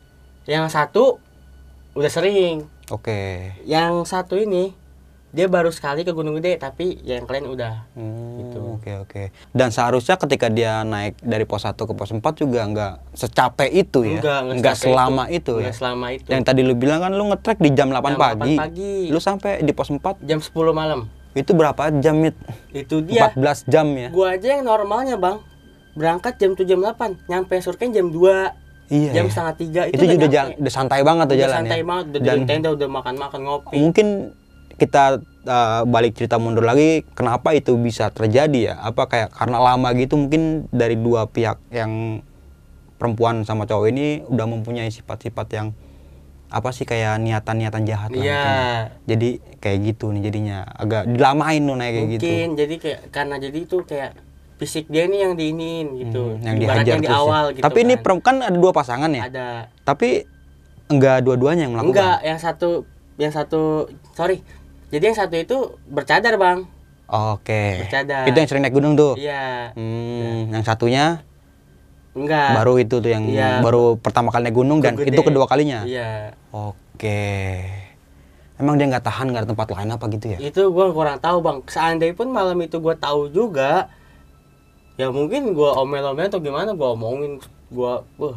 Yang 0.47 0.67
satu 0.71 1.05
udah 1.93 2.11
sering, 2.11 2.67
Oke. 2.89 3.55
yang 3.63 4.03
satu 4.03 4.39
ini 4.39 4.71
dia 5.31 5.47
baru 5.47 5.71
sekali 5.71 6.03
ke 6.03 6.11
Gunung 6.11 6.35
Gede 6.37 6.57
tapi 6.57 6.99
yang 7.01 7.23
kalian 7.23 7.47
udah 7.49 7.87
Hmm, 7.93 8.39
Gitu. 8.41 8.59
Oke 8.73 8.93
oke. 8.99 9.23
Dan 9.51 9.69
seharusnya 9.69 10.17
ketika 10.17 10.47
dia 10.49 10.83
naik 10.83 11.19
dari 11.19 11.45
pos 11.45 11.63
1 11.63 11.77
ke 11.77 11.93
pos 11.93 12.11
4 12.11 12.19
juga 12.37 12.61
nggak 12.65 12.93
secapek 13.15 13.71
itu 13.71 14.01
ya. 14.03 14.19
Enggak, 14.19 14.39
enggak 14.41 14.57
Nggak 14.57 14.75
secapek 14.75 14.91
selama 14.91 15.25
itu. 15.25 15.35
itu, 15.37 15.55
Enggak 15.55 15.67
ya. 15.67 15.77
selama 15.77 16.07
itu. 16.11 16.29
Yang 16.29 16.43
tadi 16.45 16.61
lu 16.61 16.75
bilang 16.75 16.99
kan 17.01 17.13
lu 17.13 17.25
ngetrek 17.27 17.59
di 17.59 17.71
jam 17.71 17.89
8 17.89 17.95
Jam 17.95 18.17
8 18.17 18.19
pagi. 18.19 18.55
pagi. 18.57 18.95
Lu 19.07 19.19
sampai 19.19 19.53
di 19.61 19.71
pos 19.71 19.89
4 19.89 20.19
jam 20.21 20.39
10 20.39 20.51
malam 20.73 21.01
itu 21.31 21.51
berapa 21.51 21.79
jam, 21.97 22.19
Mit? 22.19 22.35
itu 22.73 22.99
dia 23.01 23.31
14 23.31 23.63
jam 23.65 23.87
ya. 23.89 24.11
gua 24.11 24.35
aja 24.35 24.51
yang 24.51 24.67
normalnya 24.67 25.15
bang 25.15 25.39
berangkat 25.93 26.35
jam 26.37 26.51
7 26.53 26.67
jam 26.67 26.81
8 26.81 26.99
nyampe 27.27 27.55
surken 27.57 27.91
jam 27.91 28.09
2 28.09 28.51
Iya. 28.89 29.11
jam 29.15 29.25
ya. 29.25 29.31
setengah 29.31 29.55
tiga 29.55 29.83
itu, 29.87 29.95
udah 29.95 30.09
juga 30.09 30.19
nyampe. 30.21 30.35
jalan, 30.35 30.51
udah 30.59 30.73
santai 30.73 31.01
banget 31.01 31.25
tuh 31.25 31.31
Udah 31.31 31.43
jalan 31.45 31.55
santai 31.57 31.79
ya. 31.79 31.85
banget 31.87 32.05
udah 32.05 32.21
Dan 32.21 32.35
di 32.35 32.43
tenda 32.45 32.69
udah 32.73 32.89
makan 32.91 33.15
makan 33.17 33.41
ngopi 33.41 33.77
mungkin 33.79 34.07
kita 34.81 35.05
uh, 35.45 35.83
balik 35.85 36.17
cerita 36.17 36.37
mundur 36.37 36.65
lagi 36.65 37.05
kenapa 37.13 37.53
itu 37.53 37.77
bisa 37.77 38.09
terjadi 38.09 38.61
ya 38.67 38.81
apa 38.81 39.05
kayak 39.05 39.29
karena 39.31 39.59
lama 39.61 39.89
gitu 39.93 40.17
mungkin 40.17 40.43
dari 40.71 40.97
dua 40.97 41.29
pihak 41.29 41.61
yang 41.69 42.25
perempuan 42.97 43.45
sama 43.45 43.65
cowok 43.65 43.87
ini 43.89 44.07
udah 44.25 44.47
mempunyai 44.47 44.89
sifat-sifat 44.89 45.47
yang 45.51 45.69
apa 46.51 46.69
sih 46.71 46.83
kayak 46.83 47.17
niatan-niatan 47.17 47.83
jahat 47.85 48.11
lah 48.11 48.19
Iya. 48.19 48.41
mungkin. 48.41 48.85
jadi 49.07 49.29
kayak 49.61 49.79
gitu 49.87 50.07
nih 50.11 50.23
jadinya 50.23 50.59
agak 50.67 51.07
dilamain 51.07 51.63
tuh 51.63 51.77
naik 51.77 51.93
kayak 51.95 52.09
gitu 52.11 52.25
mungkin 52.27 52.49
jadi 52.57 52.75
kayak 52.77 53.01
karena 53.11 53.35
jadi 53.39 53.59
itu 53.61 53.77
kayak 53.85 54.13
fisik 54.57 54.85
dia 54.89 55.05
nih 55.07 55.21
yang 55.23 55.35
diinin 55.35 55.87
gitu 55.97 56.25
Hmm, 56.35 56.43
yang 56.43 56.57
dihajar 56.59 56.97
di 56.97 57.01
terus 57.01 57.13
ya. 57.13 57.17
awal 57.17 57.45
gitu 57.51 57.63
tapi 57.63 57.79
ini 57.81 57.95
kan. 57.95 58.03
perem- 58.03 58.21
kan 58.23 58.37
ada 58.43 58.57
dua 58.57 58.73
pasangan 58.75 59.11
ya 59.11 59.23
ada 59.25 59.49
tapi 59.83 60.27
enggak 60.87 61.23
dua-duanya 61.23 61.63
yang 61.65 61.73
melakukan 61.73 61.95
enggak 61.95 62.19
yang 62.27 62.39
satu 62.39 62.69
yang 63.15 63.31
satu 63.31 63.63
sorry 64.11 64.43
jadi 64.91 65.05
yang 65.07 65.17
satu 65.17 65.35
itu 65.35 65.57
bercadar 65.87 66.35
bang 66.35 66.59
oke 67.07 67.65
Bercadar. 67.81 68.27
itu 68.27 68.37
yang 68.37 68.49
sering 68.49 68.63
naik 68.63 68.75
gunung 68.75 68.95
tuh 68.95 69.15
iya 69.15 69.71
Hmm, 69.73 70.51
yang 70.51 70.63
satunya 70.63 71.23
enggak 72.11 72.53
baru 72.53 72.75
itu 72.77 72.99
tuh 72.99 73.07
yang 73.07 73.23
Iya. 73.25 73.63
baru 73.63 73.95
pertama 73.95 74.29
kali 74.29 74.45
naik 74.45 74.57
gunung 74.57 74.79
dan 74.79 74.95
Gede. 74.95 75.09
itu 75.09 75.21
kedua 75.23 75.47
kalinya. 75.47 75.87
iya 75.87 76.35
Oke. 76.51 77.71
Emang 78.55 78.77
dia 78.77 78.85
nggak 78.87 79.01
tahan 79.01 79.31
nggak 79.31 79.41
ada 79.41 79.49
tempat 79.49 79.67
lain 79.71 79.89
apa 79.89 80.05
gitu 80.11 80.27
ya? 80.29 80.39
itu 80.39 80.63
gua 80.69 80.91
kurang 80.91 81.17
tahu 81.17 81.41
bang 81.41 81.59
seandainya 81.65 82.13
pun 82.13 82.29
malam 82.29 82.59
itu 82.59 82.77
gua 82.77 82.93
tahu 82.93 83.31
juga 83.31 83.89
ya 84.95 85.09
mungkin 85.09 85.55
gua 85.55 85.79
omel-omel 85.79 86.29
atau 86.29 86.39
gimana 86.39 86.75
gua 86.75 86.93
omongin 86.93 87.41
gua 87.71 88.05
wah 88.17 88.37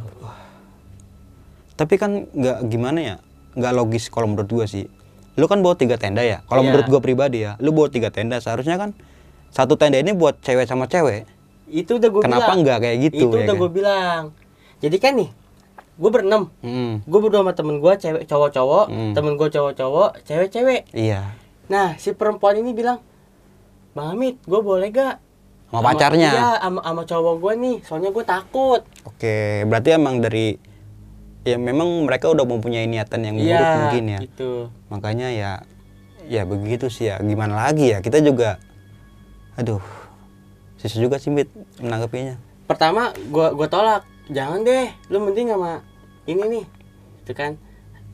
Tapi 1.74 1.98
kan 1.98 2.30
nggak 2.30 2.70
gimana 2.70 3.00
ya? 3.02 3.16
Nggak 3.52 3.74
logis 3.74 4.08
kalau 4.08 4.30
menurut 4.30 4.48
gua 4.48 4.66
sih. 4.66 4.86
Lu 5.34 5.46
kan 5.46 5.60
bawa 5.60 5.74
tiga 5.74 5.96
tenda 5.96 6.22
ya. 6.22 6.42
Kalau 6.44 6.62
Iya. 6.62 6.68
menurut 6.70 6.86
gua 6.88 7.00
pribadi 7.00 7.42
ya, 7.42 7.58
lu 7.58 7.70
bawa 7.70 7.88
tiga 7.88 8.08
tenda 8.08 8.38
seharusnya 8.38 8.76
kan 8.76 8.94
satu 9.50 9.74
tenda 9.74 9.96
ini 9.96 10.12
buat 10.12 10.38
cewek 10.40 10.66
sama 10.66 10.86
cewek. 10.86 11.26
itu 11.66 11.90
udah 11.92 12.06
gua 12.08 12.22
Kenapa 12.22 12.42
bilang 12.48 12.58
nggak 12.62 12.78
kayak 12.80 12.98
gitu? 13.02 13.18
itu 13.20 13.26
ya 13.26 13.40
udah 13.40 13.48
kan? 13.48 13.58
gua 13.58 13.70
bilang 13.72 14.24
jadi 14.78 14.98
kan 15.00 15.14
nih 15.16 15.30
gua 15.96 16.10
berenam 16.12 16.44
Hmm, 16.60 17.02
gue 17.02 17.20
berdua 17.20 17.42
sama 17.42 17.52
temen 17.52 17.76
gue 17.78 17.94
cewek 17.96 18.24
cowok-cowok 18.24 18.86
Hmm. 18.88 19.14
temen 19.14 19.34
gue 19.34 19.48
cowok-cowok 19.48 20.10
cewek-cewek 20.22 20.82
iya. 20.92 21.34
nah 21.66 21.94
si 21.96 22.12
perempuan 22.12 22.58
ini 22.58 22.72
bilang 22.72 23.02
bang 23.92 24.06
Amit 24.08 24.38
gue 24.40 24.60
boleh 24.60 24.86
gak 24.88 25.18
Sama 25.68 25.82
pacarnya. 25.88 26.30
iya 26.30 26.50
sama, 26.60 26.80
sama 26.84 27.02
cowok 27.04 27.36
gue 27.40 27.54
nih 27.56 27.76
soalnya 27.82 28.10
gue 28.12 28.24
takut 28.24 28.82
Oke, 29.04 29.38
berarti 29.64 29.90
emang 29.92 30.18
dari 30.18 30.54
ya 31.44 31.56
memang 31.56 31.88
mereka 32.04 32.28
udah 32.28 32.44
mempunyai 32.44 32.88
niatan 32.88 33.20
yang 33.22 33.36
buruk 33.36 33.52
iya 33.52 33.76
mungkin 33.78 34.04
ya. 34.08 34.20
gitu. 34.24 34.52
Makanya 34.88 35.28
ya 35.30 35.52
ya 36.26 36.44
begitu 36.44 36.88
sih 36.88 37.12
ya. 37.12 37.20
Gimana 37.20 37.60
lagi 37.60 37.92
ya? 37.92 38.00
Kita 38.00 38.20
juga 38.20 38.60
aduh 39.54 39.84
susah 40.80 41.00
juga 41.00 41.16
sih 41.20 41.30
Mit 41.30 41.52
menanggapinya. 41.78 42.40
Pertama 42.64 43.12
gue 43.14 43.48
gue 43.54 43.68
tolak. 43.68 44.04
Jangan 44.26 44.64
deh 44.64 44.88
lu 45.08 45.20
mending 45.20 45.52
sama 45.52 45.84
ini 46.24 46.44
nih. 46.50 46.66
Itu 47.22 47.36
kan? 47.36 47.60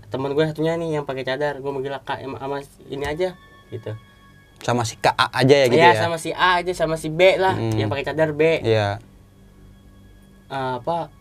Temen 0.09 0.33
gue 0.33 0.41
satunya 0.43 0.73
nih 0.73 0.97
yang 0.97 1.05
pakai 1.05 1.21
cadar 1.21 1.61
gue 1.61 1.69
manggil 1.69 1.93
kak 2.01 2.17
sama, 2.19 2.37
sama 2.39 2.57
ini 2.89 3.05
aja 3.05 3.37
gitu. 3.69 3.93
Sama 4.59 4.83
si 4.83 4.97
KA 4.97 5.29
aja 5.31 5.55
ya 5.55 5.65
gitu 5.69 5.79
Iya, 5.79 5.93
ya? 5.93 6.01
sama 6.01 6.17
si 6.17 6.29
A 6.33 6.59
aja 6.59 6.73
sama 6.73 6.97
si 6.97 7.07
B 7.07 7.37
lah 7.37 7.53
Hmm. 7.53 7.77
yang 7.77 7.87
pakai 7.87 8.09
cadar 8.09 8.33
B. 8.33 8.59
Iya. 8.59 8.97
Eh, 10.49 10.73
apa 10.81 11.13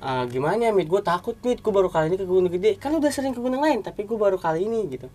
eh, 0.00 0.24
gimana 0.26 0.60
ya 0.60 0.72
mit? 0.72 0.86
Gue 0.86 1.00
takut 1.00 1.36
mit. 1.40 1.60
Gue 1.60 1.70
baru 1.70 1.88
kali 1.88 2.10
ini 2.10 2.16
ke 2.16 2.24
gunung 2.24 2.48
gede. 2.48 2.76
Kan 2.76 2.92
udah 2.92 3.08
sering 3.08 3.30
ke 3.30 3.40
gunung 3.40 3.60
lain 3.60 3.80
tapi 3.80 4.02
gue 4.02 4.16
baru 4.16 4.36
kali 4.36 4.64
ini 4.64 4.88
gitu. 4.88 5.06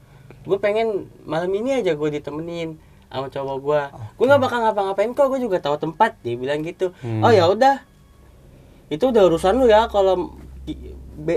Gue 0.45 0.57
pengen 0.57 1.09
malam 1.25 1.49
ini 1.49 1.81
aja 1.81 1.91
gue 1.91 2.09
ditemenin 2.11 2.77
sama 3.05 3.29
cowok 3.29 3.57
gue 3.61 3.81
gue 4.17 4.25
nggak 4.27 4.41
bakal 4.41 4.59
ngapa-ngapain 4.59 5.11
kok 5.13 5.29
gue 5.31 5.39
juga 5.39 5.57
tahu 5.57 5.77
tempat 5.79 6.17
dia 6.21 6.35
bilang 6.35 6.61
gitu. 6.61 6.93
Hmm. 6.99 7.21
oh 7.21 7.31
ya 7.31 7.45
udah. 7.47 7.81
Itu 8.87 9.09
udah 9.09 9.25
urusan 9.25 9.57
lu 9.57 9.65
ya 9.65 9.89
kalau 9.89 10.35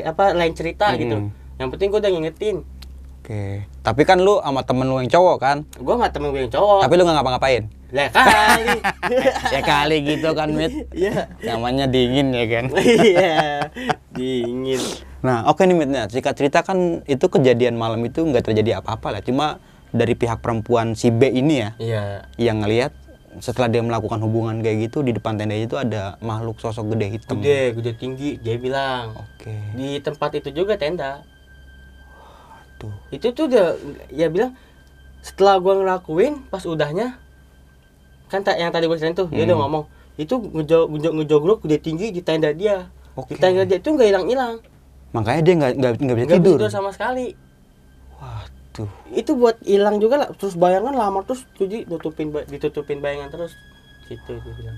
apa 0.05 0.25
lain 0.33 0.53
cerita 0.53 0.93
Hmm. 0.93 0.99
gitu. 1.01 1.17
Yang 1.57 1.69
penting 1.73 1.89
gue 1.89 2.01
udah 2.01 2.13
ngingetin. 2.13 2.57
Oke. 3.19 3.65
Tapi 3.81 4.03
kan 4.05 4.21
lu 4.21 4.41
sama 4.41 4.61
temen 4.63 4.85
lu 4.85 5.01
yang 5.01 5.09
cowok 5.09 5.37
kan? 5.39 5.57
Gue 5.77 5.95
nggak 5.97 6.13
temen 6.13 6.29
gue 6.31 6.41
yang 6.45 6.53
cowok. 6.53 6.81
Tapi 6.85 6.95
lu 6.97 7.03
nggak 7.05 7.17
ngapa-ngapain 7.21 7.63
lah 7.89 8.13
kali 8.13 8.69
ya 9.49 9.61
kali 9.73 9.97
gitu 10.05 10.29
kan 10.37 10.53
Mit? 10.53 10.93
Iya. 10.93 11.33
Namanya 11.41 11.89
dingin 11.89 12.37
ya 12.37 12.45
kan? 12.45 12.65
Iya 13.09 13.37
dingin. 14.13 14.83
Nah 15.25 15.49
oke 15.49 15.65
nih 15.65 15.73
Mit. 15.73 15.89
Nah, 15.89 16.05
singkat 16.13 16.37
cerita 16.37 16.61
kan 16.61 17.01
itu 17.09 17.27
kejadian 17.33 17.81
malam 17.81 18.05
itu 18.05 18.21
nggak 18.21 18.45
terjadi 18.53 18.85
apa-apa 18.85 19.17
lah. 19.17 19.23
Cuma 19.25 19.57
dari 19.89 20.13
pihak 20.13 20.45
perempuan 20.45 20.93
si 20.93 21.09
B 21.09 21.33
ini 21.33 21.65
ya 21.65 21.71
iya. 21.81 22.03
yang 22.37 22.61
ngelihat 22.61 22.93
setelah 23.41 23.73
dia 23.73 23.81
melakukan 23.81 24.21
hubungan 24.21 24.61
kayak 24.61 24.89
gitu 24.89 25.01
di 25.01 25.17
depan 25.17 25.41
tenda 25.41 25.57
itu 25.57 25.81
ada 25.81 26.21
makhluk 26.21 26.61
sosok 26.61 26.93
gede 26.93 27.17
hitam. 27.17 27.41
Gede 27.41 27.73
gede 27.73 27.93
tinggi 27.97 28.31
dia 28.37 28.61
bilang. 28.61 29.17
Oke. 29.17 29.55
Di 29.73 29.97
tempat 30.05 30.37
itu 30.37 30.53
juga 30.53 30.77
tenda. 30.77 31.25
Tuh 32.77 32.93
itu 33.09 33.33
tuh 33.33 33.49
udah 33.49 33.81
ya 34.13 34.29
bilang 34.29 34.53
setelah 35.25 35.57
gua 35.57 35.81
ngelakuin 35.81 36.45
pas 36.53 36.69
udahnya 36.69 37.17
kan 38.29 38.41
tak 38.41 38.57
yang 38.57 38.69
tadi 38.69 38.85
gua 38.85 38.95
ceritain 38.95 39.13
tuh 39.15 39.27
dia 39.27 39.43
udah 39.43 39.53
Hmm. 39.53 39.65
ngomong 39.65 39.85
itu 40.17 40.35
ngejog 40.35 40.85
ngejog 40.91 41.13
ngejogrok 41.15 41.59
gede 41.63 41.79
tinggi 41.81 42.07
di 42.11 42.21
tenda 42.21 42.51
dia. 42.51 42.89
Oke. 43.15 43.33
di 43.33 43.37
tenda 43.37 43.63
dia 43.63 43.77
itu 43.77 43.89
nggak 43.89 44.07
hilang 44.07 44.27
hilang 44.27 44.55
makanya 45.09 45.43
dia 45.43 45.55
nggak 45.57 45.73
nggak 45.75 45.93
nggak 45.97 46.17
bisa 46.17 46.27
bisa 46.27 46.37
tidur. 46.37 46.57
tidur 46.59 46.71
sama 46.71 46.91
sekali. 46.91 47.33
Waduh. 48.15 48.91
Itu 49.11 49.31
buat 49.35 49.57
hilang 49.63 49.99
juga 49.99 50.17
lah 50.19 50.29
terus 50.33 50.55
bayangan 50.55 50.93
lama 50.93 51.23
terus 51.23 51.47
jadi 51.55 51.87
tutupin 51.87 52.29
ba- 52.29 52.45
ditutupin 52.45 52.99
bayangan 52.99 53.31
terus. 53.31 53.53
Gitu 54.05 54.33
dia 54.35 54.53
bilang. 54.55 54.77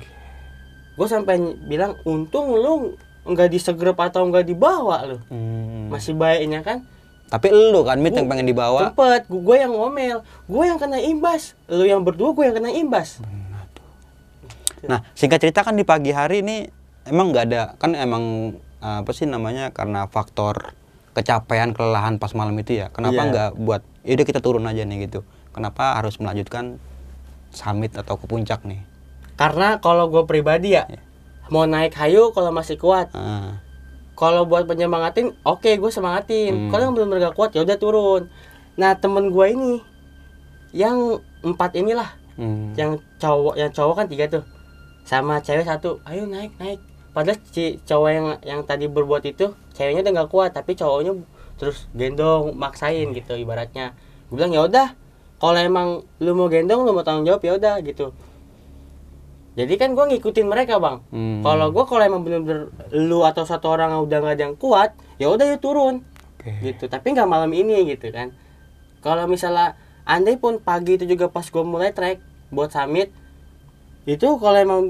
Gue 0.93 1.07
sampai 1.07 1.35
bilang 1.65 1.97
untung 2.05 2.53
lu 2.53 2.95
nggak 3.23 3.49
disegrep 3.49 3.97
atau 3.97 4.25
nggak 4.25 4.45
dibawa 4.45 5.05
lu. 5.05 5.19
Hmm. 5.29 5.89
masih 5.89 6.15
baiknya 6.15 6.61
kan? 6.61 6.85
Tapi 7.27 7.47
lu 7.49 7.83
kan 7.83 7.97
mit 7.97 8.11
yang 8.11 8.27
pengen 8.27 8.43
dibawa. 8.45 8.91
Sempet, 8.91 9.23
gue 9.25 9.57
yang 9.57 9.71
ngomel, 9.71 10.19
gue 10.45 10.65
yang 10.65 10.77
kena 10.77 10.99
imbas, 10.99 11.55
lu 11.67 11.83
yang 11.83 12.03
berdua 12.03 12.31
gue 12.33 12.43
yang 12.43 12.55
kena 12.55 12.71
imbas. 12.71 13.23
Nah 14.87 15.01
singkat 15.13 15.43
cerita 15.43 15.61
kan 15.61 15.77
di 15.77 15.85
pagi 15.85 16.15
hari 16.15 16.41
ini 16.41 16.69
emang 17.05 17.33
nggak 17.33 17.45
ada 17.51 17.63
kan 17.77 17.93
emang 17.93 18.57
uh, 18.81 19.03
apa 19.03 19.11
sih 19.13 19.29
namanya 19.29 19.75
karena 19.75 20.07
faktor 20.09 20.73
kecapean 21.11 21.75
kelelahan 21.75 22.17
pas 22.17 22.33
malam 22.33 22.55
itu 22.57 22.81
ya 22.81 22.89
kenapa 22.95 23.21
Iya. 23.21 23.29
nggak 23.29 23.51
buat 23.59 23.83
yaudah 24.07 24.27
kita 24.27 24.41
turun 24.41 24.65
aja 24.65 24.87
nih 24.87 25.11
gitu 25.11 25.27
kenapa 25.51 25.99
harus 25.99 26.17
melanjutkan 26.17 26.79
summit 27.51 27.91
atau 27.99 28.15
ke 28.15 28.25
puncak 28.25 28.63
nih 28.63 28.81
Karena 29.35 29.81
kalau 29.81 30.13
gue 30.13 30.29
pribadi 30.29 30.77
ya, 30.77 30.85
mau 31.49 31.65
naik 31.65 31.97
hayu 31.97 32.29
kalau 32.37 32.53
masih 32.53 32.77
kuat. 32.77 33.09
Ah, 33.17 33.57
Kalau 34.13 34.45
buat 34.45 34.69
penyemangatin, 34.69 35.33
oke 35.49 35.81
gue 35.81 35.89
semangatin. 35.89 36.53
Hmm. 36.53 36.69
Kalau 36.69 36.83
yang 36.85 36.93
belum 36.93 37.17
gak 37.17 37.33
kuat 37.33 37.57
ya 37.57 37.65
udah 37.65 37.81
turun. 37.81 38.29
Nah 38.77 39.01
temen 39.01 39.33
gue 39.33 39.47
ini, 39.49 39.81
yang 40.77 41.25
empat 41.41 41.73
inilah, 41.73 42.13
hmm. 42.37 42.77
yang 42.77 43.01
cowok, 43.17 43.57
yang 43.57 43.73
cowok 43.73 43.95
kan 43.97 44.07
tiga 44.13 44.29
tuh, 44.29 44.45
sama 45.11 45.43
cewek 45.43 45.67
satu, 45.67 45.99
ayo 46.07 46.31
naik 46.31 46.55
naik. 46.63 46.79
Padahal 47.11 47.43
si 47.51 47.83
cowok 47.83 48.11
yang 48.15 48.27
yang 48.47 48.61
tadi 48.63 48.87
berbuat 48.87 49.27
itu, 49.27 49.51
ceweknya 49.75 50.07
udah 50.07 50.13
gak 50.23 50.31
kuat, 50.31 50.51
tapi 50.55 50.79
cowoknya 50.79 51.19
terus 51.59 51.91
gendong, 51.91 52.55
maksain 52.55 53.11
gitu 53.11 53.35
ibaratnya. 53.35 53.99
Gue 54.31 54.39
bilang 54.39 54.55
ya 54.55 54.63
udah, 54.71 54.95
kalau 55.43 55.59
emang 55.59 56.07
lu 56.23 56.31
mau 56.39 56.47
gendong, 56.47 56.87
lu 56.87 56.95
mau 56.95 57.03
tanggung 57.03 57.27
jawab 57.27 57.43
ya 57.43 57.59
udah 57.59 57.83
gitu. 57.83 58.15
Jadi 59.59 59.75
kan 59.75 59.99
gue 59.99 60.05
ngikutin 60.15 60.47
mereka 60.47 60.79
bang. 60.79 61.03
Hmm. 61.11 61.43
Kalau 61.43 61.75
gue 61.75 61.85
kalau 61.91 62.03
emang 62.07 62.23
bener-bener 62.23 62.71
lu 62.95 63.27
atau 63.27 63.43
satu 63.43 63.67
orang 63.67 63.99
udah 63.99 64.19
nggak 64.23 64.35
ada 64.39 64.45
yang 64.47 64.55
kuat, 64.55 64.95
ya 65.19 65.27
udah 65.27 65.43
ya 65.43 65.59
turun 65.59 66.07
Oke. 66.39 66.55
gitu. 66.63 66.87
Tapi 66.87 67.19
nggak 67.19 67.27
malam 67.27 67.51
ini 67.51 67.83
gitu 67.91 68.15
kan. 68.15 68.31
Kalau 69.03 69.27
misalnya 69.27 69.75
andai 70.07 70.39
pun 70.39 70.63
pagi 70.63 71.03
itu 71.03 71.03
juga 71.03 71.27
pas 71.27 71.43
gue 71.43 71.65
mulai 71.67 71.91
trek 71.91 72.23
buat 72.55 72.71
summit, 72.71 73.11
itu 74.11 74.27
kalau 74.37 74.59
emang 74.59 74.81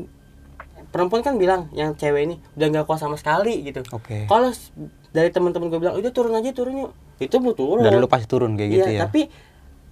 perempuan 0.89 1.21
kan 1.21 1.37
bilang 1.37 1.69
yang 1.71 1.93
cewek 1.93 2.25
ini 2.25 2.37
udah 2.55 2.67
nggak 2.69 2.85
kuat 2.85 2.99
sama 2.99 3.15
sekali 3.15 3.63
gitu. 3.63 3.85
Oke. 3.91 4.25
Kalau 4.25 4.51
dari 5.11 5.29
teman-teman 5.29 5.69
gue 5.69 5.79
bilang 5.79 5.95
udah 5.95 6.11
turun 6.11 6.33
aja 6.33 6.51
turun 6.51 6.75
yuk, 6.81 6.93
itu 7.19 7.37
mau 7.37 7.53
turun. 7.53 7.83
dari 7.83 7.95
lu 7.95 8.07
pasti 8.07 8.27
turun 8.27 8.55
kayak 8.55 8.71
gitu 8.71 8.89
Iya, 8.89 8.97
ya 8.97 9.01
tapi 9.03 9.21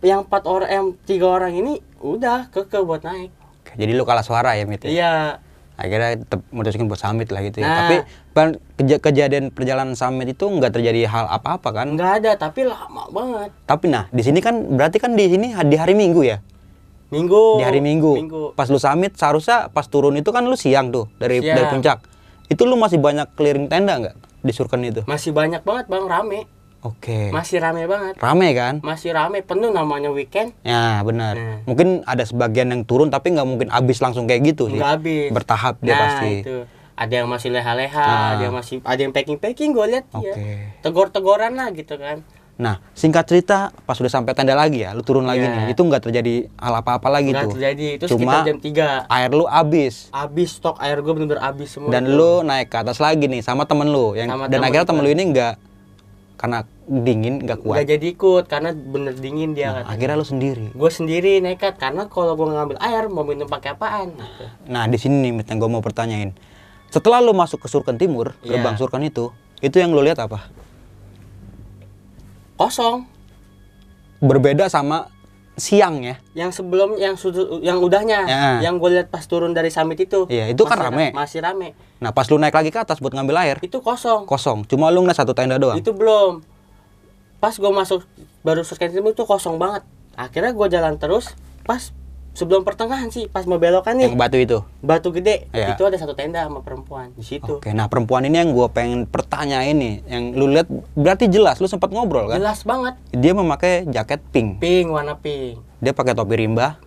yang 0.01 0.22
empat 0.22 0.43
orang 0.47 0.70
yang 0.70 0.87
tiga 1.03 1.26
orang 1.29 1.53
ini 1.53 1.72
udah 1.99 2.47
keke 2.49 2.79
buat 2.81 3.03
naik 3.03 3.35
Oke, 3.59 3.74
jadi 3.74 3.93
lu 3.93 4.07
kalah 4.07 4.22
suara 4.22 4.55
ya 4.55 4.62
Mit 4.62 4.81
ya? 4.81 4.89
iya 4.89 5.12
akhirnya 5.74 6.18
tetap 6.18 6.43
mutusin 6.49 6.87
buat 6.87 6.97
summit 6.97 7.29
lah 7.29 7.39
gitu 7.41 7.59
ya 7.59 7.66
Nah. 7.66 7.76
tapi 7.76 7.97
keja- 8.76 8.99
kejadian 9.01 9.51
perjalanan 9.51 9.95
summit 9.95 10.26
itu 10.29 10.43
nggak 10.45 10.70
terjadi 10.72 11.03
hal 11.05 11.26
apa-apa 11.29 11.68
kan 11.72 11.87
nggak 11.93 12.12
ada 12.16 12.31
tapi 12.37 12.62
lama 12.62 13.11
banget 13.11 13.51
tapi 13.62 13.87
nah 13.87 14.07
di 14.09 14.22
sini 14.22 14.39
kan 14.39 14.55
berarti 14.70 14.97
kan 14.97 15.12
di 15.12 15.26
sini 15.29 15.51
di 15.61 15.76
hari 15.76 15.95
minggu 15.95 16.22
ya 16.24 16.39
minggu. 17.09 17.61
Di 17.61 17.64
hari 17.64 17.80
minggu. 17.80 18.12
minggu. 18.14 18.42
Pas 18.52 18.68
lu 18.68 18.76
summit 18.76 19.12
seharusnya 19.16 19.68
pas 19.72 19.84
turun 19.88 20.16
itu 20.16 20.28
kan 20.32 20.44
lu 20.44 20.56
siang 20.56 20.92
tuh 20.92 21.09
dari 21.16 21.40
Siang. 21.40 21.56
dari 21.56 21.66
puncak. 21.68 21.98
Itu 22.48 22.64
lu 22.64 22.76
masih 22.80 22.96
banyak 22.96 23.36
clearing 23.36 23.68
tenda 23.68 24.00
nggak 24.00 24.16
di 24.40 24.52
surken 24.52 24.84
itu? 24.84 25.04
Masih 25.04 25.36
banyak 25.36 25.64
banget 25.64 25.88
bang. 25.88 26.04
Rame. 26.09 26.40
Oke. 26.86 27.34
Masih 27.34 27.59
rame 27.59 27.90
banget. 27.90 28.14
Rame 28.22 28.48
kan? 28.54 28.78
Masih 28.86 29.11
rame. 29.11 29.42
Penuh 29.42 29.74
namanya 29.74 30.14
weekend. 30.14 30.54
Ya 30.62 31.02
benar. 31.02 31.34
Nah. 31.34 31.59
mungkin 31.66 32.06
ada 32.06 32.22
sebagian 32.22 32.70
yang 32.70 32.86
turun 32.86 33.11
tapi 33.11 33.34
nggak 33.34 33.48
mungkin 33.48 33.68
habis 33.68 33.98
langsung 33.98 34.30
kayak 34.30 34.54
gitu 34.54 34.70
sih. 34.70 34.78
Nggak 34.78 34.92
habis. 35.02 35.28
Bertahap 35.34 35.74
dia 35.82 35.92
nah, 35.92 36.00
pasti. 36.06 36.32
itu. 36.46 36.56
Ada 36.98 37.14
yang 37.22 37.28
masih 37.30 37.54
leha-leha 37.54 37.94
Nah. 37.94 38.28
ada 38.34 38.42
yang 38.42 38.54
masih 38.59 38.76
ada 38.82 38.98
yang 38.98 39.14
packing 39.14 39.38
packing 39.38 39.70
gue 39.70 39.86
lihat 39.86 40.06
ya 40.18 40.34
Oke. 40.34 40.42
tegor-tegoran 40.82 41.54
lah 41.54 41.70
gitu 41.70 41.94
kan 41.94 42.26
nah 42.59 42.82
singkat 42.90 43.22
cerita 43.24 43.70
pas 43.86 43.94
udah 43.94 44.11
sampai 44.11 44.34
tenda 44.34 44.50
lagi 44.52 44.82
ya 44.82 44.90
lu 44.90 45.00
turun 45.00 45.22
lagi 45.22 45.40
Iya. 45.40 45.54
nih 45.64 45.72
itu 45.72 45.80
nggak 45.80 46.02
terjadi 46.02 46.34
hal 46.52 46.74
apa-apa 46.76 47.06
lagi 47.09 47.30
nggak 47.30 47.44
tuh 47.44 47.52
terjadi 47.54 47.86
itu 47.94 48.04
Cuma 48.09 48.18
sekitar 48.18 48.40
jam 48.44 48.59
3 49.06 49.14
air 49.14 49.30
lu 49.30 49.46
habis 49.46 50.11
habis 50.11 50.48
stok 50.52 50.74
air 50.78 50.98
gue 50.98 51.12
bener-bener 51.12 51.38
habis 51.40 51.70
semua 51.70 51.88
dan 51.88 52.02
itu. 52.02 52.12
lu 52.12 52.42
naik 52.42 52.66
ke 52.66 52.76
atas 52.76 52.98
lagi 52.98 53.24
nih 53.24 53.40
sama 53.40 53.62
temen 53.62 53.86
lu 53.86 54.12
yang 54.12 54.26
Sama 54.26 54.44
dan 54.44 54.59
temen 54.59 54.66
akhirnya 54.66 54.86
temen 54.86 55.00
lu 55.00 55.11
ini 55.12 55.24
nggak 55.28 55.54
karena 56.34 56.59
dingin 56.84 57.34
nggak 57.40 57.59
kuat 57.61 57.74
nggak 57.76 57.88
jadi 57.90 58.06
ikut 58.09 58.44
karena 58.46 58.70
bener 58.72 59.14
dingin 59.14 59.50
dia 59.52 59.62
Nah, 59.64 59.72
katanya. 59.76 59.90
akhirnya 59.90 60.16
lu 60.16 60.26
sendiri 60.26 60.66
gue 60.68 60.90
sendiri 60.92 61.32
nekat 61.38 61.74
karena 61.76 62.02
kalau 62.06 62.34
gue 62.34 62.46
ngambil 62.48 62.78
air 62.80 63.06
mau 63.06 63.22
minum 63.22 63.46
pakai 63.46 63.70
apaan 63.72 64.14
gitu. 64.14 64.44
Nah 64.66 64.86
di 64.86 64.96
sini 64.96 65.30
nih 65.30 65.42
yang 65.44 65.59
gue 65.59 65.66
mau 65.68 65.78
pertanyain. 65.78 66.34
Setelah 66.88 67.20
lu 67.20 67.30
masuk 67.32 67.61
ke 67.61 67.68
Surken 67.68 67.94
Timur, 67.94 68.32
Iya. 68.40 68.56
gerbang 68.56 68.74
Surken 68.74 69.04
itu, 69.04 69.28
itu 69.61 69.76
yang 69.76 69.90
lu 69.90 70.00
lihat 70.00 70.16
apa? 70.18 70.48
Kosong 72.59 73.06
Berbeda 74.18 74.66
sama 74.66 75.06
siang 75.54 76.02
ya. 76.02 76.18
yang 76.34 76.50
sebelum 76.50 76.94
yang 76.94 77.14
sudut 77.14 77.59
yang 77.62 77.78
udahnya 77.78 78.26
Ya. 78.26 78.42
yang 78.61 78.78
gue 78.78 78.90
lihat 78.92 79.09
pas 79.09 79.22
turun 79.22 79.50
dari 79.50 79.70
summit 79.70 79.98
itu 79.98 80.26
Iya, 80.26 80.50
itu 80.50 80.62
kan 80.62 80.78
rame. 80.80 81.11
masih 81.11 81.38
rame 81.38 81.74
Nah 81.98 82.11
pas 82.11 82.26
lu 82.26 82.38
naik 82.38 82.54
lagi 82.54 82.70
ke 82.70 82.78
atas 82.78 82.98
buat 82.98 83.11
ngambil 83.11 83.34
air, 83.38 83.56
itu 83.59 83.78
kosong 83.78 84.22
kosong. 84.24 84.62
Cuma 84.64 84.86
lu 84.86 85.02
ngeliat 85.02 85.18
satu 85.18 85.34
tenda 85.34 85.59
doang. 85.59 85.74
itu 85.74 85.90
belum 85.90 86.46
pas 87.38 87.50
gue 87.50 87.70
masuk 87.70 88.02
baru 88.42 88.62
timur 88.62 89.11
itu 89.11 89.22
kosong 89.22 89.59
banget 89.59 89.82
akhirnya 90.14 90.50
gue 90.50 90.66
jalan 90.68 90.94
terus 90.94 91.34
pas 91.62 91.94
sebelum 92.39 92.62
pertengahan 92.62 93.09
sih 93.09 93.26
pas 93.26 93.43
mau 93.43 93.57
belokan 93.57 93.93
nih 93.93 94.07
Yang 94.07 94.14
batu 94.16 94.36
itu. 94.39 94.59
batu 94.78 95.09
gede 95.11 95.51
Iya. 95.51 95.74
itu 95.74 95.82
ada 95.82 95.97
satu 95.97 96.14
tenda 96.14 96.41
sama 96.41 96.61
perempuan 96.61 97.11
di 97.11 97.20
situ 97.20 97.59
Oke, 97.59 97.70
nah 97.70 97.84
perempuan 97.84 98.22
ini 98.22 98.39
yang 98.39 98.51
gue 98.51 98.68
pengen 98.68 99.05
pertanyain 99.05 99.74
nih, 99.74 100.07
yang 100.07 100.30
lu 100.32 100.47
lihat 100.47 100.64
berarti 100.95 101.26
jelas, 101.26 101.59
lu 101.59 101.66
sempat 101.66 101.91
ngobrol 101.91 102.28
kan? 102.28 102.39
jelas 102.39 102.62
banget 102.62 102.95
Dia 103.11 103.32
memakai 103.32 103.84
jaket 103.86 104.22
pink, 104.24 104.57
pink 104.59 104.86
warna 104.86 105.14
pink 105.14 105.59
dia 105.76 105.91
pakai 105.91 106.11
topi 106.12 106.34
rimba 106.36 106.78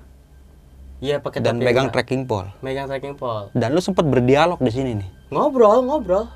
iya 0.98 1.18
pakai 1.18 1.40
dan 1.40 1.56
topi 1.56 1.66
megang 1.66 1.86
merah. 1.86 1.96
trekking 1.96 2.24
pole. 2.24 2.48
megang 2.60 2.86
trekking 2.86 3.14
pole 3.14 3.52
Dan 3.52 3.72
lu 3.72 3.80
sempat 3.80 4.04
berdialog 4.04 4.56
di 4.58 4.70
sini 4.70 4.96
nih. 4.96 5.10
ngobrol 5.30 5.82
ngobrol 5.82 6.32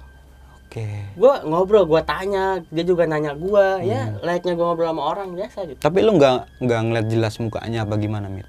Oke. 0.65 0.87
gue 1.13 1.33
ngobrol 1.43 1.85
gue 1.85 2.01
tanya 2.01 2.43
dia 2.67 2.83
juga 2.83 3.05
nanya 3.05 3.31
gue 3.33 3.65
ya 3.85 4.01
Hmm. 4.07 4.19
layaknya 4.21 4.53
gue 4.53 4.65
ngobrol 4.65 4.89
sama 4.89 5.03
orang 5.05 5.31
biasa 5.31 5.59
gitu 5.65 5.79
Tapi 5.79 5.97
lu 5.99 6.11
nggak 6.13 6.59
nggak 6.59 6.79
ngeliat 6.81 7.07
jelas 7.07 7.33
mukanya 7.37 7.83
apa 7.83 7.95
gimana, 7.95 8.27
Mit? 8.27 8.43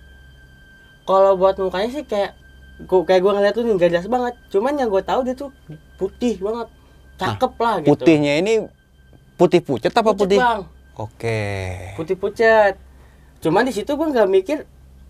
Kalau 1.06 1.32
buat 1.34 1.54
mukanya 1.56 1.88
sih 1.88 2.02
kayak 2.02 2.34
gua, 2.82 3.00
kayak 3.02 3.20
gue 3.20 3.32
ngeliat 3.32 3.54
tuh 3.54 3.62
nih 3.62 3.72
gak 3.74 3.90
jelas 3.90 4.06
banget 4.06 4.34
cuman 4.48 4.72
yang 4.74 4.88
gue 4.88 5.00
tahu 5.00 5.20
dia 5.22 5.34
tuh 5.34 5.50
putih 5.96 6.36
banget 6.36 6.68
cakep 7.16 7.52
lah 7.56 7.74
gitu 7.78 7.90
Putihnya 7.94 8.32
ini 8.36 8.52
putih 9.34 9.60
pucet 9.60 9.88
apa 9.90 10.02
Pucet, 10.06 10.20
putih? 10.20 10.38
bang 10.38 10.60
Oke. 10.96 11.40
putih 11.94 12.16
pucat 12.16 12.74
cuman 13.38 13.62
di 13.62 13.72
situ 13.72 13.88
gue 13.88 14.06
nggak 14.06 14.26
mikir 14.26 14.58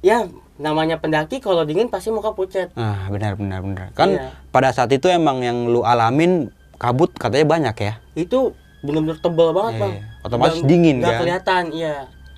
ya 0.01 0.27
namanya 0.57 0.97
pendaki 0.97 1.39
kalau 1.39 1.63
dingin 1.63 1.87
pasti 1.87 2.09
muka 2.09 2.31
pucat 2.31 2.71
Nah, 2.73 3.07
benar 3.07 3.35
benar 3.35 3.61
benar. 3.61 3.87
Kan 3.93 4.13
Iya. 4.13 4.31
pada 4.49 4.71
saat 4.71 4.89
itu 4.89 5.07
emang 5.07 5.41
yang 5.41 5.67
lu 5.67 5.81
alamin 5.81 6.49
kabut 6.77 7.13
katanya 7.13 7.47
banyak 7.47 7.77
ya. 7.79 7.95
itu 8.15 8.53
bener-bener 8.81 9.17
tebel 9.17 9.51
banget 9.51 9.73
Iya, 9.73 9.81
bang 9.81 9.93
iya. 9.93 10.03
Otomatis 10.23 10.59
Dan 10.59 10.67
dingin, 10.67 10.97
nggak 10.99 11.09
kan? 11.09 11.21
kelihatan 11.21 11.63
iya 11.71 11.95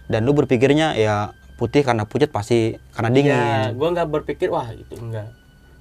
Dan 0.06 0.20
lu 0.22 0.32
berpikirnya 0.32 0.92
ya 0.94 1.32
putih 1.58 1.82
karena 1.82 2.04
pucet 2.04 2.30
pasti 2.30 2.58
karena 2.88 3.10
dingin. 3.10 3.34
Iya, 3.34 3.74
gue 3.74 3.88
nggak 3.90 4.08
berpikir 4.08 4.48
wah 4.48 4.70
itu 4.70 4.94
enggak 4.94 5.34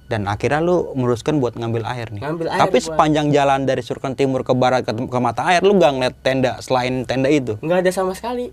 Dan 0.04 0.24
akhirnya 0.24 0.58
lu 0.58 0.90
meneruskan 0.92 1.36
buat 1.36 1.52
ngambil 1.52 1.84
air 1.86 2.08
nih. 2.08 2.18
Ngambil 2.18 2.46
air 2.48 2.60
Tapi 2.60 2.76
gua. 2.76 2.86
sepanjang 2.88 3.28
jalan 3.28 3.60
dari 3.62 3.80
Surken 3.80 4.12
Timur 4.12 4.40
ke 4.40 4.52
barat 4.52 4.80
ke, 4.80 4.90
ke 4.90 5.18
mata 5.18 5.44
air 5.46 5.60
lu 5.60 5.76
gak 5.76 5.92
ngeliat 5.92 6.16
tenda 6.18 6.58
selain 6.58 7.04
tenda 7.04 7.28
itu. 7.28 7.54
nggak 7.58 7.78
ada 7.78 7.90
sama 7.90 8.12
sekali 8.12 8.48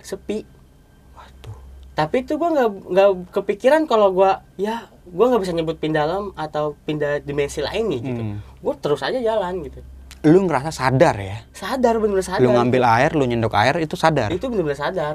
sepi 0.00 0.46
Waduh. 1.12 1.58
tapi 1.92 2.22
itu 2.22 2.34
gue 2.34 2.48
nggak 2.48 2.70
nggak 2.86 3.08
kepikiran 3.32 3.82
kalau 3.84 4.08
gue 4.10 4.30
ya 4.56 4.86
gue 5.04 5.24
nggak 5.26 5.42
bisa 5.42 5.52
nyebut 5.52 5.76
pindah 5.76 6.02
alam 6.02 6.24
atau 6.34 6.78
pindah 6.80 7.18
dimensi 7.20 7.58
lain 7.58 7.84
nih 7.88 8.00
gitu 8.00 8.22
Hmm. 8.22 8.38
gue 8.38 8.74
terus 8.78 9.00
aja 9.00 9.18
jalan 9.18 9.60
gitu 9.62 9.82
Lu 10.20 10.42
ngerasa 10.44 10.70
sadar 10.72 11.14
ya. 11.14 11.38
sadar 11.52 11.94
bener-bener 11.96 12.22
sadar 12.24 12.42
Lu 12.42 12.50
ngambil 12.50 12.82
air, 12.84 13.10
lu 13.12 13.22
nyendok 13.22 13.54
air 13.54 13.78
itu 13.78 13.94
sadar. 13.94 14.30
itu 14.30 14.46
bener-bener 14.46 14.74
sadar 14.76 15.14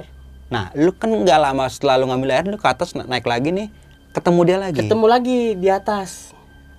Nah, 0.54 0.70
lu 0.74 0.93
kan 0.93 1.10
nggak 1.10 1.39
lama 1.39 1.66
setelah 1.66 1.97
lu 1.97 2.06
ngambil 2.06 2.30
air, 2.32 2.45
lu 2.45 2.56
ke 2.56 2.68
atas 2.68 2.93
na- 2.93 3.06
naik 3.06 3.26
lagi 3.26 3.49
nih, 3.49 3.68
ketemu 4.12 4.39
dia 4.43 4.58
lagi. 4.60 4.80
ketemu 4.80 5.06
lagi 5.08 5.38
di 5.56 5.68
atas 5.68 6.30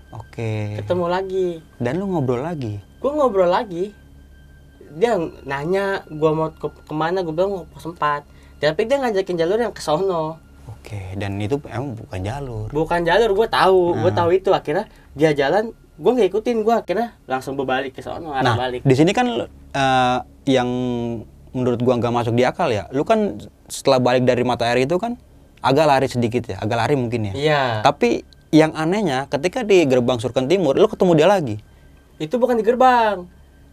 Oke. 0.09 0.79
ketemu 0.79 1.07
lagi 1.09 1.49
Dan 1.77 1.99
lu 1.99 2.07
ngobrol 2.07 2.39
lagi. 2.41 2.79
gue 2.79 3.11
ngobrol 3.11 3.51
lagi 3.51 3.91
dia 4.93 5.19
nanya 5.43 5.85
gue 6.07 6.31
mau 6.31 6.49
ke 6.49 6.65
ke 6.71 6.95
mana 6.95 7.21
gue 7.21 7.35
bilang 7.35 7.51
mau 7.53 7.65
pos 7.67 7.83
empat 7.83 8.23
tapi 8.57 8.87
dia 8.87 8.97
ngajakin 8.97 9.37
jalur 9.37 9.59
yang 9.59 9.75
ke 9.75 9.83
sono 9.83 10.39
Oke, 10.65 11.13
dan 11.15 11.37
itu 11.37 11.59
emang 11.67 11.93
bukan 11.93 12.21
jalur. 12.23 12.67
bukan 12.71 13.03
jalur 13.03 13.35
gue 13.35 13.49
tahu 13.51 13.81
gue 13.99 14.09
Nah. 14.09 14.17
tahu 14.17 14.31
itu 14.33 14.49
akhirnya 14.51 14.87
dia 15.13 15.35
jalan 15.35 15.69
gue 15.93 16.11
nggak 16.13 16.29
ikutin 16.31 16.63
gue 16.63 16.73
akhirnya 16.73 17.19
langsung 17.25 17.55
berbalik 17.55 17.91
ke 17.91 18.01
sono 18.01 18.31
arah 18.31 18.41
Nah, 18.41 18.57
balik 18.57 18.81
di 18.81 18.95
sini 18.95 19.11
kan 19.11 19.27
eh, 19.69 20.19
yang 20.47 20.71
menurut 21.51 21.79
gua 21.81 21.95
nggak 21.97 22.11
masuk 22.13 22.33
di 22.33 22.43
akal 22.43 22.67
ya. 22.69 22.91
Lu 22.91 23.03
kan 23.03 23.39
setelah 23.67 23.99
balik 23.99 24.23
dari 24.23 24.43
mata 24.43 24.65
air 24.65 24.83
itu 24.83 24.97
kan 24.97 25.17
agak 25.59 25.87
lari 25.87 26.07
sedikit 26.07 26.45
ya, 26.47 26.57
agak 26.59 26.77
lari 26.79 26.95
mungkin 26.95 27.21
ya. 27.25 27.35
iya 27.35 27.63
Tapi 27.81 28.21
yang 28.51 28.71
anehnya 28.73 29.27
ketika 29.27 29.61
di 29.61 29.83
gerbang 29.83 30.17
Surken 30.17 30.45
Timur 30.45 30.75
lu 30.75 30.87
ketemu 30.87 31.13
dia 31.15 31.27
lagi. 31.27 31.57
itu 32.17 32.35
bukan 32.35 32.55
di 32.55 32.63
gerbang 32.63 33.27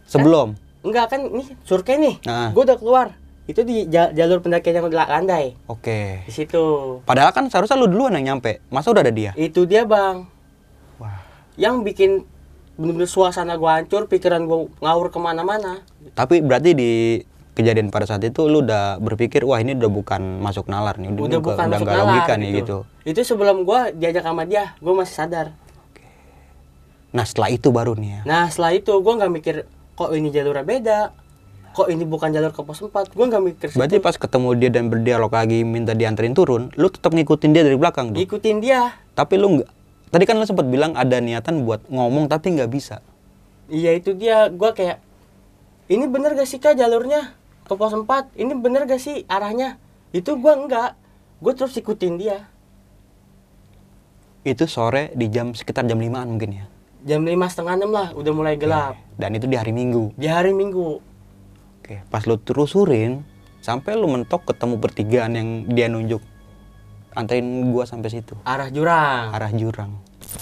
Sebelum. 0.04 0.58
enggak 0.82 1.06
kan 1.08 1.20
nih 1.22 1.46
surkei 1.62 1.94
nih 1.94 2.18
Nah. 2.22 2.50
gue 2.50 2.58
udah 2.60 2.74
keluar 2.74 3.06
itu 3.44 3.60
di 3.60 3.86
ja- 3.86 4.10
jalur 4.10 4.38
pendakian 4.38 4.74
yang 4.76 4.86
udah 4.86 5.06
landai 5.08 5.54
Oke. 5.64 6.22
di 6.22 6.32
situ 6.32 6.98
Padahal 7.02 7.30
kan 7.30 7.46
seharusnya 7.46 7.74
lu 7.76 7.86
duluan 7.86 8.14
yang 8.14 8.34
nyampe. 8.34 8.58
Masa 8.66 8.88
udah 8.88 9.00
ada 9.00 9.10
dia? 9.10 9.30
itu 9.36 9.62
dia 9.62 9.82
bang 9.82 10.26
Wah. 10.96 11.22
yang 11.54 11.82
bikin 11.82 12.26
bener-bener 12.72 13.06
suasana 13.06 13.54
gue 13.54 13.68
hancur 13.68 14.06
pikiran 14.06 14.42
gue 14.42 14.58
ngawur 14.76 15.06
ke 15.06 15.18
mana-mana 15.18 15.84
Tapi 16.10 16.40
berarti 16.40 16.70
di 16.72 16.90
kejadian 17.52 17.92
pada 17.92 18.08
saat 18.08 18.24
itu 18.24 18.48
lu 18.48 18.64
udah 18.64 18.96
berpikir 18.96 19.44
wah 19.44 19.60
ini 19.60 19.76
udah 19.76 19.92
bukan 19.92 20.40
masuk 20.40 20.72
nalar 20.72 20.96
nih, 20.96 21.12
udah 21.12 21.40
bukan 21.40 21.68
udah 21.68 21.68
masuk 21.68 21.88
nalar 21.88 22.04
logika 22.08 22.34
nih 22.40 22.50
gitu. 22.64 22.76
itu 23.04 23.20
sebelum 23.20 23.68
gue 23.68 23.80
diajak 23.92 24.24
sama 24.24 24.48
dia 24.48 24.72
gue 24.80 24.94
masih 24.94 25.16
sadar 25.16 25.48
Nah 27.12 27.28
setelah 27.28 27.52
itu 27.52 27.68
baru 27.68 27.92
nih 27.92 28.08
ya. 28.08 28.20
nah 28.24 28.44
setelah 28.48 28.72
itu 28.72 28.92
gue 28.96 29.12
nggak 29.20 29.32
mikir 29.36 29.54
kok 29.92 30.10
ini 30.16 30.32
jalurnya 30.32 30.64
beda 30.64 31.00
kok 31.72 31.88
ini 31.92 32.04
bukan 32.08 32.32
jalur 32.32 32.52
ke 32.56 32.60
pos 32.64 32.80
4 32.80 33.12
gue 33.12 33.26
nggak 33.28 33.42
mikir 33.44 33.68
Berarti 33.76 33.96
situ. 34.00 34.04
pas 34.04 34.16
ketemu 34.16 34.48
dia 34.56 34.70
dan 34.72 34.88
berdialog 34.88 35.28
lagi 35.28 35.60
minta 35.60 35.92
dianterin 35.92 36.32
turun, 36.32 36.72
lu 36.72 36.88
tetap 36.88 37.12
ngikutin 37.12 37.52
dia 37.52 37.62
dari 37.64 37.76
belakang 37.76 38.16
tuh. 38.16 38.20
ikutin 38.20 38.60
dia 38.60 38.96
Tapi 39.12 39.36
lu 39.36 39.60
nggak. 39.60 39.68
Tadi 40.08 40.24
kan 40.24 40.36
lu 40.40 40.44
sempat 40.44 40.68
bilang 40.68 40.92
ada 40.96 41.20
niatan 41.20 41.64
buat 41.64 41.84
ngomong 41.88 42.28
tapi 42.28 42.56
nggak 42.56 42.68
bisa. 42.72 43.00
iya 43.68 43.92
itu 43.96 44.12
dia 44.12 44.48
gue 44.52 44.70
kayak 44.72 45.00
ini 45.88 46.04
bener 46.08 46.32
gak 46.32 46.48
sih 46.48 46.60
kak 46.60 46.76
jalurnya 46.76 47.32
ke 47.62 47.72
pos 47.72 47.92
4 47.92 48.06
ini 48.34 48.52
bener 48.54 48.84
gak 48.84 48.98
sih 48.98 49.22
arahnya 49.26 49.78
itu 50.10 50.34
gue 50.34 50.52
enggak 50.52 50.94
gue 51.38 51.52
terus 51.52 51.74
ikutin 51.74 52.16
dia 52.16 52.38
Itu 54.42 54.66
sore 54.66 55.14
di 55.14 55.30
jam 55.30 55.54
sekitar 55.54 55.86
jam 55.86 55.96
5an 55.96 56.26
mungkin 56.26 56.50
ya. 56.52 56.66
jam 57.02 57.22
lima 57.22 57.46
setengah 57.46 57.74
enam 57.76 57.90
lah 57.90 58.08
udah 58.12 58.32
mulai 58.32 58.54
gelap 58.54 58.98
Dan 59.14 59.34
itu 59.34 59.46
di 59.46 59.54
hari 59.54 59.70
Minggu. 59.70 60.14
di 60.14 60.26
hari 60.26 60.50
minggu 60.50 60.98
Oke, 61.78 61.98
pas 62.06 62.22
lu 62.22 62.38
terusurin 62.38 63.22
sampai 63.58 63.94
lu 63.94 64.06
mentok 64.06 64.46
ketemu 64.46 64.78
pertigaan 64.78 65.32
yang 65.34 65.48
dia 65.66 65.86
nunjuk. 65.86 66.22
Anterin 67.12 67.42
gua 67.68 67.82
sampai 67.84 68.08
situ. 68.08 68.38
arah 68.42 68.70
jurang 68.70 69.30
arah 69.30 69.50
jurang. 69.50 69.90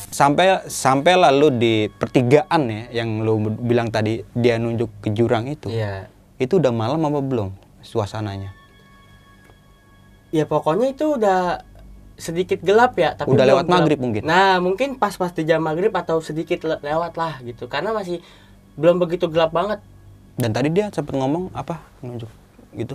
Sampai 0.09 0.61
sampai 0.64 1.16
lalu 1.16 1.49
di 1.51 1.75
pertigaan 1.91 2.68
ya 2.68 3.03
yang 3.03 3.21
lu 3.21 3.41
bilang 3.57 3.89
tadi 3.89 4.21
dia 4.33 4.57
nunjuk 4.57 4.89
ke 5.01 5.09
jurang 5.11 5.49
itu. 5.49 5.68
iya 5.68 6.12
Itu 6.41 6.57
udah 6.57 6.72
malam 6.72 7.05
apa 7.05 7.20
belum 7.20 7.51
suasananya? 7.80 8.57
ya 10.30 10.47
pokoknya 10.47 10.95
itu 10.95 11.18
udah 11.18 11.59
sedikit 12.14 12.62
gelap 12.62 12.95
ya 12.95 13.18
tapi 13.18 13.34
Udah 13.34 13.43
lewat 13.43 13.66
gelap. 13.66 13.74
maghrib 13.76 13.99
mungkin? 13.99 14.22
nah 14.22 14.62
mungkin 14.62 14.95
pas 14.95 15.11
pas 15.11 15.34
di 15.34 15.43
jam 15.43 15.59
maghrib 15.59 15.91
atau 15.91 16.22
sedikit 16.22 16.62
le- 16.62 16.78
lewat 16.78 17.18
lah 17.18 17.43
gitu 17.43 17.66
karena 17.66 17.91
masih 17.91 18.22
belum 18.78 19.03
begitu 19.03 19.26
gelap 19.26 19.51
banget 19.51 19.82
Dan 20.38 20.55
tadi 20.55 20.70
dia 20.70 20.86
sempat 20.88 21.12
ngomong 21.12 21.51
apa? 21.51 21.82
Nunjuk 22.01 22.30
gitu. 22.72 22.95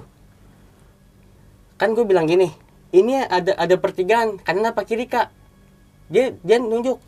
kan 1.75 1.91
gue 1.91 2.07
bilang 2.07 2.23
gini 2.23 2.55
ini 2.89 3.19
ada 3.19 3.51
ada 3.53 3.75
pertigaan 3.75 4.39
kanan 4.39 4.71
apa 4.71 4.87
kiri 4.87 5.03
kak 5.03 5.27
dia 6.07 6.31
dia 6.39 6.55
nunjuk 6.55 7.03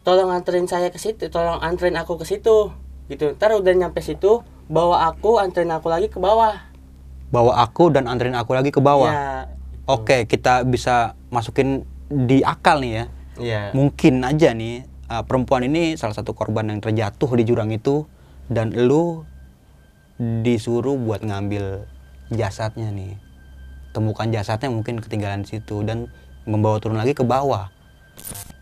tolong 0.00 0.32
anterin 0.32 0.64
saya 0.64 0.88
ke 0.88 0.96
situ 0.96 1.28
tolong 1.28 1.60
anterin 1.60 2.00
aku 2.00 2.16
ke 2.16 2.24
situ 2.24 2.72
gitu 3.06 3.36
ntar 3.36 3.52
udah 3.52 3.74
nyampe 3.76 4.00
situ 4.00 4.40
bawa 4.68 5.10
aku 5.10 5.38
anterin 5.42 5.70
aku 5.72 5.88
lagi 5.90 6.06
ke 6.10 6.18
bawah 6.18 6.72
Bawa 7.32 7.64
aku 7.64 7.88
dan 7.88 8.04
anterin 8.12 8.36
aku 8.36 8.52
lagi 8.52 8.68
ke 8.68 8.76
bawah. 8.84 9.08
ya 9.08 9.48
Oke, 9.88 10.30
kita 10.30 10.62
bisa 10.62 11.18
masukin 11.32 11.82
di 12.06 12.44
akal 12.44 12.78
nih 12.78 12.92
ya. 12.92 13.04
ya 13.40 13.62
Mungkin 13.74 14.22
aja 14.22 14.54
nih 14.54 14.86
uh, 15.10 15.24
perempuan 15.26 15.66
ini 15.66 15.98
salah 15.98 16.14
satu 16.14 16.36
korban 16.36 16.70
yang 16.70 16.78
terjatuh 16.78 17.30
di 17.34 17.42
jurang 17.42 17.72
itu 17.74 18.06
dan 18.46 18.70
lu 18.70 19.26
disuruh 20.20 20.94
buat 20.94 21.26
ngambil 21.26 21.88
jasadnya 22.30 22.94
nih. 22.94 23.18
Temukan 23.90 24.30
jasadnya 24.30 24.70
mungkin 24.70 25.02
ketinggalan 25.02 25.42
situ 25.42 25.82
dan 25.82 26.12
membawa 26.46 26.78
turun 26.78 27.00
lagi 27.00 27.16
ke 27.16 27.26
bawah. 27.26 27.72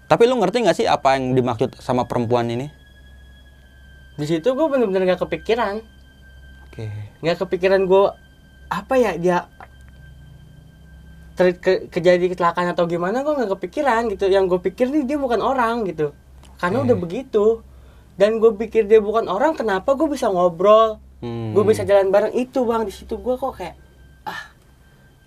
Tapi 0.09 0.25
lu 0.25 0.41
ngerti 0.41 0.65
nggak 0.65 0.77
sih 0.79 0.87
apa 0.89 1.21
yang 1.21 1.37
dimaksud 1.37 1.77
sama 1.79 2.09
perempuan 2.09 2.49
ini? 2.49 2.73
Di 4.19 4.27
situ 4.27 4.49
gue 4.53 4.67
bener-bener 4.67 5.15
gak 5.15 5.23
kepikiran. 5.27 5.83
Oke. 6.71 6.87
nggak 7.19 7.39
kepikiran 7.43 7.83
gue 7.83 8.15
apa 8.71 8.95
ya 8.95 9.19
dia 9.19 9.39
ter 11.35 11.59
ke, 11.59 11.91
kejadian 11.91 12.31
kecelakaan 12.31 12.71
atau 12.71 12.87
gimana 12.87 13.27
gue 13.27 13.35
nggak 13.35 13.59
kepikiran 13.59 14.07
gitu. 14.15 14.31
Yang 14.31 14.57
gue 14.57 14.61
pikir 14.71 14.87
nih 14.89 15.03
dia 15.03 15.19
bukan 15.19 15.43
orang 15.43 15.83
gitu. 15.91 16.15
Karena 16.63 16.87
udah 16.87 16.97
begitu. 16.97 17.67
Dan 18.15 18.39
gue 18.39 18.55
pikir 18.55 18.87
dia 18.87 19.03
bukan 19.03 19.27
orang 19.27 19.59
kenapa 19.59 19.99
gue 19.99 20.07
bisa 20.07 20.31
ngobrol? 20.31 21.03
Hmm. 21.21 21.53
gue 21.53 21.65
bisa 21.67 21.85
jalan 21.85 22.09
bareng. 22.09 22.33
Itu 22.33 22.65
bang 22.65 22.87
di 22.87 22.93
situ 22.95 23.19
gue 23.19 23.35
kok 23.35 23.53
kayak 23.59 23.77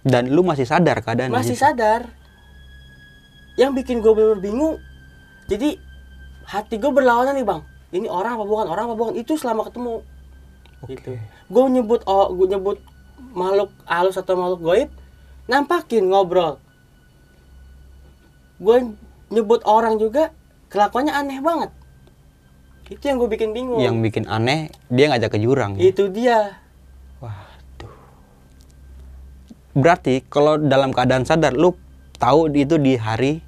Dan 0.04 0.32
lu 0.32 0.44
masih 0.44 0.64
sadar 0.64 1.04
keadaan 1.04 1.32
masih 1.32 1.60
sadar. 1.60 2.08
Yang 3.60 3.84
bikin 3.84 3.98
gue 4.02 4.14
bener 4.16 4.40
bingung 4.40 4.80
jadi 5.48 5.76
hati 6.48 6.80
gue 6.80 6.92
berlawanan 6.92 7.36
nih 7.36 7.46
bang 7.48 7.62
ini 7.94 8.10
orang 8.10 8.42
apa 8.42 8.46
bukan 8.46 8.68
orang 8.68 8.86
apa 8.90 8.96
bukan 8.98 9.16
itu 9.16 9.38
selama 9.38 9.70
ketemu 9.70 10.02
gitu 10.90 11.16
gue 11.48 11.64
nyebut 11.70 12.02
oh 12.10 12.34
gue 12.34 12.48
nyebut 12.50 12.78
makhluk 13.32 13.72
halus 13.86 14.20
atau 14.20 14.36
makhluk 14.36 14.62
goib 14.62 14.90
nampakin 15.48 16.10
ngobrol 16.10 16.58
gue 18.60 18.78
nyebut 19.30 19.62
orang 19.64 20.02
juga 20.02 20.34
kelakuannya 20.68 21.14
aneh 21.14 21.40
banget 21.40 21.72
itu 22.92 23.04
yang 23.08 23.18
gue 23.18 23.30
bikin 23.32 23.56
bingung 23.56 23.80
Yang 23.80 23.96
bikin 24.04 24.26
aneh 24.28 24.68
dia 24.92 25.08
ngajak 25.08 25.32
ke 25.34 25.40
jurang. 25.40 25.80
ya? 25.80 25.88
itu 25.88 26.12
dia 26.12 26.60
Waduh. 27.24 27.96
Berarti 29.72 30.20
kalau 30.28 30.60
dalam 30.60 30.92
keadaan 30.92 31.24
sadar 31.24 31.56
lu 31.56 31.72
tahu 32.20 32.52
itu 32.52 32.76
di 32.76 33.00
hari 33.00 33.40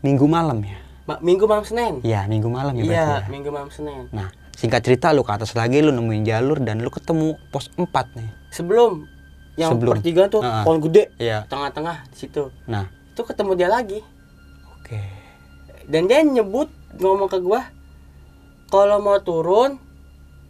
Minggu 0.00 0.24
malam 0.24 0.64
ya? 0.64 0.78
Ma- 1.10 1.18
minggu 1.20 1.44
malam 1.44 1.64
senin 1.64 1.98
Ya, 2.02 2.22
Minggu 2.24 2.46
malam 2.46 2.70
ya 2.72 2.82
iya 2.82 2.94
ya? 2.94 3.18
minggu 3.26 3.50
malam 3.50 3.66
senin 3.68 4.06
Nah, 4.10 4.30
singkat 4.52 4.80
cerita 4.80 5.10
lu 5.10 5.20
ke 5.20 5.32
atas 5.32 5.50
lagi 5.52 5.78
lu 5.78 5.90
nemuin 5.90 6.22
jalur 6.22 6.58
dan 6.58 6.78
lu 6.78 6.88
ketemu 6.88 7.34
pos 7.50 7.66
4 7.72 7.82
nih. 8.14 8.30
sebelum 8.48 9.10
yang 9.56 9.74
Sebelum. 9.74 9.92
pertigaan 9.92 10.28
tuh 10.28 10.40
Ah, 10.40 10.50
ah. 10.52 10.64
pohon 10.64 10.78
gede 10.80 11.10
Iya. 11.16 11.42
tengah-tengah 11.46 12.06
di 12.06 12.16
situ 12.16 12.54
Nah, 12.64 12.86
itu 13.08 13.20
ketemu 13.20 13.52
dia 13.54 13.66
lagi 13.68 13.98
oke. 14.76 15.00
dan 15.84 16.06
dia 16.06 16.22
nyebut 16.22 16.70
ngomong 16.94 17.26
ke 17.26 17.38
gua 17.38 17.66
kalau 18.68 18.98
mau 18.98 19.18
turun 19.18 19.82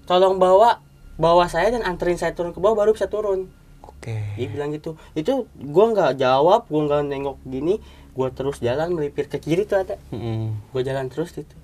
tolong 0.04 0.36
bawa 0.36 0.84
bawa 1.16 1.44
saya 1.46 1.70
dan 1.70 1.80
anterin 1.82 2.16
saya 2.16 2.30
turun 2.30 2.50
ke 2.50 2.58
bawah 2.58 2.76
baru 2.78 2.92
bisa 2.92 3.06
turun 3.06 3.48
Oke. 3.80 4.16
dia 4.34 4.46
bilang 4.46 4.68
gitu 4.70 4.96
itu 5.12 5.44
gua 5.62 5.90
nggak 5.90 6.12
jawab 6.16 6.64
gua 6.66 6.80
nggak 6.82 7.02
nengok 7.06 7.36
gini 7.42 7.80
gua 8.10 8.28
terus 8.28 8.58
jalan 8.58 8.90
melipir 8.90 9.24
ke 9.24 9.36
kiri 9.36 9.62
tuh 9.62 9.80
ada 9.80 9.96
Mm-mm. 10.08 10.56
gua 10.68 10.80
jalan 10.80 11.06
terus 11.06 11.30
itu 11.32 11.54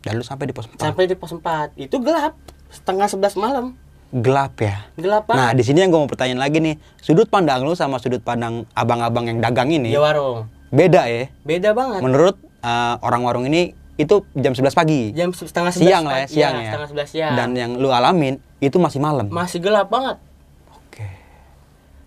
Dan 0.00 0.16
lu 0.16 0.22
sampai 0.22 0.44
di 0.44 0.52
pos 0.52 0.66
4. 0.66 0.78
sampai 0.78 1.04
di 1.04 1.14
pos 1.14 1.30
4 1.30 1.42
itu 1.76 1.96
gelap 1.98 2.34
setengah 2.68 3.06
sebelas 3.06 3.34
malam 3.34 3.74
Gelap 4.08 4.54
ya. 4.56 4.86
gelap 4.94 5.26
Nah, 5.28 5.50
di 5.50 5.60
sini 5.60 5.82
yang 5.82 5.90
gue 5.90 5.98
mau 5.98 6.06
pertanyaan 6.06 6.38
lagi 6.38 6.58
nih, 6.58 6.78
sudut 6.96 7.26
pandang 7.26 7.58
lu 7.60 7.74
sama 7.74 7.98
sudut 7.98 8.20
pandang 8.20 8.62
abang-abang 8.70 9.26
yang 9.26 9.38
dagang 9.40 9.66
ini 9.68 9.90
di 9.90 9.98
warung 9.98 10.46
beda 10.68 11.02
ya. 11.04 11.26
beda 11.42 11.70
banget 11.72 12.00
Menurut 12.00 12.34
uh, 12.60 12.94
orang 13.00 13.22
warung 13.22 13.44
ini 13.44 13.74
itu 13.96 14.22
jam 14.32 14.52
11 14.52 14.62
pagi. 14.72 15.10
jam 15.10 15.30
se- 15.30 15.44
setengah 15.44 15.70
sebelas 15.70 15.90
siang 15.90 16.04
lah 16.04 16.16
ya, 16.16 16.26
siang 16.28 16.54
ya. 16.54 16.62
setengah 16.68 16.88
sebelas 16.88 17.08
siang 17.08 17.32
Dan 17.34 17.48
yang 17.52 17.70
lu 17.74 17.90
alamin 17.90 18.38
itu 18.58 18.76
masih 18.76 19.00
malam. 19.00 19.26
masih 19.26 19.58
gelap 19.58 19.88
banget 19.88 20.22
Oke. 20.70 21.06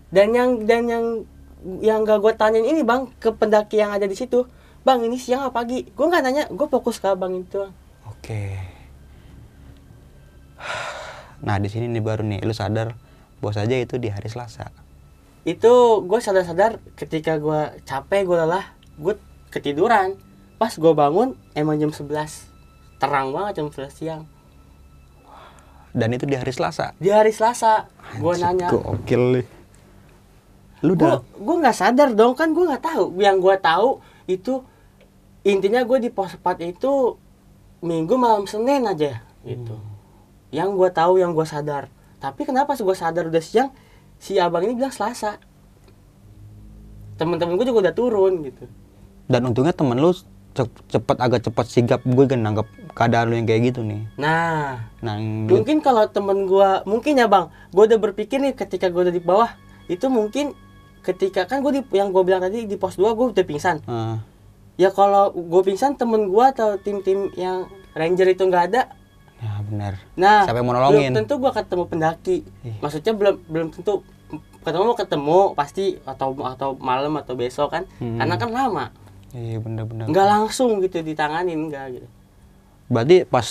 dan 0.08 0.28
yang 0.30 0.50
dan 0.64 0.82
yang 0.86 1.04
yang 1.80 2.02
gak 2.02 2.18
gue 2.18 2.32
tanyain 2.34 2.64
ini 2.64 2.80
bang 2.80 3.08
ke 3.16 3.30
pendaki 3.30 3.78
yang 3.78 3.92
ada 3.92 4.04
di 4.04 4.14
situ 4.14 4.48
bang 4.80 5.04
ini 5.04 5.16
siang 5.16 5.44
apa 5.44 5.60
pagi 5.60 5.84
gue 5.84 6.06
nggak 6.06 6.22
nanya 6.24 6.44
gue 6.48 6.66
fokus 6.66 6.96
ke 6.96 7.06
abang 7.06 7.36
itu 7.36 7.68
Oke. 8.08 8.58
Nah, 11.40 11.56
di 11.56 11.72
sini 11.72 11.88
nih 11.88 12.04
baru 12.04 12.20
nih 12.20 12.44
lu 12.44 12.52
sadar 12.52 12.92
bos 13.38 13.56
aja 13.56 13.72
itu 13.72 13.96
di 13.96 14.08
hari 14.08 14.28
Selasa. 14.28 14.68
itu 15.40 15.72
gue 16.04 16.20
sadar-sadar 16.20 16.76
ketika 16.94 17.40
gue 17.40 17.80
capek 17.82 18.28
gue 18.28 18.36
lelah 18.36 18.76
gue 19.00 19.16
ketiduran 19.48 20.20
pas 20.56 20.68
gue 20.68 20.92
bangun 20.92 21.32
emang 21.56 21.80
jam 21.80 21.88
11 21.88 22.12
terang 23.00 23.32
banget 23.32 23.56
jam 23.56 23.72
11 23.72 23.88
siang 23.88 24.22
Dan 25.90 26.12
itu 26.12 26.28
di 26.28 26.36
hari 26.36 26.52
Selasa. 26.52 26.92
di 27.00 27.08
hari 27.08 27.32
Selasa 27.32 27.88
gue 28.14 28.34
nanya 28.36 28.68
Gokil 28.68 29.40
nih. 29.40 29.46
Lu 30.80 30.96
udah 30.96 31.20
gue 31.20 31.56
nggak 31.60 31.76
sadar 31.76 32.08
dong 32.16 32.32
kan 32.32 32.52
gue 32.52 32.64
nggak 32.64 32.84
tahu. 32.84 33.04
Yang 33.20 33.36
gue 33.44 33.56
tahu 33.60 33.88
itu 34.26 34.54
intinya 35.44 35.80
gue 35.84 35.98
di 36.00 36.10
pos 36.12 36.36
4 36.36 36.60
itu 36.64 37.16
minggu 37.80 38.14
malam 38.16 38.44
senin 38.44 38.84
aja 38.84 39.20
gitu. 39.44 39.76
Yang 40.52 40.68
gue 40.76 40.88
tahu 40.92 41.12
yang 41.20 41.32
gue 41.32 41.44
sadar. 41.44 41.88
Tapi 42.20 42.44
kenapa 42.44 42.76
gue 42.76 42.96
sadar 42.96 43.28
udah 43.28 43.40
siang? 43.40 43.72
Si 44.20 44.36
abang 44.36 44.60
ini 44.64 44.76
bilang 44.76 44.92
selasa. 44.92 45.40
Temen-temen 47.16 47.56
gue 47.60 47.66
juga 47.68 47.88
udah 47.88 47.94
turun 47.96 48.44
gitu. 48.44 48.64
Dan 49.28 49.48
untungnya 49.48 49.72
temen 49.76 49.96
lu 49.96 50.12
cep- 50.56 50.80
cepet 50.88 51.16
agak 51.20 51.40
cepet 51.44 51.66
sigap. 51.68 52.00
Gue 52.04 52.24
kan 52.24 52.40
nanggap 52.40 52.68
keadaan 52.96 53.32
lu 53.32 53.34
yang 53.36 53.48
kayak 53.48 53.72
gitu 53.72 53.80
nih. 53.84 54.04
nah 54.16 54.80
Nah, 55.00 55.16
mungkin 55.48 55.80
kalau 55.80 56.04
temen 56.08 56.44
gue 56.44 56.70
mungkin 56.84 57.16
ya 57.16 57.28
bang. 57.28 57.48
Gue 57.72 57.88
udah 57.88 58.00
berpikir 58.00 58.40
nih 58.40 58.52
ketika 58.52 58.92
gue 58.92 59.08
udah 59.08 59.14
di 59.14 59.22
bawah 59.24 59.48
itu 59.88 60.06
mungkin 60.12 60.52
ketika 61.02 61.44
kan 61.44 61.60
gue 61.60 61.72
di 61.72 61.92
yang 61.92 62.08
gue 62.08 62.20
bilang 62.20 62.40
tadi 62.40 62.64
di 62.64 62.74
pos 62.74 62.94
2 62.94 63.08
gue 63.10 63.26
udah 63.30 63.44
pingsan 63.44 63.76
Ah, 63.84 64.20
ya 64.74 64.88
kalau 64.88 65.30
gue 65.30 65.62
pingsan 65.62 65.94
temen 65.94 66.26
gue 66.26 66.44
atau 66.46 66.76
tim-tim 66.76 67.32
yang 67.34 67.64
ranger 67.92 68.28
itu 68.28 68.42
nggak 68.42 68.64
ada 68.68 68.82
ya 69.36 69.52
benar. 69.62 69.92
nah 70.14 70.44
Siapa 70.44 70.56
yang 70.56 70.66
mau 70.66 70.74
nolongin? 70.74 71.10
belum 71.10 71.18
tentu 71.18 71.34
gue 71.36 71.50
ketemu 71.50 71.84
pendaki 71.86 72.36
Ih. 72.60 72.76
maksudnya 72.78 73.12
belum 73.12 73.34
belum 73.42 73.66
tentu 73.70 74.04
ketemu 74.60 74.82
mau 74.84 74.94
ketemu 74.94 75.38
pasti 75.54 75.84
atau 76.04 76.36
atau 76.38 76.68
malam 76.76 77.16
atau 77.16 77.32
besok 77.34 77.72
kan 77.72 77.88
Hmm. 77.96 78.20
karena 78.20 78.36
kan 78.36 78.50
lama 78.50 78.86
Iya 79.30 79.56
benar-benar. 79.58 80.04
nggak 80.06 80.26
langsung 80.28 80.80
gitu 80.80 81.00
ditanganin 81.00 81.56
enggak 81.62 81.86
gitu 81.94 82.08
Berarti 82.86 83.22
pas 83.22 83.46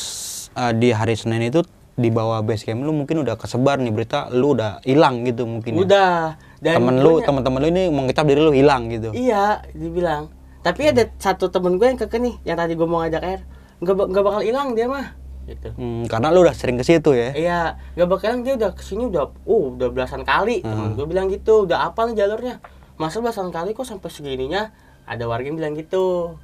uh, 0.54 0.70
di 0.72 0.92
hari 0.92 1.16
Senin 1.16 1.40
itu 1.42 1.64
di 1.96 2.08
bawah 2.10 2.40
base 2.40 2.64
camp 2.64 2.80
lu 2.80 2.92
mungkin 2.92 3.20
udah 3.20 3.36
kesebar 3.36 3.76
nih 3.76 3.90
berita 3.90 4.28
lu 4.30 4.52
udah 4.52 4.80
hilang 4.84 5.24
gitu 5.24 5.44
mungkin. 5.44 5.76
ya. 5.76 6.36
Dan 6.60 6.84
Temen 6.84 7.00
lu, 7.00 7.24
teman-teman 7.24 7.60
lu 7.64 7.68
ini 7.72 7.84
mengecap 7.88 8.28
diri 8.28 8.42
lu 8.44 8.52
hilang 8.52 8.92
gitu. 8.92 9.16
iya 9.16 9.64
dibilang 9.72 10.28
tapi 10.60 10.92
ada 10.92 11.08
satu 11.16 11.48
temen 11.48 11.80
gue 11.80 11.88
yang 11.88 11.96
keke 11.96 12.20
nih 12.20 12.36
yang 12.44 12.58
tadi 12.60 12.76
gue 12.76 12.84
mau 12.84 13.00
ngajak 13.00 13.24
air 13.24 13.42
nggak 13.80 13.96
nggak 13.96 14.24
bakal 14.28 14.42
hilang 14.44 14.76
dia 14.76 14.92
mah 14.92 15.16
gitu 15.48 15.72
Hmm, 15.74 16.04
karena 16.06 16.30
lu 16.30 16.46
udah 16.46 16.54
sering 16.54 16.78
ke 16.78 16.86
situ 16.86 17.10
ya. 17.18 17.34
Iya, 17.34 17.62
gak 17.98 18.06
bakalan 18.06 18.46
dia 18.46 18.54
udah 18.54 18.70
ke 18.70 18.86
sini 18.86 19.10
udah, 19.10 19.34
uh, 19.50 19.74
udah 19.74 19.90
belasan 19.90 20.22
kali. 20.22 20.62
Temen 20.62 20.94
gue 20.94 21.10
bilang 21.10 21.26
gitu, 21.26 21.66
udah 21.66 21.90
apa 21.90 22.06
nih 22.06 22.22
jalurnya? 22.22 22.62
Masa 23.02 23.18
belasan 23.18 23.50
kali 23.50 23.74
kok 23.74 23.82
sampai 23.82 24.14
segininya? 24.14 24.70
Ada 25.10 25.26
warga 25.26 25.50
yang 25.50 25.58
bilang 25.58 25.74
gitu. 25.74 26.38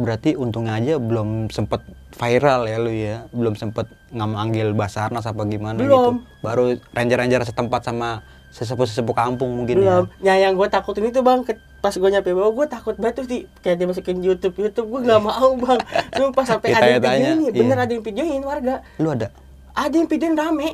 Berarti 0.00 0.40
untungnya 0.40 0.80
aja 0.80 0.96
belum 0.96 1.52
sempet 1.52 1.84
viral 2.16 2.64
ya 2.64 2.76
lu 2.80 2.88
ya. 2.88 3.28
Belum 3.36 3.52
sempet 3.52 3.92
ngambil 4.10 4.74
Basarnas 4.74 5.26
apa 5.26 5.42
gimana 5.46 5.78
Belum. 5.78 6.22
gitu. 6.22 6.42
Baru 6.42 6.64
ranger-ranger 6.94 7.46
setempat 7.46 7.86
sama 7.86 8.22
sesepuh-sesepuh 8.50 9.14
kampung 9.14 9.54
mungkin 9.54 9.86
Belum. 9.86 10.04
ya. 10.18 10.34
Ya 10.34 10.50
yang 10.50 10.58
gue 10.58 10.66
takutin 10.66 11.06
itu 11.06 11.22
bang, 11.22 11.46
ke- 11.46 11.62
pas 11.78 11.94
gue 11.94 12.10
nyampe 12.10 12.34
bawah 12.34 12.50
gue 12.50 12.66
takut 12.66 12.94
banget 12.98 13.22
tuh 13.22 13.26
di 13.30 13.38
kayak 13.62 13.78
dimasukin 13.78 14.18
YouTube 14.20 14.58
YouTube 14.58 14.90
gue 14.90 15.00
gak 15.06 15.22
mau 15.22 15.54
bang. 15.54 15.80
Sumpah 16.18 16.44
sampai 16.44 16.68
ada 16.74 16.86
yang 16.90 16.98
videoin, 16.98 17.38
bener 17.54 17.76
iya. 17.78 17.84
ada 17.86 17.92
yang 17.94 18.04
videoin 18.04 18.42
warga. 18.42 18.74
Lu 18.98 19.14
ada? 19.14 19.30
Ada 19.78 19.94
yang 19.94 20.08
videoin 20.10 20.34
rame. 20.34 20.68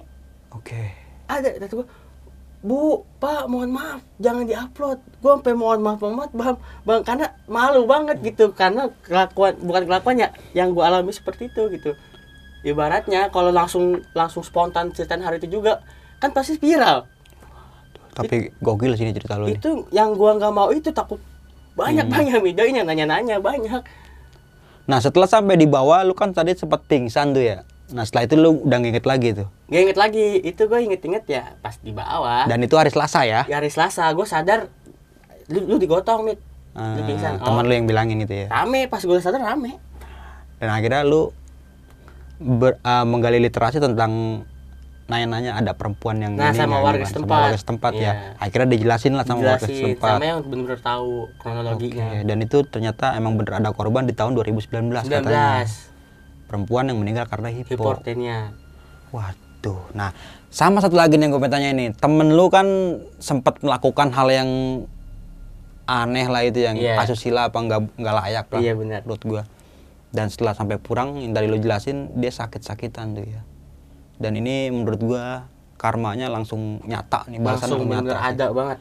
Oke. 0.56 0.96
Ada, 1.28 1.60
kata 1.60 1.74
gue, 1.84 1.88
Bu, 2.66 3.04
Pak, 3.22 3.46
mohon 3.46 3.70
maaf, 3.70 4.00
jangan 4.18 4.42
diupload. 4.42 4.98
Gue 5.20 5.30
sampai 5.38 5.54
mohon 5.54 5.84
maaf 5.84 6.00
banget, 6.00 6.30
bang, 6.32 6.56
bang, 6.82 7.00
karena 7.04 7.26
malu 7.46 7.84
banget 7.86 8.16
gitu, 8.24 8.50
karena 8.56 8.90
kelakuan 9.04 9.54
bukan 9.60 9.82
kelakuannya, 9.86 10.32
yang 10.56 10.72
gue 10.72 10.82
alami 10.82 11.12
seperti 11.12 11.52
itu 11.52 11.62
gitu. 11.70 11.94
Ibaratnya 12.66 13.30
kalau 13.30 13.48
langsung 13.48 13.84
langsung 14.10 14.42
spontan 14.42 14.90
ceritain 14.90 15.22
hari 15.22 15.38
itu 15.38 15.46
juga, 15.52 15.78
kan 16.18 16.30
pasti 16.30 16.58
viral. 16.58 17.06
Tapi 18.10 18.50
gokil 18.58 18.92
sih 18.92 19.04
ini 19.04 19.12
cerita 19.12 19.36
lu 19.36 19.46
nih. 19.46 19.54
Itu 19.54 19.86
yang 19.90 20.12
gua 20.12 20.34
nggak 20.34 20.50
mau 20.50 20.68
itu 20.68 20.90
takut 20.90 21.22
banyak 21.72 22.02
Hmm. 22.02 22.14
banyak 22.16 22.40
videonya 22.42 22.82
nanya-nanya 22.82 23.38
banyak. 23.38 23.84
Nah 24.86 24.98
setelah 24.98 25.26
sampai 25.26 25.54
di 25.54 25.66
bawah 25.66 26.00
lu 26.00 26.10
kan 26.10 26.32
tadi 26.32 26.52
sempet 26.52 26.82
pingsan 26.84 27.30
tuh 27.30 27.44
ya. 27.44 27.58
Nah 27.86 28.02
setelah 28.02 28.24
itu 28.24 28.34
lu 28.34 28.64
udah 28.64 28.78
nginget 28.78 29.04
lagi 29.04 29.30
tuh. 29.32 29.46
Gak 29.66 29.82
inget 29.84 29.98
lagi, 30.00 30.26
itu 30.40 30.62
gue 30.62 30.78
inget-inget 30.80 31.24
ya 31.28 31.54
pas 31.56 31.76
di 31.76 31.90
bawah. 31.90 32.46
Dan 32.46 32.58
itu 32.60 32.74
hari 32.74 32.88
Selasa 32.88 33.22
ya. 33.22 33.44
di 33.44 33.52
hari 33.52 33.68
Selasa 33.68 34.10
gue 34.10 34.24
sadar 34.24 34.66
lu, 35.46 35.60
lu 35.64 35.76
digotong 35.76 36.24
lu 36.24 36.34
Eh, 36.76 37.04
pingsan 37.04 37.38
teman 37.38 37.62
Oh, 37.62 37.64
lu 37.64 37.72
yang 37.72 37.84
bilangin 37.84 38.20
itu 38.20 38.34
ya. 38.36 38.46
rame 38.48 38.84
pas 38.84 39.00
gue 39.00 39.16
sadar 39.16 39.40
rame 39.40 39.80
Dan 40.56 40.68
akhirnya 40.68 41.02
lu 41.02 41.32
ber- 42.38 42.78
eh, 42.78 43.04
menggali 43.04 43.38
literasi 43.38 43.78
tentang 43.78 44.42
nanya-nanya 45.06 45.54
ada 45.54 45.70
perempuan 45.70 46.18
yang 46.18 46.34
Nah, 46.34 46.50
ini 46.50 46.58
sama 46.58 46.66
nggak 46.72 46.82
warga 46.82 46.98
gimana, 46.98 47.06
setempat. 47.08 47.30
sama 47.30 47.44
warga 47.44 47.58
setempat 47.58 47.92
ya. 47.94 48.00
Iya. 48.02 48.12
Akhirnya 48.36 48.68
dijelasin 48.68 49.12
lah 49.12 49.22
sama 49.22 49.38
warga 49.40 49.54
Jelasin, 49.62 49.76
setempat. 49.94 50.10
sama 50.10 50.24
yang 50.24 50.38
bener-bener 50.42 50.80
tahu 50.82 51.10
kronologinya 51.36 52.06
Oke, 52.10 52.18
dan 52.24 52.38
itu 52.40 52.58
ternyata 52.64 53.06
emang 53.14 53.32
bener 53.34 53.52
ada 53.54 53.70
korban 53.70 54.02
di 54.02 54.12
tahun 54.12 54.34
2019 54.34 55.06
katanya. 55.06 55.62
19 55.62 55.94
Perempuan 56.46 56.84
yang 56.86 56.98
meninggal 56.98 57.26
karena 57.26 57.50
hipo. 57.50 57.74
Waduh. 59.12 59.80
Nah, 59.92 60.10
sama 60.48 60.78
satu 60.78 60.94
lagi 60.94 61.14
yang 61.14 61.30
gue 61.30 61.42
tanya 61.46 61.70
ini. 61.70 61.90
Temen 61.92 62.34
lu 62.34 62.46
kan 62.48 62.66
sempat 63.16 63.58
melakukan 63.60 64.10
hal 64.10 64.28
yang 64.28 64.50
aneh 65.84 66.26
lah 66.26 66.42
itu 66.42 66.58
yang 66.60 66.74
Iya. 66.74 66.98
asusila 66.98 67.46
apa 67.46 67.54
nggak 67.56 67.94
nggak 67.94 68.14
layak 68.16 68.46
lah 68.48 68.58
Iya, 68.58 68.72
benar. 68.74 69.00
menurut 69.02 69.22
gua. 69.22 69.42
Dan 70.16 70.26
setelah 70.26 70.52
sampai 70.52 70.76
pulang 70.76 71.14
yang 71.14 71.30
tadi 71.30 71.44
lu 71.44 71.58
jelasin 71.58 72.08
dia 72.14 72.32
sakit-sakitan 72.32 73.12
tuh 73.12 73.26
ya. 73.26 73.44
Dan 74.16 74.32
ini 74.34 74.70
menurut 74.70 74.96
gua 74.98 75.44
karmanya 75.76 76.26
langsung 76.26 76.80
nyata 76.82 77.28
nih 77.28 77.36
balasan 77.36 77.68
langsung 77.68 77.84
nyata. 77.86 78.16
ada 78.16 78.46
banget 78.50 78.78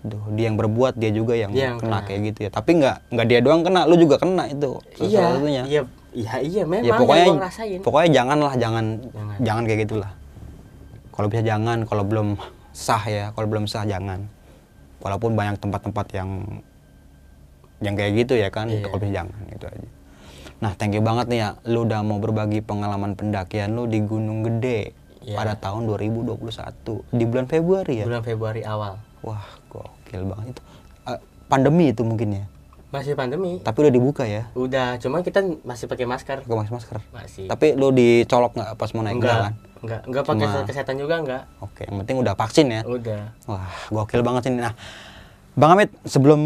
Aduh, 0.00 0.32
dia 0.32 0.48
yang 0.48 0.56
berbuat 0.56 0.96
dia 0.96 1.12
juga 1.12 1.36
yang 1.36 1.52
Dia 1.52 1.60
yang 1.66 1.76
kena 1.76 2.00
kena. 2.00 2.06
kayak 2.08 2.20
gitu 2.26 2.38
ya. 2.40 2.50
Tapi 2.50 2.70
nggak 2.74 2.96
nggak 3.12 3.26
dia 3.28 3.40
doang 3.40 3.60
kena, 3.60 3.84
lu 3.84 3.94
juga 3.94 4.16
kena 4.16 4.48
itu. 4.48 4.80
iya 4.98 5.20
satunya. 5.28 5.62
iya 5.68 5.80
iya 6.10 6.34
iya 6.40 6.62
memang 6.64 6.82
ya 6.82 6.92
pokoknya 6.96 7.26
pokoknya 7.78 8.08
janganlah 8.10 8.52
jangan 8.56 8.84
Jangan. 9.06 9.36
jangan, 9.38 9.62
kayak 9.62 9.80
gitulah 9.84 10.10
kalau 11.12 11.28
bisa 11.28 11.42
jangan 11.44 11.78
kalau 11.84 12.02
belum 12.02 12.28
sah 12.72 13.04
ya 13.04 13.24
kalau 13.30 13.46
belum 13.46 13.68
sah 13.68 13.84
jangan 13.84 14.24
walaupun 14.98 15.36
banyak 15.36 15.60
tempat-tempat 15.60 16.06
yang 16.10 16.30
yang 17.78 17.94
kayak 17.94 18.12
gitu 18.18 18.34
ya 18.34 18.48
kan 18.48 18.66
Iya. 18.66 18.82
kalau 18.82 18.98
bisa 18.98 19.12
jangan 19.14 19.38
gitu 19.50 19.64
aja 19.66 19.88
nah 20.60 20.72
thank 20.72 20.92
you 20.92 21.00
banget 21.00 21.26
nih 21.26 21.38
ya. 21.38 21.48
Lu 21.64 21.82
udah 21.82 22.00
mau 22.00 22.16
berbagi 22.16 22.60
pengalaman 22.60 23.12
pendakian 23.12 23.72
lu 23.72 23.84
di 23.84 24.00
Gunung 24.00 24.40
Gede 24.42 24.92
Iya. 25.20 25.36
pada 25.36 25.52
tahun 25.54 25.84
2021 25.84 26.40
di 27.12 27.24
bulan 27.24 27.44
Februari 27.44 28.00
ya? 28.00 28.04
Bulan 28.04 28.20
Februari 28.20 28.62
awal. 28.62 28.96
Wah 29.20 29.44
gokil 29.68 30.24
banget 30.24 30.46
itu. 30.50 30.62
Eh, 31.06 31.18
pandemi 31.44 31.92
itu 31.92 32.00
mungkin 32.00 32.28
ya? 32.34 32.44
Masih 32.88 33.12
pandemi. 33.12 33.60
Tapi 33.60 33.76
udah 33.78 33.92
dibuka 33.92 34.24
ya? 34.24 34.48
Udah 34.52 34.96
cuman 34.96 35.20
kita 35.20 35.44
masih 35.62 35.86
pakai 35.86 36.08
masker. 36.08 36.40
Pakai 36.42 36.56
masker 36.56 36.74
masker? 36.74 36.96
Masih. 37.12 37.44
Tapi 37.46 37.66
lu 37.72 37.92
dicolok 37.92 38.52
nggak 38.52 38.70
pas 38.74 38.90
mau 38.90 39.04
naik 39.04 39.16
enggak 39.16 39.28
jalan 39.30 39.52
enggak 39.80 40.00
enggak 40.04 40.24
pakai 40.24 40.44
Cuma- 40.46 40.66
kesehatan 40.66 40.96
juga 40.96 41.14
enggak 41.16 41.42
Oke, 41.58 41.82
yang 41.84 41.96
penting 42.00 42.16
udah 42.18 42.34
vaksin 42.34 42.66
ya. 42.68 42.80
udah. 42.82 43.22
Wah, 43.44 43.68
gokil 43.90 44.20
banget 44.20 44.42
ini. 44.48 44.60
Nah, 44.60 44.72
Bang 45.52 45.74
Amit, 45.74 45.92
sebelum 46.02 46.40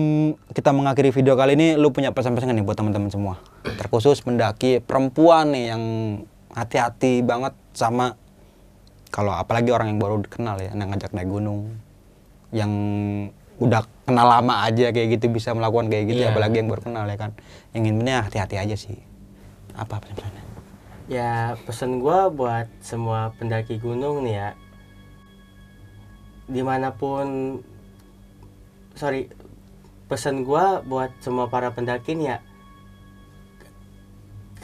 kita 0.50 0.70
mengakhiri 0.70 1.10
video 1.10 1.34
kali 1.34 1.54
ini, 1.54 1.74
lu 1.74 1.90
punya 1.90 2.10
pesan-pesan 2.10 2.50
nih 2.50 2.62
buat 2.62 2.74
teman-teman 2.74 3.06
semua? 3.06 3.38
Terkhusus 3.64 4.20
pendaki 4.20 4.84
perempuan 4.84 5.56
nih 5.56 5.72
yang 5.72 5.82
hati-hati 6.52 7.24
banget 7.24 7.56
sama 7.72 8.14
kalau 9.08 9.32
apalagi 9.32 9.72
orang 9.72 9.94
yang 9.94 10.00
baru 10.02 10.20
dikenal 10.20 10.60
ya, 10.60 10.70
yang 10.74 10.90
ngajak 10.90 11.14
naik 11.14 11.30
gunung, 11.30 11.70
yang 12.50 12.72
udah 13.62 13.86
kenal 14.04 14.26
lama 14.26 14.66
aja 14.66 14.90
kayak 14.90 15.16
gitu 15.16 15.30
bisa 15.30 15.54
melakukan 15.54 15.86
kayak 15.86 16.10
gitu, 16.10 16.26
Iya. 16.26 16.34
apalagi 16.34 16.58
yang 16.58 16.68
baru 16.68 16.82
kenal 16.82 17.06
ya 17.06 17.16
kan. 17.16 17.30
Yang 17.70 17.82
intinya 17.94 18.16
hati-hati 18.26 18.56
aja 18.58 18.76
sih. 18.76 18.98
Apa 19.78 20.02
pesan-pesannya? 20.02 20.42
Ya 21.04 21.54
pesan 21.68 22.00
gua 22.00 22.32
buat 22.32 22.64
semua 22.80 23.34
pendaki 23.36 23.76
gunung 23.76 24.24
nih 24.24 24.34
ya 24.40 24.50
Di 26.48 26.64
mana 26.64 26.96
pun 26.96 27.60
Sorry 28.96 29.28
Pesan 30.08 30.48
gua 30.48 30.80
buat 30.80 31.12
semua 31.20 31.52
para 31.52 31.76
pendaki 31.76 32.16
nih 32.16 32.32
ya 32.32 32.38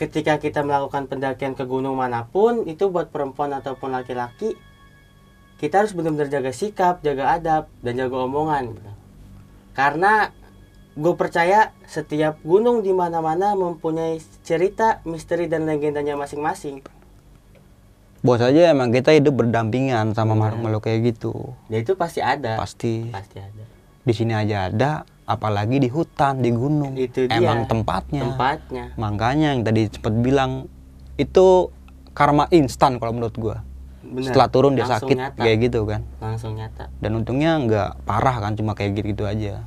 Ketika 0.00 0.40
kita 0.40 0.64
melakukan 0.64 1.04
pendakian 1.12 1.52
ke 1.52 1.68
gunung 1.68 2.00
mana 2.00 2.24
pun 2.24 2.64
Itu 2.64 2.88
buat 2.88 3.12
perempuan 3.12 3.52
ataupun 3.52 3.92
laki-laki 3.92 4.56
Kita 5.60 5.84
harus 5.84 5.92
benar-benar 5.92 6.32
jaga 6.32 6.56
sikap, 6.56 7.04
jaga 7.04 7.36
adab, 7.36 7.68
dan 7.84 8.00
jaga 8.00 8.16
omongan 8.24 8.72
gitu. 8.72 8.90
Karena 9.76 10.32
gue 10.96 11.14
percaya 11.20 11.76
setiap 11.84 12.40
gunung 12.40 12.80
di 12.80 12.96
mana-mana 12.96 13.52
mempunyai 13.52 14.16
cerita, 14.40 15.04
misteri 15.04 15.52
dan 15.52 15.68
legendanya 15.68 16.16
masing-masing. 16.16 16.80
Bos 18.20 18.40
aja 18.40 18.72
emang 18.72 18.92
kita 18.92 19.12
hidup 19.16 19.44
berdampingan 19.44 20.16
sama 20.16 20.32
Iya. 20.32 20.40
makhluk-makhluk 20.40 20.82
kayak 20.84 21.00
gitu. 21.12 21.32
Ya 21.68 21.80
itu 21.80 21.92
pasti 21.92 22.24
ada. 22.24 22.56
Pasti. 22.56 23.08
Pasti 23.12 23.36
ada. 23.40 23.64
di 24.00 24.16
sini 24.16 24.32
aja 24.32 24.72
ada 24.72 25.04
apalagi 25.30 25.78
di 25.78 25.86
hutan 25.86 26.42
di 26.42 26.50
gunung 26.50 26.92
Itu 26.92 27.24
dia. 27.24 27.38
emang 27.38 27.64
tempatnya 27.64 28.26
Tempatnya. 28.26 28.84
makanya 28.96 29.54
yang 29.54 29.62
tadi 29.62 29.86
sempat 29.86 30.14
bilang 30.16 30.66
itu 31.14 31.70
karma 32.10 32.50
instan 32.50 32.98
kalau 32.98 33.14
menurut 33.14 33.36
gua 33.36 33.56
Bener. 34.02 34.26
setelah 34.26 34.48
turun 34.48 34.74
dia 34.74 34.82
Langsung 34.84 35.06
sakit 35.06 35.16
nyata. 35.16 35.38
kayak 35.38 35.56
gitu 35.62 35.80
kan 35.84 36.00
Langsung 36.18 36.52
nyata. 36.54 36.84
dan 36.98 37.10
untungnya 37.14 37.50
nggak 37.56 37.88
parah 38.02 38.36
kan 38.40 38.52
cuma 38.52 38.74
kayak 38.74 38.98
gitu, 38.98 39.06
gitu 39.08 39.24
aja 39.24 39.62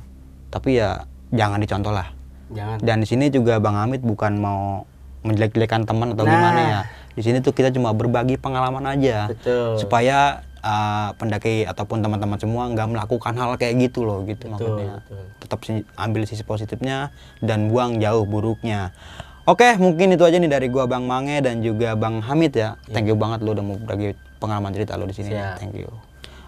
tapi 0.48 0.76
ya 0.76 1.08
jangan 1.30 1.58
dicontoh 1.58 1.90
lah 1.90 2.12
Jangan. 2.46 2.76
dan 2.78 2.96
di 3.00 3.06
sini 3.08 3.24
juga 3.28 3.56
bang 3.56 3.74
Hamid 3.74 4.02
bukan 4.02 4.36
mau 4.36 4.84
menjelek-jelekan 5.22 5.82
teman 5.82 6.12
atau 6.12 6.22
Nah. 6.22 6.30
gimana 6.30 6.60
ya 6.60 6.80
di 7.10 7.22
sini 7.22 7.40
tuh 7.40 7.50
kita 7.50 7.70
cuma 7.70 7.90
berbagi 7.90 8.36
pengalaman 8.36 8.84
aja 8.84 9.32
Betul. 9.32 9.80
supaya 9.80 10.44
uh, 10.64 11.12
pendaki 11.20 11.68
ataupun 11.68 12.00
teman-teman 12.00 12.40
semua 12.40 12.72
nggak 12.72 12.88
melakukan 12.88 13.36
hal 13.36 13.54
kayak 13.60 13.76
gitu 13.84 14.08
loh 14.08 14.24
gitu 14.24 14.48
Betul, 14.48 14.80
maksudnya. 14.80 14.94
betul. 15.04 15.24
tetap 15.44 15.60
ambil 16.00 16.22
sisi 16.24 16.42
positifnya 16.42 17.12
dan 17.44 17.68
buang 17.68 18.00
jauh 18.00 18.24
buruknya. 18.24 18.96
Oke 19.44 19.76
mungkin 19.76 20.16
itu 20.16 20.24
aja 20.24 20.40
nih 20.40 20.48
dari 20.48 20.72
gua 20.72 20.88
bang 20.88 21.04
Mange 21.04 21.36
dan 21.44 21.60
juga 21.60 21.92
bang 21.92 22.24
Hamid 22.24 22.56
ya. 22.56 22.80
Thank 22.88 23.12
you 23.12 23.16
banget 23.20 23.44
lo 23.44 23.52
udah 23.52 23.64
mau 23.64 23.76
berbagi 23.76 24.16
pengalaman 24.40 24.72
cerita 24.72 24.96
lo 24.96 25.04
di 25.04 25.12
sini. 25.12 25.36
Siap. 25.36 25.60
thank 25.60 25.76
you. 25.76 25.92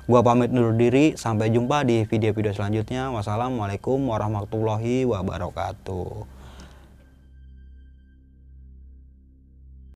Gua 0.08 0.22
pamit 0.22 0.54
undur 0.54 0.72
diri 0.72 1.18
sampai 1.18 1.52
jumpa 1.52 1.82
di 1.84 2.06
video-video 2.08 2.54
selanjutnya. 2.56 3.12
Wassalamualaikum 3.12 4.00
warahmatullahi 4.06 5.04
wabarakatuh 5.04 6.35